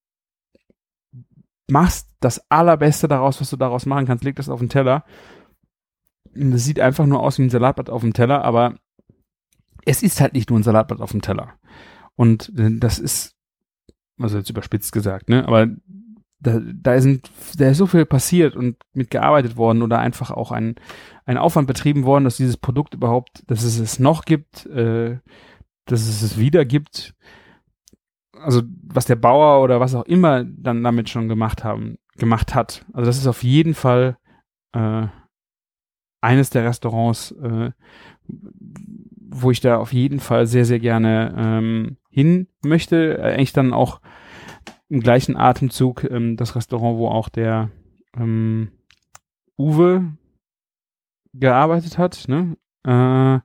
machst 1.70 2.10
das 2.20 2.50
allerbeste 2.50 3.08
daraus, 3.08 3.42
was 3.42 3.50
du 3.50 3.58
daraus 3.58 3.86
machen 3.86 4.06
kannst, 4.06 4.24
leg 4.24 4.36
das 4.36 4.50
auf 4.50 4.60
den 4.60 4.70
Teller. 4.70 5.04
Und 6.36 6.52
das 6.52 6.66
sieht 6.66 6.80
einfach 6.80 7.06
nur 7.06 7.22
aus 7.22 7.38
wie 7.38 7.44
ein 7.44 7.50
Salatblatt 7.50 7.90
auf 7.90 8.02
dem 8.02 8.14
Teller, 8.14 8.44
aber 8.44 8.76
es 9.86 10.04
ist 10.04 10.20
halt 10.20 10.34
nicht 10.34 10.50
nur 10.50 10.60
ein 10.60 10.64
Salatblatt 10.64 11.02
auf 11.02 11.12
dem 11.12 11.22
Teller. 11.22 11.54
Und 12.16 12.52
äh, 12.58 12.78
das 12.78 13.00
ist, 13.00 13.36
also 14.20 14.38
jetzt 14.38 14.50
überspitzt 14.50 14.92
gesagt, 14.92 15.30
ne, 15.30 15.48
aber 15.48 15.68
da, 16.46 16.62
da, 16.64 17.02
sind, 17.02 17.32
da 17.58 17.70
ist 17.70 17.78
so 17.78 17.88
viel 17.88 18.06
passiert 18.06 18.56
und 18.56 18.78
mitgearbeitet 18.94 19.58
worden 19.58 19.82
oder 19.82 20.00
einfach 20.00 20.30
auch 20.30 20.52
ein, 20.52 20.76
ein 21.26 21.38
Aufwand 21.38 21.68
betrieben 21.68 22.04
worden, 22.04 22.24
dass 22.24 22.38
dieses 22.38 22.58
Produkt 22.58 22.94
überhaupt, 22.94 23.44
dass 23.48 23.64
es 23.64 23.80
es 23.80 24.00
noch 24.00 24.26
gibt, 24.26 24.66
äh, 24.68 25.18
dass 25.86 26.02
es 26.02 26.22
es 26.22 26.38
wieder 26.38 26.66
gibt. 26.66 27.16
also 28.40 28.62
was 28.84 29.06
der 29.06 29.16
Bauer 29.16 29.64
oder 29.64 29.80
was 29.80 29.96
auch 29.96 30.06
immer 30.06 30.44
dann 30.44 30.84
damit 30.84 31.10
schon 31.10 31.28
gemacht 31.28 31.64
haben, 31.64 31.98
gemacht 32.18 32.54
hat. 32.54 32.86
Also 32.94 33.08
das 33.08 33.18
ist 33.18 33.28
auf 33.28 33.44
jeden 33.44 33.74
Fall 33.74 34.18
äh, 34.74 35.08
eines 36.22 36.50
der 36.52 36.66
Restaurants, 36.66 37.32
äh, 37.32 37.72
wo 38.28 39.52
ich 39.52 39.62
da 39.62 39.78
auf 39.78 39.94
jeden 39.94 40.20
Fall 40.20 40.46
sehr, 40.46 40.66
sehr 40.66 40.80
gerne 40.80 41.34
ähm, 41.38 41.98
hin 42.10 42.48
möchte. 42.64 43.18
Äh, 43.18 43.34
eigentlich 43.34 43.54
dann 43.54 43.74
auch 43.74 44.00
im 44.90 45.00
gleichen 45.00 45.36
Atemzug 45.36 46.04
ähm, 46.04 46.38
das 46.38 46.56
Restaurant, 46.56 46.98
wo 46.98 47.08
auch 47.08 47.30
der 47.30 47.72
ähm, 48.16 48.72
Uwe 49.58 50.14
gearbeitet 51.34 51.98
hat. 51.98 52.26
Ne? 52.28 52.58
Äh, 52.86 53.40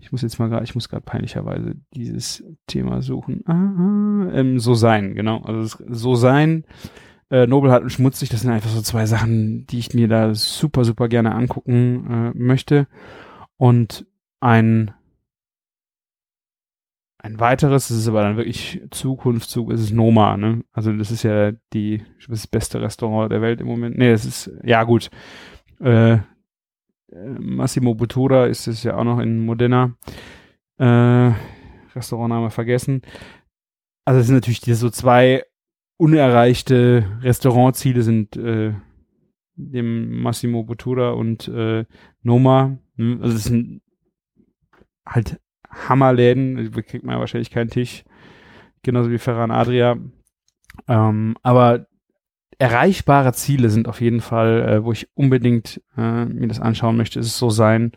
ich 0.00 0.12
muss 0.12 0.22
jetzt 0.22 0.38
mal 0.38 0.48
gerade, 0.48 0.64
ich 0.64 0.74
muss 0.74 0.88
gerade 0.88 1.02
peinlicherweise 1.02 1.74
dieses 1.94 2.44
Thema 2.66 3.02
suchen. 3.02 3.42
Ah, 3.46 4.30
ähm, 4.32 4.60
so 4.60 4.74
sein, 4.74 5.14
genau. 5.14 5.42
Also 5.42 5.84
so 5.88 6.14
sein, 6.14 6.64
äh, 7.30 7.46
Nobelhart 7.46 7.82
und 7.82 7.90
schmutzig, 7.90 8.28
das 8.28 8.42
sind 8.42 8.50
einfach 8.50 8.70
so 8.70 8.80
zwei 8.80 9.06
Sachen, 9.06 9.66
die 9.66 9.78
ich 9.78 9.94
mir 9.94 10.08
da 10.08 10.34
super, 10.34 10.84
super 10.84 11.08
gerne 11.08 11.34
angucken 11.34 12.06
äh, 12.10 12.38
möchte. 12.38 12.86
Und 13.56 14.06
ein 14.40 14.92
ein 17.18 17.40
weiteres, 17.40 17.88
das 17.88 17.96
ist 17.96 18.08
aber 18.08 18.22
dann 18.22 18.36
wirklich 18.36 18.80
Zukunftszug, 18.90 19.72
ist 19.72 19.80
es 19.80 19.90
Noma, 19.90 20.36
ne? 20.36 20.64
Also 20.72 20.92
das 20.92 21.10
ist 21.10 21.24
ja 21.24 21.52
die 21.72 22.02
das 22.28 22.46
beste 22.46 22.80
Restaurant 22.80 23.32
der 23.32 23.42
Welt 23.42 23.60
im 23.60 23.66
Moment. 23.66 23.98
Nee, 23.98 24.10
das 24.10 24.24
ist, 24.24 24.50
ja 24.62 24.84
gut. 24.84 25.10
Äh, 25.80 26.18
Massimo 27.10 27.94
Bottura 27.94 28.46
ist 28.46 28.68
es 28.68 28.82
ja 28.82 28.96
auch 28.96 29.04
noch 29.04 29.18
in 29.18 29.44
Modena. 29.44 29.96
Äh, 30.78 31.32
Restaurantname 31.94 32.50
vergessen. 32.50 33.02
Also 34.04 34.20
es 34.20 34.26
sind 34.26 34.36
natürlich 34.36 34.60
diese 34.60 34.76
so 34.76 34.90
zwei 34.90 35.44
unerreichte 35.96 37.04
Restaurantziele 37.22 38.02
sind 38.02 38.36
äh, 38.36 38.72
dem 39.56 40.22
Massimo 40.22 40.62
Bottura 40.62 41.10
und 41.10 41.48
äh, 41.48 41.84
Noma. 42.22 42.78
Ne? 42.94 43.18
Also 43.20 43.36
es 43.36 43.44
sind 43.44 43.82
halt 45.04 45.40
Hammerläden, 45.70 46.70
da 46.72 46.82
kriegt 46.82 47.04
man 47.04 47.14
ja 47.14 47.20
wahrscheinlich 47.20 47.50
keinen 47.50 47.70
Tisch, 47.70 48.04
genauso 48.82 49.10
wie 49.10 49.18
Ferran 49.18 49.50
Adria. 49.50 49.96
Ähm, 50.86 51.36
aber 51.42 51.86
erreichbare 52.58 53.32
Ziele 53.32 53.70
sind 53.70 53.88
auf 53.88 54.00
jeden 54.00 54.20
Fall, 54.20 54.68
äh, 54.68 54.84
wo 54.84 54.92
ich 54.92 55.08
unbedingt 55.14 55.80
äh, 55.96 56.24
mir 56.24 56.48
das 56.48 56.60
anschauen 56.60 56.96
möchte, 56.96 57.20
ist 57.20 57.26
es 57.26 57.38
so 57.38 57.50
sein 57.50 57.92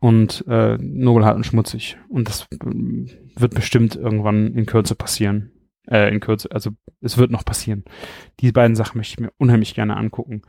und 0.00 0.44
äh, 0.48 0.76
nobelhart 0.78 1.36
und 1.36 1.46
schmutzig. 1.46 1.96
Und 2.08 2.28
das 2.28 2.42
äh, 2.52 2.56
wird 3.36 3.54
bestimmt 3.54 3.96
irgendwann 3.96 4.54
in 4.54 4.66
Kürze 4.66 4.94
passieren. 4.94 5.52
Äh, 5.86 6.12
in 6.12 6.20
Kürze, 6.20 6.50
also 6.52 6.70
es 7.00 7.18
wird 7.18 7.30
noch 7.30 7.44
passieren. 7.44 7.84
Die 8.40 8.52
beiden 8.52 8.76
Sachen 8.76 8.98
möchte 8.98 9.14
ich 9.14 9.20
mir 9.20 9.32
unheimlich 9.38 9.74
gerne 9.74 9.96
angucken. 9.96 10.42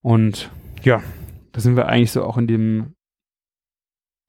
Und 0.00 0.50
ja, 0.82 1.02
da 1.52 1.60
sind 1.60 1.76
wir 1.76 1.86
eigentlich 1.86 2.12
so 2.12 2.24
auch 2.24 2.38
in 2.38 2.46
dem 2.46 2.94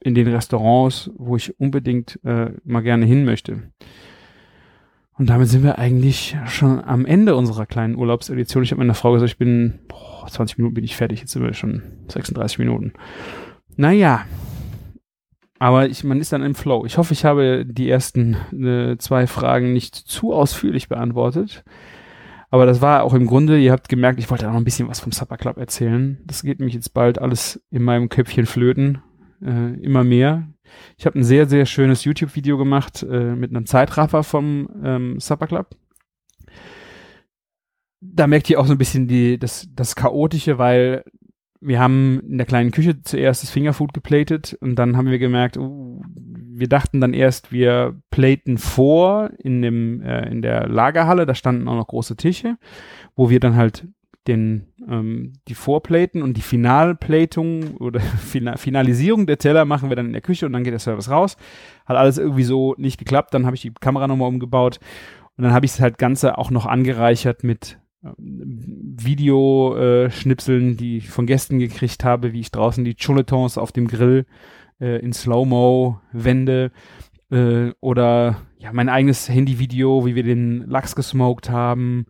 in 0.03 0.15
den 0.15 0.27
Restaurants, 0.27 1.09
wo 1.15 1.35
ich 1.35 1.59
unbedingt 1.59 2.19
äh, 2.23 2.51
mal 2.63 2.81
gerne 2.81 3.05
hin 3.05 3.25
möchte. 3.25 3.63
Und 5.17 5.29
damit 5.29 5.47
sind 5.47 5.63
wir 5.63 5.77
eigentlich 5.77 6.35
schon 6.47 6.83
am 6.83 7.05
Ende 7.05 7.35
unserer 7.35 7.65
kleinen 7.65 7.95
Urlaubsedition. 7.95 8.63
Ich 8.63 8.71
habe 8.71 8.79
meiner 8.79 8.95
Frau 8.95 9.13
gesagt, 9.13 9.31
ich 9.31 9.37
bin, 9.37 9.79
boah, 9.87 10.27
20 10.27 10.57
Minuten 10.57 10.73
bin 10.73 10.83
ich 10.83 10.95
fertig, 10.95 11.19
jetzt 11.19 11.31
sind 11.31 11.43
wir 11.43 11.53
schon 11.53 11.83
36 12.07 12.57
Minuten. 12.59 12.93
Naja, 13.75 14.25
aber 15.59 15.87
ich, 15.87 16.03
man 16.03 16.19
ist 16.19 16.33
dann 16.33 16.43
im 16.43 16.55
Flow. 16.55 16.85
Ich 16.85 16.97
hoffe, 16.97 17.13
ich 17.13 17.25
habe 17.25 17.63
die 17.65 17.89
ersten 17.89 18.33
äh, 18.51 18.97
zwei 18.97 19.27
Fragen 19.27 19.71
nicht 19.71 19.95
zu 19.95 20.33
ausführlich 20.33 20.89
beantwortet. 20.89 21.63
Aber 22.49 22.65
das 22.65 22.81
war 22.81 23.03
auch 23.03 23.13
im 23.13 23.25
Grunde, 23.25 23.57
ihr 23.59 23.71
habt 23.71 23.89
gemerkt, 23.89 24.19
ich 24.19 24.29
wollte 24.29 24.47
auch 24.47 24.51
noch 24.51 24.59
ein 24.59 24.65
bisschen 24.65 24.87
was 24.87 24.99
vom 24.99 25.11
Supper 25.11 25.37
Club 25.37 25.57
erzählen. 25.57 26.19
Das 26.25 26.43
geht 26.43 26.59
nämlich 26.59 26.75
jetzt 26.75 26.93
bald 26.93 27.19
alles 27.19 27.63
in 27.71 27.83
meinem 27.83 28.09
Köpfchen 28.09 28.45
flöten 28.45 29.01
äh, 29.43 29.73
immer 29.81 30.03
mehr. 30.03 30.47
Ich 30.97 31.05
habe 31.05 31.19
ein 31.19 31.23
sehr, 31.23 31.47
sehr 31.47 31.65
schönes 31.65 32.03
YouTube-Video 32.03 32.57
gemacht 32.57 33.03
äh, 33.03 33.35
mit 33.35 33.51
einem 33.51 33.65
Zeitraffer 33.65 34.23
vom 34.23 34.69
ähm, 34.83 35.19
Supper 35.19 35.47
Club. 35.47 35.75
Da 38.01 38.27
merkt 38.27 38.49
ihr 38.49 38.59
auch 38.59 38.65
so 38.65 38.73
ein 38.73 38.77
bisschen 38.77 39.07
die, 39.07 39.37
das, 39.37 39.67
das 39.73 39.95
Chaotische, 39.95 40.57
weil 40.57 41.03
wir 41.61 41.79
haben 41.79 42.19
in 42.27 42.37
der 42.37 42.45
kleinen 42.45 42.71
Küche 42.71 43.01
zuerst 43.01 43.43
das 43.43 43.49
Fingerfood 43.49 43.93
geplatet 43.93 44.57
und 44.59 44.75
dann 44.75 44.97
haben 44.97 45.09
wir 45.09 45.19
gemerkt, 45.19 45.57
uh, 45.57 46.01
wir 46.15 46.67
dachten 46.67 46.99
dann 47.01 47.13
erst, 47.13 47.51
wir 47.51 47.99
platen 48.11 48.57
vor 48.57 49.31
in 49.39 49.61
dem 49.61 50.01
äh, 50.01 50.29
in 50.29 50.41
der 50.41 50.67
Lagerhalle, 50.67 51.25
da 51.25 51.33
standen 51.33 51.67
auch 51.67 51.75
noch 51.75 51.87
große 51.87 52.15
Tische, 52.15 52.57
wo 53.15 53.29
wir 53.29 53.39
dann 53.39 53.55
halt 53.55 53.87
den, 54.27 54.72
ähm, 54.89 55.33
die 55.47 55.55
Vorplaten 55.55 56.21
und 56.21 56.37
die 56.37 56.41
Finalplatung 56.41 57.77
oder 57.77 57.99
Finalisierung 58.57 59.25
der 59.25 59.37
Teller 59.37 59.65
machen 59.65 59.89
wir 59.89 59.95
dann 59.95 60.07
in 60.07 60.13
der 60.13 60.21
Küche 60.21 60.45
und 60.45 60.53
dann 60.53 60.63
geht 60.63 60.73
der 60.73 60.79
Service 60.79 61.09
raus. 61.09 61.37
Hat 61.85 61.97
alles 61.97 62.17
irgendwie 62.17 62.43
so 62.43 62.75
nicht 62.77 62.97
geklappt. 62.97 63.33
Dann 63.33 63.45
habe 63.45 63.55
ich 63.55 63.61
die 63.61 63.73
Kamera 63.73 64.07
nochmal 64.07 64.29
umgebaut 64.29 64.79
und 65.37 65.43
dann 65.43 65.53
habe 65.53 65.65
ich 65.65 65.73
es 65.73 65.79
halt 65.79 65.97
Ganze 65.97 66.37
auch 66.37 66.51
noch 66.51 66.65
angereichert 66.65 67.43
mit 67.43 67.79
ähm, 68.03 68.95
Videoschnipseln, 68.99 70.73
äh, 70.73 70.75
die 70.75 70.97
ich 70.97 71.09
von 71.09 71.25
Gästen 71.25 71.59
gekriegt 71.59 72.03
habe, 72.03 72.33
wie 72.33 72.41
ich 72.41 72.51
draußen 72.51 72.83
die 72.83 72.95
Chuletons 72.95 73.57
auf 73.57 73.71
dem 73.71 73.87
Grill 73.87 74.25
äh, 74.79 74.99
in 74.99 75.13
Slow-Mo 75.13 75.99
wende 76.11 76.71
äh, 77.31 77.71
oder 77.79 78.37
ja, 78.57 78.71
mein 78.73 78.89
eigenes 78.89 79.27
Handyvideo, 79.29 80.05
wie 80.05 80.15
wir 80.15 80.23
den 80.23 80.65
Lachs 80.67 80.95
gesmoked 80.95 81.49
haben 81.49 82.05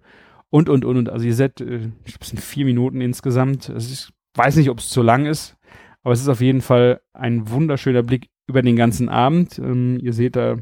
und, 0.53 0.69
und, 0.69 0.85
und, 0.85 0.97
und. 0.97 1.09
Also 1.09 1.25
ihr 1.25 1.33
seht, 1.33 1.61
äh, 1.61 1.89
ich 2.05 2.13
glaube, 2.13 2.21
es 2.21 2.29
sind 2.29 2.39
vier 2.39 2.65
Minuten 2.65 3.01
insgesamt. 3.01 3.71
Also 3.71 3.91
ich 3.91 4.13
weiß 4.35 4.55
nicht, 4.57 4.69
ob 4.69 4.77
es 4.77 4.89
zu 4.89 5.01
lang 5.01 5.25
ist, 5.25 5.57
aber 6.03 6.13
es 6.13 6.21
ist 6.21 6.27
auf 6.27 6.41
jeden 6.41 6.61
Fall 6.61 7.01
ein 7.11 7.49
wunderschöner 7.49 8.03
Blick 8.03 8.29
über 8.45 8.61
den 8.61 8.75
ganzen 8.75 9.09
Abend. 9.09 9.57
Ähm, 9.57 9.97
ihr 9.99 10.13
seht 10.13 10.35
da 10.35 10.57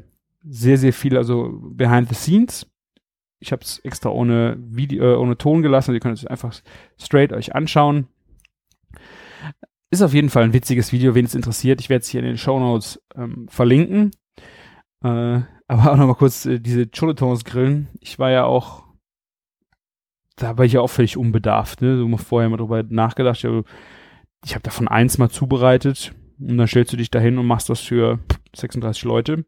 sehr, 0.46 0.78
sehr 0.78 0.94
viel, 0.94 1.18
also 1.18 1.60
behind 1.62 2.08
the 2.08 2.16
scenes. 2.16 2.66
Ich 3.40 3.52
habe 3.52 3.64
es 3.64 3.80
extra 3.80 4.10
ohne 4.12 4.56
Video, 4.62 5.04
äh, 5.04 5.18
ohne 5.18 5.38
Ton 5.38 5.62
gelassen. 5.62 5.90
Also 5.90 5.98
ihr 5.98 6.00
könnt 6.00 6.18
es 6.18 6.26
einfach 6.26 6.56
straight 6.98 7.34
euch 7.34 7.54
anschauen. 7.54 8.08
Ist 9.90 10.04
auf 10.04 10.14
jeden 10.14 10.30
Fall 10.30 10.44
ein 10.44 10.54
witziges 10.54 10.94
Video, 10.94 11.16
wen 11.16 11.26
es 11.26 11.36
interessiert. 11.36 11.82
Ich 11.82 11.90
werde 11.90 12.04
es 12.04 12.08
hier 12.08 12.22
in 12.22 12.28
den 12.28 12.38
Show 12.38 12.58
Notes 12.58 13.04
ähm, 13.14 13.50
verlinken. 13.50 14.12
Äh, 15.04 15.42
aber 15.68 15.92
auch 15.92 15.98
nochmal 15.98 16.16
kurz 16.16 16.46
äh, 16.46 16.62
diese 16.62 16.88
Choletons 16.88 17.44
grillen. 17.44 17.90
Ich 18.00 18.20
war 18.20 18.32
ja 18.32 18.46
auch 18.46 18.81
da 20.42 20.58
war 20.58 20.66
ich 20.66 20.74
ja 20.74 20.82
auch 20.82 20.90
völlig 20.90 21.18
unbedarft, 21.18 21.82
ne? 21.82 21.98
So 21.98 22.08
mal 22.08 22.18
vorher 22.18 22.50
mal 22.50 22.58
drüber 22.58 22.84
nachgedacht. 22.84 23.38
Ich, 24.44 24.56
habe 24.56 24.64
davon 24.64 24.88
eins 24.88 25.18
mal 25.18 25.30
zubereitet 25.30 26.14
und 26.40 26.58
dann 26.58 26.68
stellst 26.68 26.92
du 26.92 26.98
dich 26.98 27.12
dahin 27.12 27.38
und 27.38 27.46
machst 27.46 27.70
das 27.70 27.80
für 27.80 28.20
36 28.56 29.04
Leute. 29.04 29.46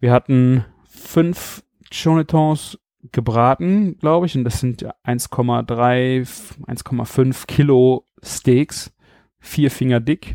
Wir 0.00 0.12
hatten 0.12 0.64
fünf 0.88 1.62
Chonetons 1.92 2.78
gebraten, 3.12 3.98
glaube 3.98 4.26
ich, 4.26 4.36
und 4.36 4.42
das 4.42 4.58
sind 4.58 4.84
1,3, 5.04 6.26
1,5 6.66 7.46
Kilo 7.46 8.04
Steaks, 8.22 8.92
vier 9.38 9.70
Finger 9.70 10.00
dick. 10.00 10.34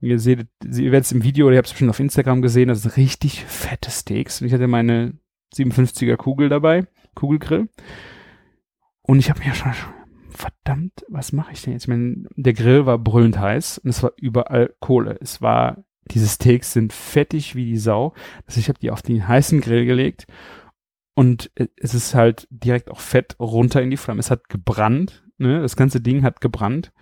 Ihr 0.00 0.18
seht, 0.18 0.46
ihr 0.64 0.92
werdet 0.92 1.04
es 1.04 1.12
im 1.12 1.24
Video, 1.24 1.50
ihr 1.50 1.58
habt 1.58 1.66
es 1.66 1.72
bestimmt 1.72 1.90
auf 1.90 2.00
Instagram 2.00 2.40
gesehen, 2.40 2.68
das 2.68 2.82
sind 2.82 2.96
richtig 2.96 3.44
fette 3.44 3.90
Steaks. 3.90 4.40
Und 4.40 4.46
ich 4.46 4.54
hatte 4.54 4.66
meine 4.66 5.18
57er 5.54 6.16
Kugel 6.16 6.48
dabei, 6.48 6.86
Kugelgrill. 7.14 7.68
Und 9.06 9.18
ich 9.18 9.30
habe 9.30 9.40
mir 9.40 9.54
schon, 9.54 9.72
verdammt, 10.30 11.04
was 11.08 11.32
mache 11.32 11.52
ich 11.52 11.62
denn 11.62 11.72
jetzt? 11.72 11.84
Ich 11.84 11.88
meine, 11.88 12.24
der 12.36 12.54
Grill 12.54 12.86
war 12.86 12.98
brüllend 12.98 13.38
heiß 13.38 13.78
und 13.78 13.90
es 13.90 14.02
war 14.02 14.12
überall 14.16 14.74
Kohle. 14.80 15.18
Es 15.20 15.40
war, 15.42 15.84
diese 16.10 16.26
Steaks 16.26 16.72
sind 16.72 16.92
fettig 16.92 17.54
wie 17.54 17.66
die 17.66 17.76
Sau. 17.76 18.14
Also 18.46 18.60
ich 18.60 18.68
habe 18.68 18.78
die 18.78 18.90
auf 18.90 19.02
den 19.02 19.26
heißen 19.26 19.60
Grill 19.60 19.84
gelegt 19.84 20.26
und 21.14 21.50
es 21.76 21.94
ist 21.94 22.14
halt 22.14 22.48
direkt 22.50 22.90
auch 22.90 23.00
Fett 23.00 23.36
runter 23.38 23.82
in 23.82 23.90
die 23.90 23.96
Flamme. 23.96 24.20
Es 24.20 24.30
hat 24.30 24.48
gebrannt, 24.48 25.24
ne? 25.38 25.62
Das 25.62 25.76
ganze 25.76 26.00
Ding 26.00 26.22
hat 26.22 26.40
gebrannt. 26.40 26.92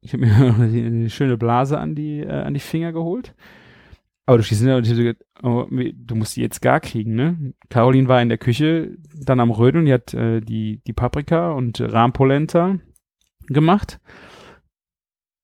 Ich 0.00 0.12
habe 0.12 0.24
mir 0.24 0.34
eine 0.58 1.10
schöne 1.10 1.36
Blase 1.36 1.78
an 1.78 1.94
die, 1.94 2.20
äh, 2.20 2.30
an 2.30 2.54
die 2.54 2.60
Finger 2.60 2.92
geholt. 2.92 3.34
Aber 4.28 4.36
du 4.36 4.42
und 4.42 4.86
ich 4.86 4.94
so, 4.94 5.12
oh, 5.42 5.66
du 5.70 6.14
musst 6.14 6.36
die 6.36 6.42
jetzt 6.42 6.60
gar 6.60 6.80
kriegen, 6.80 7.14
ne? 7.14 7.54
Caroline 7.70 8.08
war 8.08 8.20
in 8.20 8.28
der 8.28 8.36
Küche 8.36 8.98
dann 9.14 9.40
am 9.40 9.50
Rödeln, 9.50 9.86
die 9.86 9.92
hat 9.94 10.12
äh, 10.12 10.42
die, 10.42 10.82
die 10.86 10.92
Paprika 10.92 11.52
und 11.52 11.80
Rahmpolenta 11.80 12.78
gemacht 13.46 14.00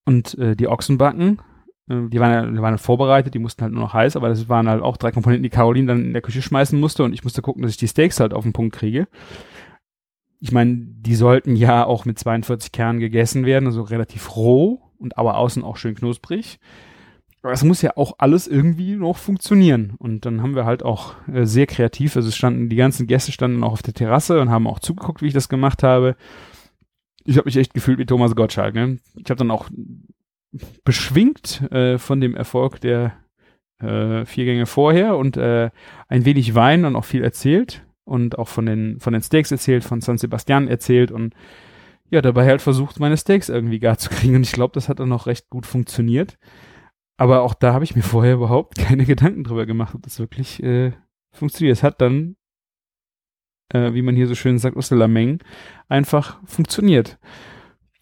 und 0.04 0.36
äh, 0.36 0.54
die 0.54 0.68
Ochsenbacken. 0.68 1.40
Äh, 1.88 2.10
die, 2.10 2.20
waren, 2.20 2.54
die 2.54 2.60
waren 2.60 2.76
vorbereitet, 2.76 3.32
die 3.32 3.38
mussten 3.38 3.62
halt 3.62 3.72
nur 3.72 3.84
noch 3.84 3.94
heiß, 3.94 4.16
aber 4.16 4.28
das 4.28 4.50
waren 4.50 4.68
halt 4.68 4.82
auch 4.82 4.98
drei 4.98 5.12
Komponenten, 5.12 5.44
die 5.44 5.48
Caroline 5.48 5.86
dann 5.86 6.04
in 6.04 6.12
der 6.12 6.20
Küche 6.20 6.42
schmeißen 6.42 6.78
musste 6.78 7.04
und 7.04 7.14
ich 7.14 7.24
musste 7.24 7.40
gucken, 7.40 7.62
dass 7.62 7.70
ich 7.70 7.78
die 7.78 7.88
Steaks 7.88 8.20
halt 8.20 8.34
auf 8.34 8.42
den 8.42 8.52
Punkt 8.52 8.76
kriege. 8.76 9.08
Ich 10.40 10.52
meine, 10.52 10.76
die 10.76 11.14
sollten 11.14 11.56
ja 11.56 11.86
auch 11.86 12.04
mit 12.04 12.18
42 12.18 12.70
Kernen 12.70 13.00
gegessen 13.00 13.46
werden, 13.46 13.64
also 13.64 13.80
relativ 13.80 14.36
roh 14.36 14.82
und 14.98 15.16
aber 15.16 15.38
außen 15.38 15.64
auch 15.64 15.78
schön 15.78 15.94
knusprig. 15.94 16.60
Es 17.52 17.64
muss 17.64 17.82
ja 17.82 17.96
auch 17.96 18.14
alles 18.18 18.46
irgendwie 18.46 18.96
noch 18.96 19.16
funktionieren. 19.16 19.94
Und 19.98 20.24
dann 20.24 20.42
haben 20.42 20.54
wir 20.54 20.64
halt 20.64 20.82
auch 20.82 21.14
äh, 21.28 21.44
sehr 21.44 21.66
kreativ, 21.66 22.16
also 22.16 22.30
standen, 22.30 22.68
die 22.68 22.76
ganzen 22.76 23.06
Gäste 23.06 23.32
standen 23.32 23.62
auch 23.62 23.72
auf 23.72 23.82
der 23.82 23.94
Terrasse 23.94 24.40
und 24.40 24.50
haben 24.50 24.66
auch 24.66 24.78
zugeguckt, 24.78 25.22
wie 25.22 25.26
ich 25.26 25.34
das 25.34 25.48
gemacht 25.48 25.82
habe. 25.82 26.16
Ich 27.24 27.36
habe 27.36 27.46
mich 27.46 27.56
echt 27.56 27.74
gefühlt 27.74 27.98
wie 27.98 28.06
Thomas 28.06 28.34
Gottschalk. 28.34 28.74
Ne? 28.74 28.98
Ich 29.16 29.30
habe 29.30 29.38
dann 29.38 29.50
auch 29.50 29.68
beschwingt 30.84 31.62
äh, 31.72 31.98
von 31.98 32.20
dem 32.20 32.34
Erfolg 32.34 32.80
der 32.80 33.12
äh, 33.80 34.24
vier 34.24 34.44
Gänge 34.44 34.66
vorher 34.66 35.16
und 35.16 35.36
äh, 35.36 35.70
ein 36.08 36.24
wenig 36.24 36.54
Wein 36.54 36.84
und 36.84 36.96
auch 36.96 37.04
viel 37.04 37.24
erzählt 37.24 37.84
und 38.04 38.38
auch 38.38 38.48
von 38.48 38.66
den 38.66 39.00
von 39.00 39.12
den 39.12 39.22
Steaks 39.22 39.50
erzählt, 39.50 39.84
von 39.84 40.00
San 40.00 40.18
Sebastian 40.18 40.68
erzählt 40.68 41.10
und 41.10 41.34
ja, 42.10 42.22
dabei 42.22 42.46
halt 42.46 42.62
versucht, 42.62 43.00
meine 43.00 43.16
Steaks 43.16 43.48
irgendwie 43.48 43.80
gar 43.80 43.98
zu 43.98 44.10
kriegen. 44.10 44.36
Und 44.36 44.42
ich 44.42 44.52
glaube, 44.52 44.72
das 44.74 44.88
hat 44.88 45.00
dann 45.00 45.08
noch 45.08 45.26
recht 45.26 45.50
gut 45.50 45.66
funktioniert. 45.66 46.38
Aber 47.16 47.42
auch 47.42 47.54
da 47.54 47.72
habe 47.72 47.84
ich 47.84 47.94
mir 47.94 48.02
vorher 48.14 48.34
überhaupt 48.34 48.76
keine 48.78 49.04
Gedanken 49.04 49.44
drüber 49.44 49.66
gemacht, 49.66 49.94
ob 49.94 50.02
das 50.02 50.18
wirklich 50.18 50.62
äh, 50.62 50.92
funktioniert. 51.32 51.76
Es 51.76 51.82
hat 51.82 52.00
dann, 52.00 52.36
äh, 53.72 53.92
wie 53.94 54.02
man 54.02 54.16
hier 54.16 54.26
so 54.26 54.34
schön 54.34 54.58
sagt, 54.58 54.76
aus 54.76 54.88
der 54.88 54.98
Lameng, 54.98 55.40
einfach 55.88 56.40
funktioniert. 56.46 57.18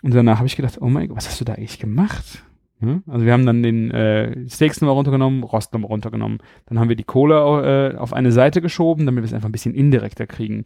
Und 0.02 0.14
danach 0.14 0.38
habe 0.38 0.46
ich 0.46 0.56
gedacht, 0.56 0.78
oh 0.80 0.88
mein 0.88 1.08
Gott, 1.08 1.16
was 1.16 1.28
hast 1.28 1.40
du 1.40 1.44
da 1.44 1.54
eigentlich 1.54 1.78
gemacht? 1.78 2.44
Ja, 2.80 3.00
also 3.06 3.24
wir 3.24 3.32
haben 3.32 3.46
dann 3.46 3.62
den 3.62 3.92
äh, 3.92 4.48
Steaks 4.48 4.80
nochmal 4.80 4.96
runtergenommen, 4.96 5.44
Rost 5.44 5.72
nochmal 5.72 5.90
runtergenommen. 5.90 6.38
Dann 6.66 6.80
haben 6.80 6.88
wir 6.88 6.96
die 6.96 7.04
Cola 7.04 7.90
äh, 7.90 7.96
auf 7.96 8.12
eine 8.12 8.32
Seite 8.32 8.60
geschoben, 8.60 9.06
damit 9.06 9.22
wir 9.22 9.26
es 9.26 9.32
einfach 9.32 9.48
ein 9.48 9.52
bisschen 9.52 9.74
indirekter 9.74 10.26
kriegen, 10.26 10.64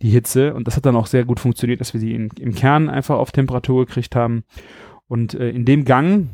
die 0.00 0.10
Hitze. 0.10 0.54
Und 0.54 0.68
das 0.68 0.76
hat 0.76 0.86
dann 0.86 0.94
auch 0.94 1.06
sehr 1.06 1.24
gut 1.24 1.40
funktioniert, 1.40 1.80
dass 1.80 1.94
wir 1.94 2.00
sie 2.00 2.14
in, 2.14 2.28
im 2.38 2.54
Kern 2.54 2.88
einfach 2.88 3.16
auf 3.16 3.32
Temperatur 3.32 3.86
gekriegt 3.86 4.14
haben. 4.14 4.44
Und 5.08 5.34
äh, 5.34 5.50
in 5.50 5.64
dem 5.64 5.84
Gang, 5.84 6.28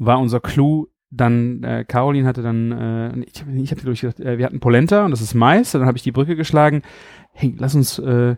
war 0.00 0.18
unser 0.18 0.40
Clou 0.40 0.88
dann, 1.10 1.62
äh, 1.64 1.84
Caroline 1.84 2.26
hatte 2.26 2.42
dann, 2.42 2.72
äh, 2.72 3.24
ich 3.24 3.40
habe 3.40 3.52
ich 3.52 3.70
hab 3.70 3.82
durchgedacht, 3.82 4.20
äh, 4.20 4.38
wir 4.38 4.46
hatten 4.46 4.60
Polenta 4.60 5.04
und 5.04 5.10
das 5.10 5.20
ist 5.20 5.34
Mais, 5.34 5.72
dann 5.72 5.84
habe 5.84 5.96
ich 5.96 6.04
die 6.04 6.12
Brücke 6.12 6.36
geschlagen, 6.36 6.82
hey, 7.32 7.54
lass 7.58 7.74
uns 7.74 7.98
äh, 7.98 8.36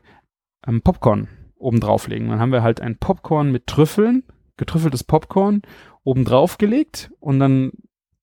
Popcorn 0.83 1.29
oben 1.57 1.81
drauflegen. 1.81 2.29
Dann 2.29 2.41
haben 2.41 2.53
wir 2.53 2.63
halt 2.63 2.81
ein 2.81 2.97
Popcorn 2.97 3.53
mit 3.53 3.67
Trüffeln, 3.67 4.25
getrüffeltes 4.57 5.05
Popcorn 5.05 5.63
oben 6.03 6.25
drauf 6.25 6.59
gelegt 6.59 7.13
und 7.21 7.39
dann 7.39 7.73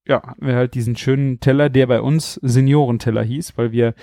ja, 0.08 0.24
haben 0.24 0.48
wir 0.48 0.56
halt 0.56 0.74
diesen 0.74 0.96
schönen 0.96 1.40
Teller, 1.40 1.70
der 1.70 1.86
bei 1.86 2.02
uns 2.02 2.36
Seniorenteller 2.42 3.22
hieß, 3.22 3.58
weil 3.58 3.72
wir 3.72 3.94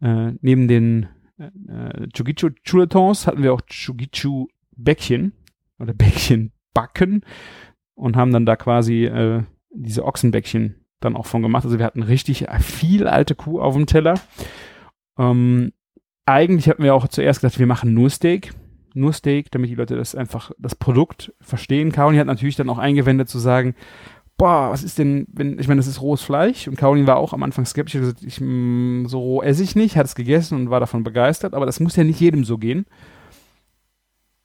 äh, 0.00 0.32
neben 0.40 0.66
den 0.66 1.08
äh, 1.38 2.08
Chugichu 2.14 2.50
Chuletons 2.64 3.26
hatten 3.26 3.42
wir 3.42 3.52
auch 3.52 3.60
Chugichu 3.62 4.48
Bäckchen 4.74 5.34
oder 5.78 5.92
Bäckchen 5.92 6.52
backen 6.72 7.22
und 8.00 8.16
haben 8.16 8.32
dann 8.32 8.46
da 8.46 8.56
quasi 8.56 9.04
äh, 9.04 9.42
diese 9.70 10.04
Ochsenbäckchen 10.04 10.74
dann 11.00 11.16
auch 11.16 11.26
von 11.26 11.42
gemacht. 11.42 11.64
Also 11.64 11.78
wir 11.78 11.84
hatten 11.84 12.02
richtig 12.02 12.46
viel 12.60 13.06
alte 13.06 13.34
Kuh 13.34 13.60
auf 13.60 13.74
dem 13.74 13.86
Teller. 13.86 14.14
Ähm, 15.18 15.72
eigentlich 16.26 16.68
hatten 16.68 16.82
wir 16.82 16.94
auch 16.94 17.08
zuerst 17.08 17.40
gedacht, 17.40 17.58
wir 17.58 17.66
machen 17.66 17.94
nur 17.94 18.10
Steak. 18.10 18.52
Nur 18.94 19.12
Steak, 19.12 19.50
damit 19.50 19.70
die 19.70 19.74
Leute 19.76 19.96
das 19.96 20.14
einfach, 20.14 20.50
das 20.58 20.74
Produkt 20.74 21.32
verstehen. 21.40 21.92
Caroline 21.92 22.20
hat 22.20 22.26
natürlich 22.26 22.56
dann 22.56 22.70
auch 22.70 22.78
eingewendet 22.78 23.28
zu 23.28 23.38
sagen, 23.38 23.74
boah, 24.36 24.70
was 24.70 24.82
ist 24.82 24.98
denn, 24.98 25.26
wenn, 25.32 25.58
ich 25.58 25.68
meine, 25.68 25.78
das 25.78 25.86
ist 25.86 26.00
rohes 26.00 26.22
Fleisch 26.22 26.66
und 26.66 26.76
Caroline 26.76 27.06
war 27.06 27.18
auch 27.18 27.34
am 27.34 27.42
Anfang 27.42 27.66
skeptisch, 27.66 28.00
gesagt, 28.00 28.22
ich, 28.22 28.40
mm, 28.40 29.04
so 29.06 29.20
roh 29.20 29.42
esse 29.42 29.62
ich 29.62 29.76
nicht, 29.76 29.96
hat 29.96 30.06
es 30.06 30.14
gegessen 30.14 30.56
und 30.56 30.70
war 30.70 30.80
davon 30.80 31.04
begeistert, 31.04 31.52
aber 31.54 31.66
das 31.66 31.78
muss 31.78 31.96
ja 31.96 32.04
nicht 32.04 32.20
jedem 32.20 32.44
so 32.44 32.56
gehen. 32.56 32.86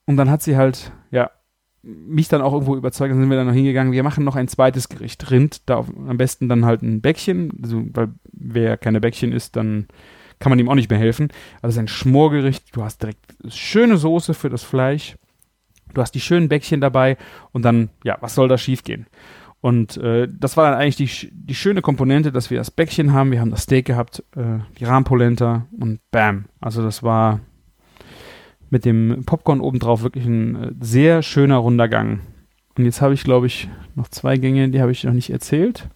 Und 0.05 0.17
dann 0.17 0.29
hat 0.29 0.43
sie 0.43 0.57
halt, 0.57 0.91
ja, 1.11 1.31
mich 1.86 2.27
dann 2.27 2.41
auch 2.41 2.53
irgendwo 2.53 2.75
überzeugt, 2.75 3.11
dann 3.11 3.19
sind 3.19 3.29
wir 3.29 3.38
dann 3.38 3.47
noch 3.47 3.53
hingegangen, 3.53 3.93
wir 3.93 4.03
machen 4.03 4.23
noch 4.23 4.36
ein 4.36 4.47
zweites 4.47 4.89
Gericht, 4.89 5.29
Rind, 5.31 5.69
da 5.69 5.77
auf, 5.77 5.88
am 5.89 6.17
besten 6.17 6.49
dann 6.49 6.65
halt 6.65 6.81
ein 6.81 7.01
Bäckchen, 7.01 7.51
also, 7.61 7.83
weil 7.93 8.09
wer 8.31 8.77
keine 8.77 8.99
Bäckchen 8.99 9.31
isst, 9.31 9.55
dann 9.55 9.88
kann 10.39 10.49
man 10.49 10.59
ihm 10.59 10.67
auch 10.67 10.75
nicht 10.75 10.89
mehr 10.89 10.99
helfen. 10.99 11.29
Also 11.61 11.79
ein 11.79 11.88
Schmorgericht, 11.88 12.75
du 12.75 12.83
hast 12.83 13.01
direkt 13.01 13.19
schöne 13.49 13.97
Soße 13.97 14.33
für 14.33 14.49
das 14.49 14.63
Fleisch, 14.63 15.15
du 15.93 16.01
hast 16.01 16.11
die 16.11 16.19
schönen 16.19 16.49
Bäckchen 16.49 16.81
dabei 16.81 17.17
und 17.51 17.63
dann, 17.63 17.89
ja, 18.03 18.17
was 18.19 18.36
soll 18.36 18.47
da 18.47 18.57
schiefgehen? 18.57 19.05
Und 19.61 19.97
äh, 19.97 20.27
das 20.31 20.57
war 20.57 20.69
dann 20.69 20.79
eigentlich 20.79 20.97
die, 20.97 21.31
die 21.31 21.55
schöne 21.55 21.81
Komponente, 21.81 22.31
dass 22.31 22.51
wir 22.51 22.57
das 22.57 22.69
Bäckchen 22.69 23.13
haben, 23.13 23.31
wir 23.31 23.39
haben 23.39 23.51
das 23.51 23.63
Steak 23.63 23.86
gehabt, 23.86 24.23
äh, 24.36 24.59
die 24.77 24.86
Rahmpolenta 24.86 25.65
und 25.79 25.99
bam. 26.11 26.45
Also 26.59 26.83
das 26.83 27.01
war 27.01 27.39
mit 28.70 28.86
dem 28.86 29.24
Popcorn 29.26 29.61
obendrauf 29.61 30.03
wirklich 30.03 30.26
ein 30.26 30.55
äh, 30.55 30.72
sehr 30.80 31.22
schöner 31.22 31.57
runder 31.57 31.88
Gang. 31.88 32.22
Und 32.78 32.86
jetzt 32.86 33.01
habe 33.01 33.13
ich, 33.13 33.24
glaube 33.24 33.47
ich, 33.47 33.70
noch 33.95 34.09
zwei 34.09 34.38
Gänge, 34.38 34.70
die 34.70 34.82
habe 34.82 34.91
ich 34.91 35.03
noch 35.03 35.13
nicht 35.13 35.30
erzählt. 35.30 35.89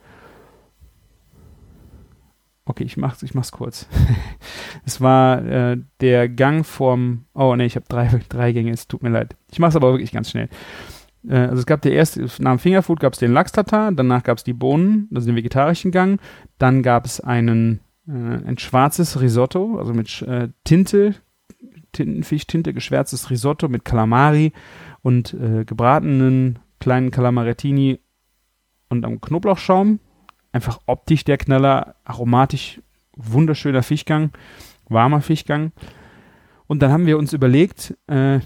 Okay, 2.66 2.84
ich 2.84 2.98
mach's, 2.98 3.24
ich 3.24 3.34
mach's 3.34 3.52
kurz. 3.52 3.88
es 4.86 5.02
war 5.02 5.44
äh, 5.46 5.78
der 6.02 6.30
Gang 6.30 6.66
vom. 6.66 7.26
Oh 7.34 7.56
ne, 7.56 7.66
ich 7.66 7.76
habe 7.76 7.88
drei, 7.90 8.08
drei 8.30 8.52
Gänge, 8.52 8.72
es 8.72 8.88
tut 8.88 9.04
mir 9.04 9.10
leid. 9.10 9.36
Ich 9.52 9.60
mach's 9.60 9.76
aber 9.76 9.92
wirklich 9.92 10.12
ganz 10.12 10.30
schnell. 10.30 10.50
Äh, 11.28 11.36
also 11.36 11.58
es 11.58 11.66
gab 11.66 11.82
der 11.82 11.94
erste, 11.94 12.28
nach 12.40 12.52
dem 12.52 12.60
Fingerfood 12.60 13.00
gab 13.00 13.14
es 13.14 13.20
den 13.20 13.34
Lachs-Tatar, 13.34 13.92
danach 13.92 14.24
gab 14.24 14.38
es 14.38 14.44
die 14.44 14.54
Bohnen, 14.54 15.10
also 15.14 15.28
den 15.28 15.36
vegetarischen 15.36 15.92
Gang. 15.92 16.22
Dann 16.60 16.84
gab 16.84 17.06
es 17.06 17.20
einen 17.20 17.80
äh, 18.08 18.12
ein 18.12 18.58
schwarzes 18.58 19.22
Risotto, 19.22 19.78
also 19.78 19.94
mit 19.94 20.22
äh, 20.24 20.50
Tinte, 20.64 21.16
Tintenfischtinte, 22.00 22.74
geschwärztes 22.74 23.30
Risotto 23.30 23.68
mit 23.68 23.84
Calamari 23.84 24.54
und 25.02 25.34
äh, 25.34 25.66
gebratenen 25.66 26.60
kleinen 26.80 27.12
Calamarettini 27.12 28.00
und 28.88 29.06
am 29.06 29.20
Knoblauchschaum. 29.20 30.00
Einfach 30.54 30.80
optisch 30.86 31.26
der 31.26 31.38
Knaller, 31.38 31.95
aromatisch, 32.06 32.82
wunderschöner 33.16 33.84
Fischgang, 33.84 34.32
warmer 34.88 35.22
Fischgang. 35.22 35.74
Und 36.68 36.82
dann 36.82 36.91
haben 36.91 37.06
wir 37.06 37.18
uns 37.18 37.34
überlegt, 37.34 37.97
äh, 38.08 38.39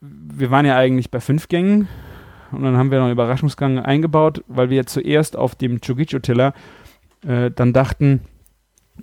wir 0.00 0.50
waren 0.50 0.64
ja 0.64 0.76
eigentlich 0.76 1.10
bei 1.10 1.20
fünf 1.20 1.48
Gängen 1.48 1.88
und 2.52 2.62
dann 2.62 2.76
haben 2.76 2.90
wir 2.90 2.98
noch 2.98 3.06
einen 3.06 3.12
Überraschungsgang 3.12 3.78
eingebaut, 3.78 4.42
weil 4.48 4.70
wir 4.70 4.86
zuerst 4.86 5.36
auf 5.36 5.54
dem 5.54 5.80
Chugicho-Teller 5.80 6.54
äh, 7.26 7.50
dann 7.50 7.72
dachten, 7.72 8.20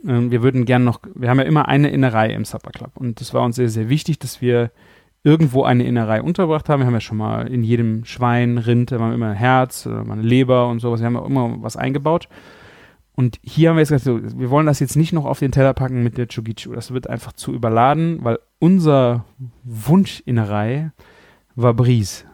ähm, 0.07 0.31
wir 0.31 0.43
würden 0.43 0.65
gern 0.65 0.83
noch, 0.83 0.99
wir 1.15 1.29
haben 1.29 1.39
ja 1.39 1.45
immer 1.45 1.67
eine 1.67 1.89
Innerei 1.89 2.33
im 2.33 2.45
Supper 2.45 2.71
Club 2.71 2.91
und 2.95 3.21
das 3.21 3.33
war 3.33 3.43
uns 3.43 3.55
sehr, 3.55 3.69
sehr 3.69 3.89
wichtig, 3.89 4.19
dass 4.19 4.41
wir 4.41 4.71
irgendwo 5.23 5.63
eine 5.63 5.85
Innerei 5.85 6.21
untergebracht 6.21 6.67
haben. 6.67 6.81
Wir 6.81 6.87
haben 6.87 6.93
ja 6.93 6.99
schon 6.99 7.17
mal 7.17 7.47
in 7.47 7.63
jedem 7.63 8.03
Schwein, 8.05 8.57
Rind, 8.57 8.91
da 8.91 8.95
immer 8.95 9.29
ein 9.29 9.35
Herz, 9.35 9.85
mal 9.85 10.11
eine 10.11 10.21
Leber 10.21 10.67
und 10.67 10.79
sowas. 10.79 10.99
Wir 10.99 11.05
haben 11.05 11.15
ja 11.15 11.25
immer 11.25 11.61
was 11.61 11.77
eingebaut. 11.77 12.27
Und 13.15 13.39
hier 13.43 13.69
haben 13.69 13.77
wir 13.77 13.81
jetzt 13.81 13.91
gesagt, 13.91 14.37
wir 14.37 14.49
wollen 14.49 14.65
das 14.65 14.79
jetzt 14.79 14.95
nicht 14.95 15.13
noch 15.13 15.25
auf 15.25 15.39
den 15.39 15.51
Teller 15.51 15.73
packen 15.73 16.03
mit 16.03 16.17
der 16.17 16.27
Chugichu. 16.27 16.73
Das 16.73 16.93
wird 16.93 17.07
einfach 17.09 17.33
zu 17.33 17.53
überladen, 17.53 18.19
weil 18.23 18.39
unser 18.59 19.25
Wunsch-Innerei 19.63 20.91
war 21.55 21.73
Bries. 21.73 22.25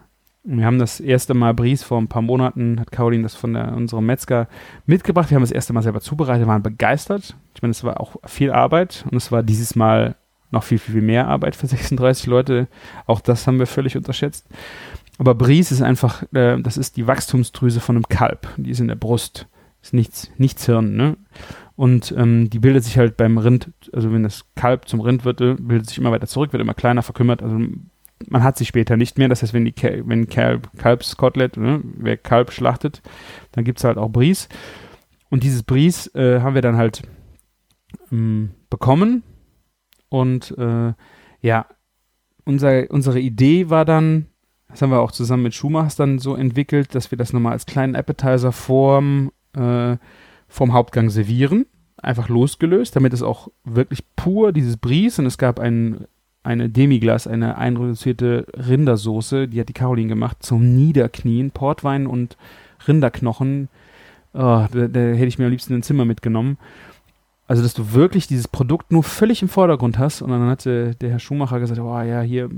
Wir 0.44 0.66
haben 0.66 0.80
das 0.80 1.00
erste 1.00 1.34
Mal 1.34 1.54
Bries 1.54 1.84
vor 1.84 2.00
ein 2.00 2.08
paar 2.08 2.22
Monaten, 2.22 2.80
hat 2.80 2.92
Caroline 2.92 3.24
das 3.24 3.36
von 3.36 3.54
der, 3.54 3.74
unserem 3.76 4.06
Metzger 4.06 4.48
mitgebracht. 4.86 5.30
Wir 5.30 5.36
haben 5.36 5.44
das 5.44 5.52
erste 5.52 5.74
Mal 5.74 5.82
selber 5.82 6.00
zubereitet, 6.00 6.48
waren 6.48 6.64
begeistert. 6.64 7.36
Ich 7.56 7.62
meine, 7.62 7.72
es 7.72 7.84
war 7.84 8.00
auch 8.00 8.16
viel 8.26 8.52
Arbeit 8.52 9.06
und 9.12 9.18
es 9.18 9.32
war 9.32 9.44
dieses 9.44 9.76
Mal 9.76 10.16
noch 10.52 10.64
viel, 10.64 10.80
viel, 10.80 10.94
viel 10.94 11.02
mehr 11.02 11.28
Arbeit 11.28 11.56
für 11.56 11.68
36 11.68 12.26
Leute. 12.28 12.68
Auch 13.06 13.22
das 13.22 13.48
haben 13.48 13.60
wir 13.60 13.68
völlig 13.68 13.98
unterschätzt. 13.98 14.48
Aber 15.18 15.36
Bries 15.36 15.72
ist 15.72 15.82
einfach, 15.82 16.24
äh, 16.34 16.60
das 16.62 16.78
ist 16.78 16.96
die 16.96 17.06
Wachstumsdrüse 17.06 17.82
von 17.82 17.98
einem 17.98 18.08
Kalb. 18.08 18.48
Die 18.56 18.72
ist 18.72 18.80
in 18.80 18.88
der 18.88 18.96
Brust. 18.96 19.48
Ist 19.82 19.94
nichts, 19.94 20.32
nichts 20.38 20.66
Hirn, 20.66 20.96
ne? 20.96 21.18
Und 21.76 22.14
ähm, 22.18 22.50
die 22.50 22.60
bildet 22.60 22.84
sich 22.84 22.98
halt 22.98 23.16
beim 23.16 23.38
Rind, 23.38 23.72
also 23.94 24.12
wenn 24.12 24.24
das 24.24 24.44
Kalb 24.56 24.90
zum 24.90 25.00
Rind 25.00 25.24
wird, 25.24 25.38
bildet 25.38 25.88
sich 25.88 25.98
immer 25.98 26.12
weiter 26.12 26.28
zurück, 26.28 26.52
wird 26.52 26.62
immer 26.62 26.74
kleiner, 26.74 27.02
verkümmert. 27.02 27.42
Also 27.42 27.58
man 28.28 28.44
hat 28.44 28.58
sie 28.58 28.66
später 28.66 28.98
nicht 28.98 29.18
mehr. 29.18 29.30
Das 29.30 29.42
heißt, 29.42 29.54
wenn 29.54 29.66
die 29.66 29.74
wenn 30.06 30.28
Kalb, 30.28 30.70
Kalbskotelett, 30.78 31.58
ne, 31.58 31.82
wer 31.84 32.18
Kalb 32.18 32.52
schlachtet, 32.52 33.02
dann 33.52 33.64
gibt 33.64 33.80
es 33.80 33.84
halt 33.84 33.98
auch 33.98 34.10
Bries. 34.10 34.50
Und 35.30 35.44
dieses 35.44 35.64
Bries 35.64 36.14
äh, 36.16 36.42
haben 36.42 36.56
wir 36.56 36.62
dann 36.62 36.78
halt 36.78 37.04
ähm, 38.12 38.52
bekommen. 38.70 39.24
Und 40.10 40.56
äh, 40.58 40.94
ja, 41.42 41.66
unser, 42.46 42.90
unsere 42.90 43.20
Idee 43.20 43.70
war 43.70 43.86
dann, 43.86 44.28
das 44.70 44.82
haben 44.82 44.92
wir 44.92 45.00
auch 45.00 45.12
zusammen 45.12 45.44
mit 45.44 45.54
Schumachs 45.54 45.96
dann 45.96 46.20
so 46.20 46.36
entwickelt, 46.36 46.96
dass 46.96 47.12
wir 47.12 47.18
das 47.18 47.32
nochmal 47.32 47.54
als 47.54 47.66
kleinen 47.66 47.96
Appetizer 47.96 48.52
vorm, 48.52 49.32
äh, 49.56 49.98
vom 50.48 50.74
Hauptgang 50.74 51.10
servieren. 51.10 51.68
Einfach 51.98 52.30
losgelöst, 52.30 52.96
damit 52.96 53.14
es 53.14 53.22
auch 53.22 53.50
wirklich 53.64 54.04
pur 54.16 54.52
dieses 54.52 54.78
Bries 54.78 55.20
und 55.20 55.26
es 55.26 55.38
gab 55.38 55.60
einen 55.60 56.06
eine 56.44 56.70
Demiglas, 56.70 57.28
eine 57.28 57.58
einreduzierte 57.58 58.46
Rindersoße, 58.54 59.48
die 59.48 59.60
hat 59.60 59.70
die 59.70 59.74
Caroline 59.74 60.10
gemacht, 60.10 60.38
zum 60.42 60.76
Niederknien, 60.76 61.52
Portwein 61.52 62.08
und 62.08 62.38
Rinderknochen. 62.88 63.68
Oh, 64.34 64.66
da, 64.72 64.88
da 64.88 65.00
hätte 65.00 65.26
ich 65.26 65.40
mir 65.40 65.46
am 65.46 65.52
liebsten 65.52 65.74
ein 65.74 65.84
Zimmer 65.84 66.06
mitgenommen. 66.06 66.58
Also, 67.48 67.64
dass 67.64 67.74
du 67.74 67.94
wirklich 67.94 68.28
dieses 68.28 68.48
Produkt 68.48 68.92
nur 68.92 69.04
völlig 69.04 69.42
im 69.42 69.50
Vordergrund 69.50 69.98
hast. 69.98 70.22
Und 70.22 70.30
dann 70.30 70.48
hatte 70.48 70.94
der 70.96 71.10
Herr 71.10 71.20
Schumacher 71.20 71.60
gesagt, 71.60 71.80
oh 71.80 72.02
ja, 72.02 72.22
hier, 72.22 72.50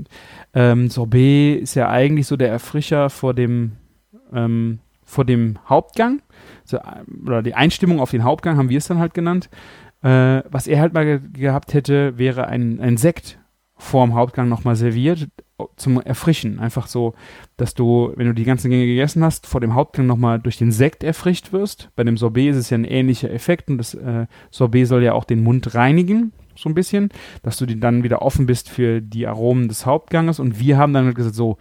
ähm, 0.52 0.90
Sorbet 0.90 1.62
ist 1.62 1.74
ja 1.74 1.88
eigentlich 1.88 2.26
so 2.26 2.36
der 2.36 2.50
Erfrischer 2.50 3.08
vor 3.08 3.32
dem, 3.32 3.72
ähm, 4.34 4.80
vor 5.04 5.24
dem 5.24 5.58
Hauptgang, 5.66 6.20
so, 6.64 6.78
oder 7.26 7.42
die 7.42 7.54
Einstimmung 7.54 8.00
auf 8.00 8.10
den 8.10 8.22
Hauptgang 8.22 8.58
haben 8.58 8.68
wir 8.68 8.78
es 8.78 8.86
dann 8.86 8.98
halt 8.98 9.14
genannt. 9.14 9.48
Äh, 10.02 10.42
was 10.50 10.66
er 10.66 10.80
halt 10.80 10.92
mal 10.92 11.04
ge 11.04 11.20
gehabt 11.32 11.74
hätte, 11.74 12.18
wäre 12.18 12.46
ein, 12.48 12.78
ein 12.78 12.96
Sekt 12.96 13.38
vorm 13.82 14.14
Hauptgang 14.14 14.48
nochmal 14.48 14.76
serviert 14.76 15.28
zum 15.76 16.00
Erfrischen. 16.00 16.60
Einfach 16.60 16.86
so, 16.86 17.14
dass 17.56 17.74
du, 17.74 18.12
wenn 18.16 18.26
du 18.26 18.32
die 18.32 18.44
ganzen 18.44 18.70
Gänge 18.70 18.86
gegessen 18.86 19.24
hast, 19.24 19.46
vor 19.46 19.60
dem 19.60 19.74
Hauptgang 19.74 20.06
nochmal 20.06 20.38
durch 20.38 20.56
den 20.56 20.72
Sekt 20.72 21.04
erfrischt 21.04 21.52
wirst. 21.52 21.90
Bei 21.96 22.04
dem 22.04 22.16
Sorbet 22.16 22.50
ist 22.50 22.56
es 22.56 22.70
ja 22.70 22.78
ein 22.78 22.84
ähnlicher 22.84 23.30
Effekt 23.30 23.68
und 23.68 23.78
das 23.78 23.94
äh, 23.94 24.26
Sorbet 24.50 24.86
soll 24.86 25.02
ja 25.02 25.12
auch 25.12 25.24
den 25.24 25.42
Mund 25.42 25.74
reinigen, 25.74 26.32
so 26.54 26.68
ein 26.68 26.74
bisschen, 26.74 27.10
dass 27.42 27.56
du 27.56 27.66
dann 27.66 28.02
wieder 28.04 28.22
offen 28.22 28.46
bist 28.46 28.68
für 28.70 29.00
die 29.00 29.26
Aromen 29.26 29.68
des 29.68 29.84
Hauptganges. 29.84 30.38
Und 30.38 30.60
wir 30.60 30.78
haben 30.78 30.92
dann 30.92 31.06
halt 31.06 31.16
gesagt, 31.16 31.34
so, 31.34 31.58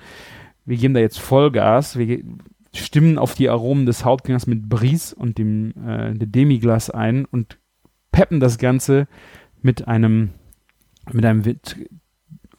wir 0.65 0.77
geben 0.77 0.93
da 0.93 0.99
jetzt 0.99 1.19
Vollgas, 1.19 1.97
wir 1.97 2.23
stimmen 2.73 3.17
auf 3.17 3.33
die 3.33 3.49
Aromen 3.49 3.85
des 3.85 4.05
Hauptganges 4.05 4.47
mit 4.47 4.69
Bries 4.69 5.11
und 5.11 5.37
dem 5.37 5.73
äh, 5.85 6.13
Demiglas 6.13 6.89
ein 6.89 7.25
und 7.25 7.57
peppen 8.11 8.39
das 8.39 8.57
Ganze 8.57 9.07
mit 9.61 9.87
einem 9.87 10.29
mit 11.11 11.25
einem 11.25 11.43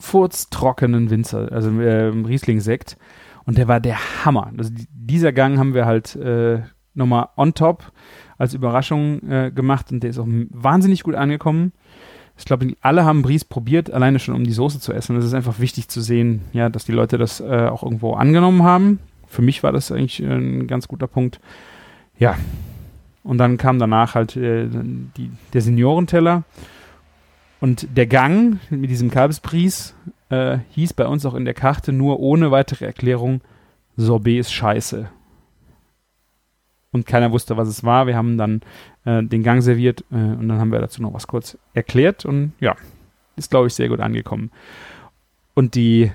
furztrockenen 0.03 1.11
Winzer, 1.11 1.50
also 1.53 1.70
äh, 1.80 2.09
Riesling-Sekt. 2.09 2.96
Und 3.44 3.57
der 3.57 3.68
war 3.68 3.80
der 3.80 3.98
Hammer. 4.24 4.53
Also 4.59 4.70
dieser 4.92 5.32
Gang 5.32 5.59
haben 5.59 5.74
wir 5.74 5.86
halt 5.86 6.16
äh, 6.16 6.61
nochmal 6.94 7.28
on 7.36 7.55
top 7.55 7.92
als 8.36 8.55
Überraschung 8.55 9.22
äh, 9.28 9.50
gemacht 9.53 9.92
und 9.92 10.03
der 10.03 10.11
ist 10.11 10.18
auch 10.18 10.26
wahnsinnig 10.28 11.05
gut 11.05 11.14
angekommen. 11.14 11.72
Ich 12.36 12.44
glaube, 12.44 12.74
alle 12.80 13.05
haben 13.05 13.22
Bries 13.22 13.44
probiert, 13.44 13.92
alleine 13.92 14.18
schon 14.18 14.34
um 14.34 14.44
die 14.44 14.53
Soße 14.53 14.80
zu 14.80 14.92
essen. 14.92 15.16
Es 15.16 15.24
ist 15.24 15.34
einfach 15.34 15.61
wichtig 15.61 15.88
zu 15.88 16.00
sehen, 16.00 16.42
ja, 16.53 16.68
dass 16.68 16.84
die 16.84 16.92
Leute 16.92 17.18
das 17.18 17.40
äh, 17.40 17.68
auch 17.68 17.82
irgendwo 17.82 18.14
angenommen 18.14 18.64
haben. 18.64 18.98
Für 19.28 19.42
mich 19.42 19.62
war 19.62 19.70
das 19.70 19.92
eigentlich 19.92 20.22
äh, 20.22 20.26
ein 20.26 20.66
ganz 20.66 20.88
guter 20.88 21.07
Punkt. 21.07 21.40
Ja. 22.18 22.36
Und 23.22 23.38
dann 23.38 23.57
kam 23.57 23.78
danach 23.78 24.16
halt 24.16 24.36
äh, 24.36 24.66
die, 24.68 25.30
der 25.53 25.61
Seniorenteller. 25.61 26.42
Und 27.63 27.97
der 27.97 28.09
Gang 28.09 28.59
mit 28.71 28.91
diesem 28.91 29.09
Kalbspries 29.09 29.95
äh, 30.31 30.59
hieß 30.71 30.95
bei 30.95 31.07
uns 31.07 31.25
auch 31.25 31.35
in 31.35 31.45
der 31.45 31.55
Karte 31.55 31.93
nur 31.93 32.19
ohne 32.19 32.51
weitere 32.51 32.87
Erklärung, 32.87 33.41
Sorbet 33.97 34.41
ist 34.41 34.53
scheiße. 34.53 35.09
Und 36.91 37.07
keiner 37.07 37.31
wusste, 37.31 37.57
was 37.57 37.69
es 37.69 37.85
war. 37.85 38.09
Wir 38.09 38.17
haben 38.17 38.37
dann 38.37 38.63
äh, 39.05 39.23
den 39.23 39.45
Gang 39.45 39.63
serviert 39.63 40.01
äh, 40.11 40.17
und 40.17 40.49
dann 40.49 40.59
haben 40.59 40.73
wir 40.73 40.81
dazu 40.81 41.03
noch 41.03 41.15
was 41.15 41.29
kurz 41.29 41.57
erklärt 41.73 42.25
und 42.25 42.53
ja, 42.59 42.75
ist 43.37 43.53
glaube 43.53 43.69
ich 43.69 43.75
sehr 43.75 43.89
gut 43.89 44.01
angekommen. 44.01 44.51
Und 45.55 45.77
die, 45.77 46.11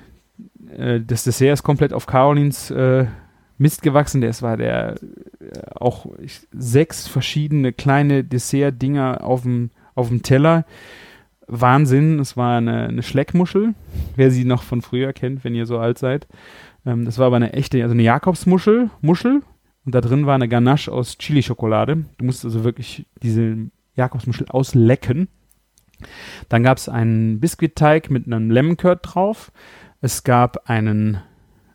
äh, 0.76 1.00
das 1.00 1.24
Dessert 1.24 1.54
ist 1.54 1.64
komplett 1.64 1.93
auf 1.93 2.08
Carolins 2.08 2.72
äh, 2.72 3.06
Mist 3.58 3.84
gewachsen. 3.84 4.20
Das 4.20 4.41
war 4.41 4.58
der 4.58 4.95
äh, 5.39 5.62
auch 5.76 6.08
ich, 6.20 6.41
sechs 6.52 7.08
verschiedene 7.08 7.72
kleine 7.72 8.26
Dessert-Dinger 8.26 9.24
auf 9.24 9.43
dem 9.43 9.72
Teller 10.24 10.66
Wahnsinn. 11.48 12.20
Es 12.20 12.38
war 12.38 12.58
eine, 12.58 12.88
eine 12.88 13.04
Schleckmuschel, 13.04 13.74
wer 14.16 14.32
sie 14.32 14.45
noch 14.45 14.64
von 14.64 14.82
früher 14.82 15.14
kennt, 15.14 15.43
wenn 15.43 15.56
ihr 15.56 15.66
so 15.66 15.80
alt 15.80 15.98
seid. 15.98 16.28
Ähm, 16.86 17.06
das 17.06 17.18
war 17.18 17.28
aber 17.28 17.38
eine 17.38 17.54
echte, 17.54 17.82
also 17.82 17.93
eine 17.93 18.04
Jakobsmuschel, 18.04 18.89
Muschel. 19.02 19.41
Und 19.86 19.95
da 19.95 20.02
drin 20.02 20.26
war 20.26 20.36
eine 20.36 20.50
Ganache 20.50 20.91
aus 20.91 21.18
Chili-Schokolade. 21.18 22.06
Du 22.18 22.26
musst 22.26 22.43
also 22.43 22.64
wirklich 22.66 23.08
diese 23.24 23.70
Jakobsmuschel 23.95 24.48
auslecken. 24.50 25.30
Dann 26.50 26.64
gab 26.64 26.78
es 26.78 26.89
einen 26.89 27.39
Biskuitteig 27.39 28.10
mit 28.10 28.28
einem 28.28 28.52
Lemon 28.52 28.78
Curd 28.78 29.00
drauf. 29.04 29.52
Es 30.02 30.24
gab 30.24 30.70
einen 30.70 31.22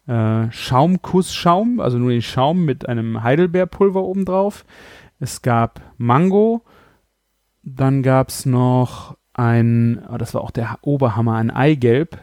äh, 0.07 0.51
Schaumkussschaum, 0.51 1.81
also 1.81 1.99
nur 1.99 2.11
den 2.11 2.23
Schaum 2.23 2.64
mit 2.64 2.89
einem 2.89 3.23
Heidelbeerpulver 3.23 4.03
oben 4.03 4.25
drauf. 4.25 4.64
Es 5.18 5.43
gab 5.43 5.81
Mango. 5.97 6.64
Dann 7.62 8.03
gab 8.03 8.29
es 8.29 8.45
noch 8.45 9.16
ein, 9.35 10.03
oh, 10.12 10.18
das 10.18 10.35
war 10.35 10.43
auch 10.43 10.51
der 10.51 10.78
Oberhammer, 10.83 11.37
ein 11.37 11.51
Eigelb, 11.51 12.18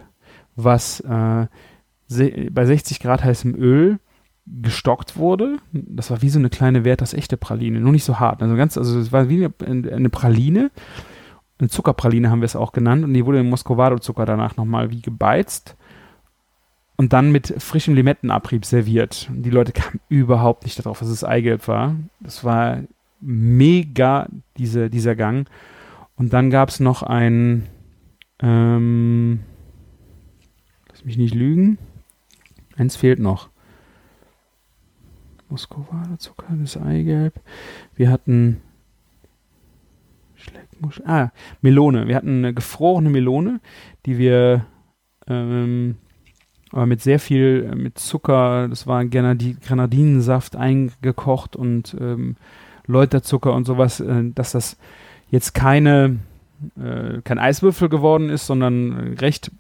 was 0.56 1.00
äh, 1.02 1.48
bei 2.52 2.66
60 2.66 3.00
Grad 3.00 3.24
heißem 3.24 3.56
Öl 3.56 4.00
gestockt 4.46 5.16
wurde. 5.18 5.58
Das 5.72 6.10
war 6.10 6.22
wie 6.22 6.30
so 6.30 6.40
eine 6.40 6.50
kleine 6.50 6.84
Werthers 6.84 7.14
echte 7.14 7.38
Praline, 7.38 7.80
nur 7.80 7.92
nicht 7.92 8.04
so 8.04 8.20
hart. 8.20 8.42
Also 8.42 8.56
ganz, 8.56 8.78
also 8.78 9.00
es 9.00 9.12
war 9.12 9.30
wie 9.30 9.46
eine, 9.46 9.94
eine 9.94 10.10
Praline, 10.10 10.72
eine 11.60 11.70
Zuckerpraline 11.70 12.30
haben 12.30 12.42
wir 12.42 12.46
es 12.46 12.56
auch 12.56 12.72
genannt 12.72 13.04
und 13.04 13.14
die 13.14 13.26
wurde 13.26 13.40
im 13.40 13.50
Muscovado-Zucker 13.50 14.26
danach 14.26 14.56
nochmal 14.56 14.92
wie 14.92 15.02
gebeizt 15.02 15.76
und 16.96 17.14
dann 17.14 17.32
mit 17.32 17.54
frischem 17.60 17.96
Limettenabrieb 17.96 18.66
serviert. 18.66 19.28
Und 19.30 19.44
die 19.44 19.50
Leute 19.50 19.72
kamen 19.74 20.00
überhaupt 20.10 20.64
nicht 20.64 20.80
darauf, 20.80 21.00
dass 21.00 21.10
es 21.10 21.24
Eigelb 21.24 21.68
war. 21.68 21.96
Das 22.22 22.44
war 22.44 22.80
mega, 23.20 24.28
diese, 24.58 24.90
dieser 24.90 25.16
Gang. 25.16 25.48
Und 26.20 26.34
dann 26.34 26.50
gab 26.50 26.70
es 26.70 26.80
noch 26.80 27.02
ein, 27.02 27.64
ähm, 28.42 29.40
lass 30.90 31.06
mich 31.06 31.18
nicht 31.18 31.34
lügen, 31.34 31.80
eins 32.76 32.96
fehlt 32.96 33.20
noch. 33.20 33.50
Muscovado 35.50 36.18
Zucker, 36.18 36.54
das 36.60 36.78
Eigelb. 36.78 37.42
Wir 37.96 38.12
hatten 38.12 38.62
Schleckmuschel, 40.36 41.06
ah, 41.08 41.32
Melone. 41.62 42.08
Wir 42.08 42.18
hatten 42.18 42.40
eine 42.40 42.54
gefrorene 42.54 43.10
Melone, 43.10 43.62
die 44.06 44.18
wir 44.18 44.66
ähm, 45.26 45.96
aber 46.72 46.86
mit 46.86 47.02
sehr 47.02 47.20
viel, 47.20 47.74
mit 47.76 47.98
Zucker, 47.98 48.68
das 48.68 48.86
war 48.86 49.06
Grenadi 49.06 49.56
Grenadinensaft 49.60 50.56
eingekocht 50.56 51.56
und 51.56 51.96
ähm, 52.00 52.36
Läuterzucker 52.86 53.54
und 53.54 53.66
sowas, 53.66 54.02
äh, 54.02 54.32
dass 54.36 54.52
das 54.52 54.78
jetzt 55.30 55.54
keine, 55.54 56.20
äh, 56.78 57.22
kein 57.24 57.40
Eiswürfel 57.40 57.90
geworden 57.90 58.30
ist, 58.30 58.46
sondern 58.46 59.16
recht 59.20 59.52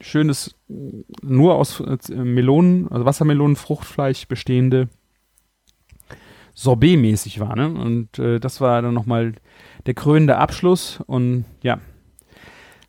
schönes, 0.00 0.54
nur 0.68 1.54
aus 1.54 1.80
äh, 1.80 2.14
Melonen, 2.14 2.88
also 2.88 3.04
Wassermelonen, 3.04 3.56
Fruchtfleisch 3.56 4.28
bestehende 4.28 4.88
Sorbet-mäßig 6.54 7.40
war. 7.40 7.56
Ne? 7.56 7.68
Und 7.68 8.18
äh, 8.18 8.40
das 8.40 8.60
war 8.60 8.82
dann 8.82 8.94
nochmal 8.94 9.34
der 9.84 9.94
krönende 9.94 10.36
Abschluss. 10.38 11.00
Und 11.06 11.44
ja, 11.62 11.78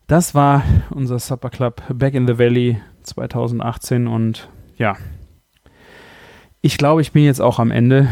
das 0.06 0.34
war 0.34 0.62
unser 0.90 1.18
Supper 1.18 1.50
Club 1.50 1.82
Back 1.92 2.14
in 2.14 2.26
the 2.26 2.38
Valley 2.38 2.80
2018. 3.02 4.06
Und 4.06 4.48
ja, 4.76 4.96
ich 6.60 6.78
glaube, 6.78 7.02
ich 7.02 7.12
bin 7.12 7.24
jetzt 7.24 7.40
auch 7.40 7.58
am 7.58 7.70
Ende. 7.70 8.08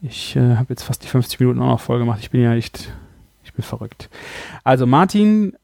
Ich 0.00 0.36
äh, 0.36 0.56
habe 0.56 0.70
jetzt 0.70 0.84
fast 0.84 1.02
die 1.02 1.08
50 1.08 1.40
Minuten 1.40 1.60
auch 1.60 1.66
noch 1.66 1.80
voll 1.80 1.98
gemacht. 1.98 2.20
Ich 2.22 2.30
bin 2.30 2.40
ja 2.40 2.54
echt 2.54 2.92
ich 3.44 3.52
bin 3.52 3.62
verrückt. 3.62 4.10
Also 4.64 4.86
Martin, 4.86 5.56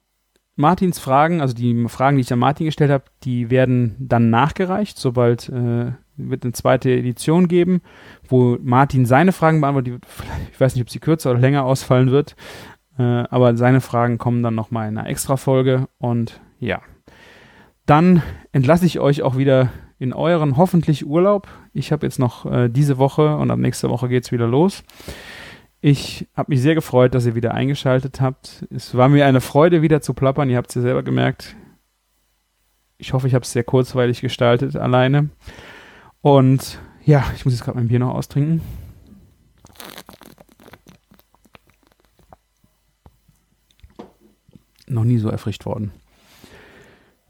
Martins 0.56 0.98
Fragen, 0.98 1.40
also 1.40 1.54
die 1.54 1.86
Fragen, 1.88 2.16
die 2.16 2.22
ich 2.22 2.32
an 2.32 2.38
Martin 2.38 2.66
gestellt 2.66 2.90
habe, 2.90 3.04
die 3.22 3.50
werden 3.50 3.96
dann 3.98 4.30
nachgereicht, 4.30 4.98
sobald 4.98 5.48
äh, 5.48 5.92
wird 6.16 6.44
eine 6.44 6.52
zweite 6.52 6.90
Edition 6.90 7.48
geben, 7.48 7.82
wo 8.28 8.56
Martin 8.62 9.04
seine 9.04 9.32
Fragen 9.32 9.60
beantwortet. 9.60 10.06
Ich 10.52 10.60
weiß 10.60 10.74
nicht, 10.74 10.82
ob 10.82 10.90
sie 10.90 10.98
kürzer 10.98 11.30
oder 11.30 11.40
länger 11.40 11.64
ausfallen 11.64 12.10
wird, 12.10 12.36
äh, 12.98 13.02
aber 13.02 13.56
seine 13.56 13.80
Fragen 13.80 14.18
kommen 14.18 14.42
dann 14.42 14.54
nochmal 14.54 14.88
in 14.88 14.96
einer 14.96 15.08
Extra-Folge 15.08 15.88
und 15.98 16.40
ja. 16.58 16.80
Dann 17.84 18.22
entlasse 18.52 18.86
ich 18.86 18.98
euch 18.98 19.22
auch 19.22 19.36
wieder 19.36 19.70
in 19.98 20.12
euren 20.12 20.56
hoffentlich 20.56 21.06
Urlaub. 21.06 21.48
Ich 21.72 21.92
habe 21.92 22.06
jetzt 22.06 22.18
noch 22.18 22.44
äh, 22.46 22.68
diese 22.68 22.98
Woche 22.98 23.36
und 23.36 23.50
ab 23.50 23.58
nächster 23.58 23.90
Woche 23.90 24.08
geht 24.08 24.24
es 24.24 24.32
wieder 24.32 24.46
los. 24.46 24.82
Ich 25.80 26.26
habe 26.34 26.52
mich 26.52 26.62
sehr 26.62 26.74
gefreut, 26.74 27.14
dass 27.14 27.26
ihr 27.26 27.34
wieder 27.34 27.54
eingeschaltet 27.54 28.20
habt. 28.20 28.66
Es 28.74 28.94
war 28.96 29.08
mir 29.08 29.26
eine 29.26 29.40
Freude, 29.40 29.82
wieder 29.82 30.00
zu 30.00 30.14
plappern. 30.14 30.50
Ihr 30.50 30.56
habt 30.56 30.70
es 30.70 30.74
ja 30.76 30.82
selber 30.82 31.02
gemerkt. 31.02 31.54
Ich 32.98 33.12
hoffe, 33.12 33.26
ich 33.26 33.34
habe 33.34 33.42
es 33.42 33.52
sehr 33.52 33.64
kurzweilig 33.64 34.22
gestaltet, 34.22 34.74
alleine. 34.76 35.28
Und 36.22 36.80
ja, 37.04 37.24
ich 37.36 37.44
muss 37.44 37.54
jetzt 37.54 37.62
gerade 37.62 37.78
mein 37.78 37.88
Bier 37.88 37.98
noch 37.98 38.14
austrinken. 38.14 38.62
Noch 44.88 45.04
nie 45.04 45.18
so 45.18 45.28
erfrischt 45.28 45.66
worden. 45.66 45.92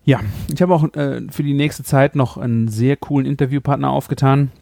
Ja, 0.05 0.21
ich 0.53 0.63
habe 0.63 0.73
auch 0.73 0.85
äh, 0.95 1.23
für 1.31 1.43
die 1.43 1.55
nächste 1.55 1.83
Zeit 1.83 2.15
noch 2.15 2.37
einen 2.37 2.69
sehr 2.69 2.97
coolen 2.97 3.27
Interviewpartner 3.27 3.91
aufgetan 3.91 4.53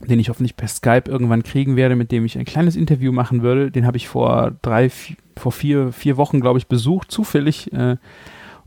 den 0.00 0.18
ich 0.18 0.28
hoffentlich 0.28 0.56
per 0.56 0.68
Skype 0.68 1.04
irgendwann 1.06 1.42
kriegen 1.42 1.76
werde, 1.76 1.96
mit 1.96 2.10
dem 2.10 2.24
ich 2.24 2.38
ein 2.38 2.44
kleines 2.44 2.76
Interview 2.76 3.12
machen 3.12 3.42
würde. 3.42 3.70
Den 3.70 3.86
habe 3.86 3.96
ich 3.96 4.08
vor 4.08 4.52
drei, 4.62 4.88
vier, 4.88 5.16
vor 5.36 5.52
vier, 5.52 5.92
vier 5.92 6.16
Wochen, 6.16 6.40
glaube 6.40 6.58
ich, 6.58 6.66
besucht, 6.66 7.10
zufällig. 7.10 7.72
Äh, 7.72 7.96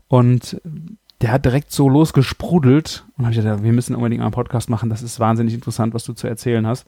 und 0.08 0.60
der 1.20 1.32
hat 1.32 1.44
direkt 1.44 1.72
so 1.72 1.88
losgesprudelt. 1.88 3.04
Und 3.16 3.24
habe 3.24 3.34
ich 3.34 3.40
gedacht, 3.40 3.62
wir 3.62 3.72
müssen 3.72 3.96
unbedingt 3.96 4.22
einen 4.22 4.30
Podcast 4.30 4.70
machen. 4.70 4.90
Das 4.90 5.02
ist 5.02 5.20
wahnsinnig 5.20 5.54
interessant, 5.54 5.94
was 5.94 6.04
du 6.04 6.12
zu 6.12 6.26
erzählen 6.26 6.66
hast. 6.66 6.86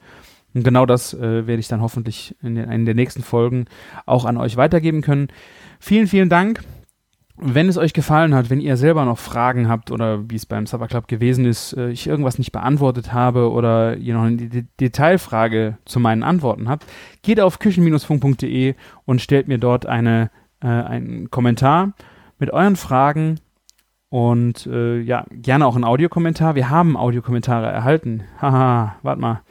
Und 0.53 0.63
genau 0.63 0.85
das 0.85 1.13
äh, 1.13 1.45
werde 1.45 1.59
ich 1.59 1.67
dann 1.67 1.81
hoffentlich 1.81 2.35
in, 2.41 2.55
den, 2.55 2.85
der 2.85 2.95
nächsten 2.95 3.23
Folgen 3.23 3.65
auch 4.05 4.25
an 4.25 4.37
euch 4.37 4.55
weitergeben 4.55 5.01
können. 5.01 5.27
Vielen, 5.79 6.07
vielen 6.07 6.29
Dank. 6.29 6.61
Wenn 7.39 7.69
es 7.69 7.77
euch 7.77 7.93
gefallen 7.93 8.33
hat, 8.33 8.49
wenn 8.49 8.59
ihr 8.59 8.77
selber 8.77 9.05
noch 9.05 9.19
Fragen 9.19 9.69
habt 9.69 9.91
oder 9.91 10.29
wie 10.29 10.35
es 10.35 10.47
beim 10.47 10.65
Supper 10.65 10.87
Club 10.87 11.07
gewesen 11.07 11.45
ist, 11.45 11.73
äh, 11.73 11.89
ich 11.89 12.07
irgendwas 12.07 12.39
nicht 12.39 12.51
beantwortet 12.51 13.13
habe 13.13 13.51
oder 13.51 13.95
ihr 13.97 14.15
noch 14.15 14.23
eine 14.23 14.67
Detailfrage 14.79 15.77
zu 15.85 15.99
meinen 15.99 16.23
Antworten 16.23 16.67
habt, 16.67 16.85
geht 17.21 17.39
auf 17.39 17.59
küchen-funk.de 17.59 18.75
und 19.05 19.21
stellt 19.21 19.47
mir 19.47 19.59
dort 19.59 19.85
eine, 19.85 20.31
äh, 20.61 20.67
einen 20.67 21.29
Kommentar 21.29 21.93
mit 22.39 22.51
euren 22.51 22.75
Fragen 22.75 23.39
und 24.09 24.65
äh, 24.67 24.99
ja, 24.99 25.25
gerne 25.31 25.65
auch 25.65 25.75
einen 25.75 25.83
Audiokommentar. 25.83 26.55
Wir 26.55 26.69
haben 26.69 26.97
Audiokommentare 26.97 27.67
erhalten. 27.67 28.23
Haha, 28.41 28.95
warte 29.03 29.21
mal. 29.21 29.41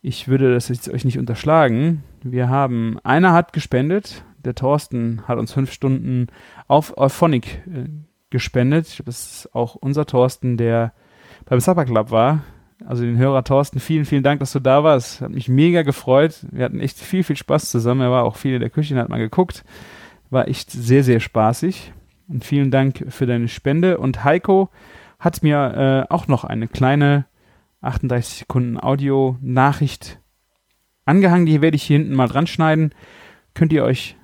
Ich 0.00 0.28
würde 0.28 0.54
das 0.54 0.68
jetzt 0.68 0.88
euch 0.88 1.04
nicht 1.04 1.18
unterschlagen. 1.18 2.04
Wir 2.22 2.48
haben, 2.48 2.98
einer 3.02 3.32
hat 3.32 3.52
gespendet, 3.52 4.24
der 4.46 4.54
Thorsten 4.54 5.22
hat 5.26 5.38
uns 5.38 5.52
fünf 5.52 5.72
Stunden 5.72 6.28
auf 6.68 6.96
Euphonic 6.96 7.62
äh, 7.66 7.88
gespendet. 8.30 9.02
Das 9.04 9.44
ist 9.44 9.54
auch 9.54 9.74
unser 9.74 10.06
Thorsten, 10.06 10.56
der 10.56 10.92
beim 11.44 11.60
Supper 11.60 11.84
Club 11.84 12.10
war. 12.10 12.44
Also 12.84 13.04
den 13.04 13.16
Hörer 13.16 13.42
Thorsten, 13.42 13.80
vielen, 13.80 14.04
vielen 14.04 14.22
Dank, 14.22 14.40
dass 14.40 14.52
du 14.52 14.60
da 14.60 14.84
warst. 14.84 15.20
Hat 15.20 15.30
mich 15.30 15.48
mega 15.48 15.82
gefreut. 15.82 16.46
Wir 16.50 16.64
hatten 16.64 16.80
echt 16.80 16.98
viel, 16.98 17.24
viel 17.24 17.36
Spaß 17.36 17.70
zusammen. 17.70 18.02
Er 18.02 18.10
war 18.10 18.24
auch 18.24 18.36
viel 18.36 18.54
in 18.54 18.60
der 18.60 18.70
Küche 18.70 18.96
hat 18.96 19.08
mal 19.08 19.18
geguckt. 19.18 19.64
War 20.30 20.48
echt 20.48 20.70
sehr, 20.70 21.02
sehr 21.02 21.20
spaßig. 21.20 21.92
Und 22.28 22.44
vielen 22.44 22.70
Dank 22.70 23.06
für 23.08 23.26
deine 23.26 23.48
Spende. 23.48 23.98
Und 23.98 24.24
Heiko 24.24 24.68
hat 25.18 25.42
mir 25.42 26.06
äh, 26.10 26.12
auch 26.12 26.28
noch 26.28 26.44
eine 26.44 26.68
kleine 26.68 27.26
38 27.80 28.40
Sekunden 28.40 28.78
Audio-Nachricht 28.78 30.20
angehangen. 31.04 31.46
Die 31.46 31.62
werde 31.62 31.76
ich 31.76 31.84
hier 31.84 31.98
hinten 31.98 32.14
mal 32.14 32.28
dran 32.28 32.46
schneiden. 32.46 32.92
Könnt 33.54 33.72
ihr 33.72 33.84
euch 33.84 34.15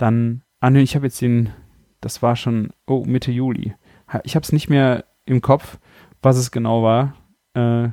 dann 0.00 0.42
anhören. 0.60 0.84
Ich 0.84 0.94
habe 0.94 1.06
jetzt 1.06 1.20
den, 1.20 1.50
das 2.00 2.22
war 2.22 2.36
schon, 2.36 2.70
oh, 2.86 3.04
Mitte 3.06 3.30
Juli. 3.30 3.74
Ich 4.24 4.34
habe 4.34 4.44
es 4.44 4.52
nicht 4.52 4.68
mehr 4.68 5.04
im 5.24 5.40
Kopf, 5.40 5.78
was 6.22 6.36
es 6.36 6.50
genau 6.50 6.82
war. 6.82 7.14
Äh, 7.54 7.88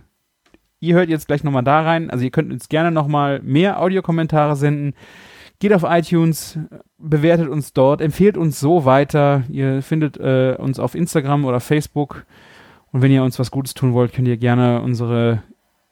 ihr 0.80 0.96
hört 0.96 1.10
jetzt 1.10 1.28
gleich 1.28 1.44
nochmal 1.44 1.64
da 1.64 1.82
rein. 1.82 2.10
Also 2.10 2.24
ihr 2.24 2.32
könnt 2.32 2.52
uns 2.52 2.70
gerne 2.70 2.92
nochmal 2.92 3.42
mehr 3.42 3.80
Audiokommentare 3.82 4.56
senden. 4.56 4.94
Geht 5.60 5.74
auf 5.74 5.84
iTunes, 5.84 6.60
bewertet 7.00 7.50
uns 7.50 7.74
dort, 7.74 8.02
empfehlt 8.02 8.38
uns 8.38 8.60
so 8.60 8.86
weiter. 8.86 9.44
Ihr 9.50 9.82
findet 9.82 10.18
äh, 10.18 10.56
uns 10.58 10.80
auf 10.80 10.94
Instagram 10.94 11.46
oder 11.46 11.60
Facebook. 11.60 12.26
Und 12.92 13.02
wenn 13.02 13.12
ihr 13.12 13.24
uns 13.24 13.40
was 13.40 13.52
Gutes 13.52 13.74
tun 13.74 13.94
wollt, 13.94 14.14
könnt 14.14 14.28
ihr 14.28 14.38
gerne 14.38 14.82
unsere 14.82 15.44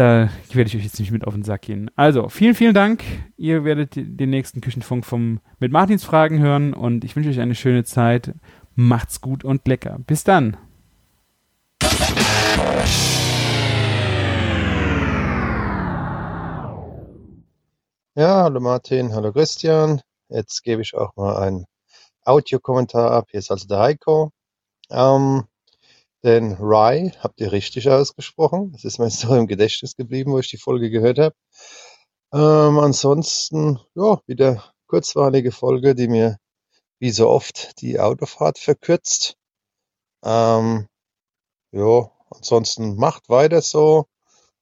da 0.00 0.30
werde 0.54 0.68
ich 0.68 0.76
euch 0.76 0.84
jetzt 0.84 0.98
nicht 0.98 1.10
mit 1.10 1.26
auf 1.26 1.34
den 1.34 1.42
Sack 1.42 1.60
gehen. 1.62 1.90
Also, 1.94 2.30
vielen, 2.30 2.54
vielen 2.54 2.72
Dank. 2.72 3.04
Ihr 3.36 3.64
werdet 3.64 3.96
den 3.96 4.30
nächsten 4.30 4.62
Küchenfunk 4.62 5.04
vom 5.04 5.40
mit 5.58 5.72
Martins 5.72 6.04
Fragen 6.04 6.38
hören 6.38 6.72
und 6.72 7.04
ich 7.04 7.14
wünsche 7.16 7.28
euch 7.28 7.38
eine 7.38 7.54
schöne 7.54 7.84
Zeit. 7.84 8.34
Macht's 8.74 9.20
gut 9.20 9.44
und 9.44 9.68
lecker. 9.68 9.98
Bis 10.06 10.24
dann. 10.24 10.56
Ja, 18.14 18.44
hallo 18.44 18.60
Martin, 18.60 19.14
hallo 19.14 19.32
Christian. 19.32 20.00
Jetzt 20.30 20.62
gebe 20.62 20.80
ich 20.80 20.94
auch 20.94 21.14
mal 21.16 21.36
einen 21.36 21.66
Audiokommentar 22.24 23.10
ab. 23.10 23.26
Hier 23.30 23.40
ist 23.40 23.50
also 23.50 23.68
der 23.68 23.80
Heiko. 23.80 24.32
Ähm, 24.88 25.44
den 26.24 26.54
Rye 26.54 27.12
habt 27.20 27.40
ihr 27.40 27.52
richtig 27.52 27.88
ausgesprochen. 27.88 28.72
Das 28.72 28.84
ist 28.84 28.98
mir 28.98 29.10
so 29.10 29.34
im 29.34 29.46
Gedächtnis 29.46 29.96
geblieben, 29.96 30.32
wo 30.32 30.38
ich 30.38 30.50
die 30.50 30.58
Folge 30.58 30.90
gehört 30.90 31.18
habe. 31.18 31.34
Ähm, 32.32 32.78
ansonsten, 32.78 33.80
ja, 33.94 34.20
wieder 34.26 34.72
kurzweilige 34.86 35.52
Folge, 35.52 35.94
die 35.94 36.08
mir 36.08 36.38
wie 37.00 37.10
so 37.10 37.28
oft 37.28 37.80
die 37.80 37.98
Autofahrt 37.98 38.58
verkürzt. 38.58 39.36
Ähm, 40.24 40.86
ja, 41.72 42.10
ansonsten 42.30 42.96
macht 42.96 43.28
weiter 43.28 43.62
so. 43.62 44.06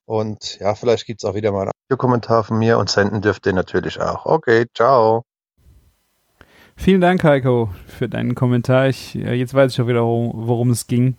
Und 0.06 0.58
ja, 0.60 0.74
vielleicht 0.74 1.06
gibt's 1.06 1.24
auch 1.24 1.34
wieder 1.34 1.52
mal 1.52 1.70
einen 1.90 1.98
Kommentar 1.98 2.44
von 2.44 2.58
mir 2.58 2.78
und 2.78 2.90
senden 2.90 3.20
dürft 3.20 3.46
ihr 3.46 3.52
natürlich 3.52 4.00
auch. 4.00 4.26
Okay, 4.26 4.66
ciao. 4.74 5.27
Vielen 6.80 7.00
Dank, 7.00 7.24
Heiko, 7.24 7.70
für 7.86 8.08
deinen 8.08 8.36
Kommentar. 8.36 8.88
Ich, 8.88 9.12
jetzt 9.12 9.52
weiß 9.52 9.72
ich 9.72 9.76
schon 9.76 9.88
wieder, 9.88 10.02
worum 10.02 10.70
es 10.70 10.86
ging. 10.86 11.16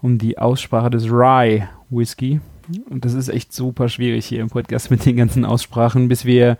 Um 0.00 0.16
die 0.16 0.38
Aussprache 0.38 0.90
des 0.90 1.10
Rye 1.10 1.68
Whisky. 1.90 2.40
Und 2.88 3.04
das 3.04 3.12
ist 3.12 3.28
echt 3.28 3.52
super 3.52 3.88
schwierig 3.88 4.24
hier 4.24 4.40
im 4.40 4.48
Podcast 4.48 4.90
mit 4.92 5.04
den 5.04 5.16
ganzen 5.16 5.44
Aussprachen. 5.44 6.08
Bis 6.08 6.24
wir 6.24 6.56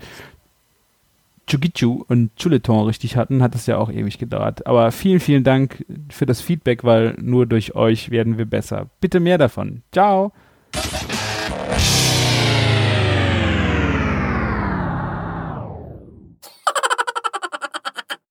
Chugichu 1.46 2.04
und 2.08 2.34
Chuleton 2.36 2.86
richtig 2.86 3.16
hatten, 3.16 3.42
hat 3.42 3.54
es 3.54 3.66
ja 3.66 3.78
auch 3.78 3.90
ewig 3.90 4.18
gedauert. 4.18 4.66
Aber 4.66 4.90
vielen, 4.90 5.20
vielen 5.20 5.44
Dank 5.44 5.86
für 6.10 6.26
das 6.26 6.40
Feedback, 6.40 6.82
weil 6.82 7.16
nur 7.20 7.46
durch 7.46 7.76
euch 7.76 8.10
werden 8.10 8.38
wir 8.38 8.46
besser. 8.46 8.90
Bitte 9.00 9.20
mehr 9.20 9.38
davon. 9.38 9.82
Ciao! 9.92 10.32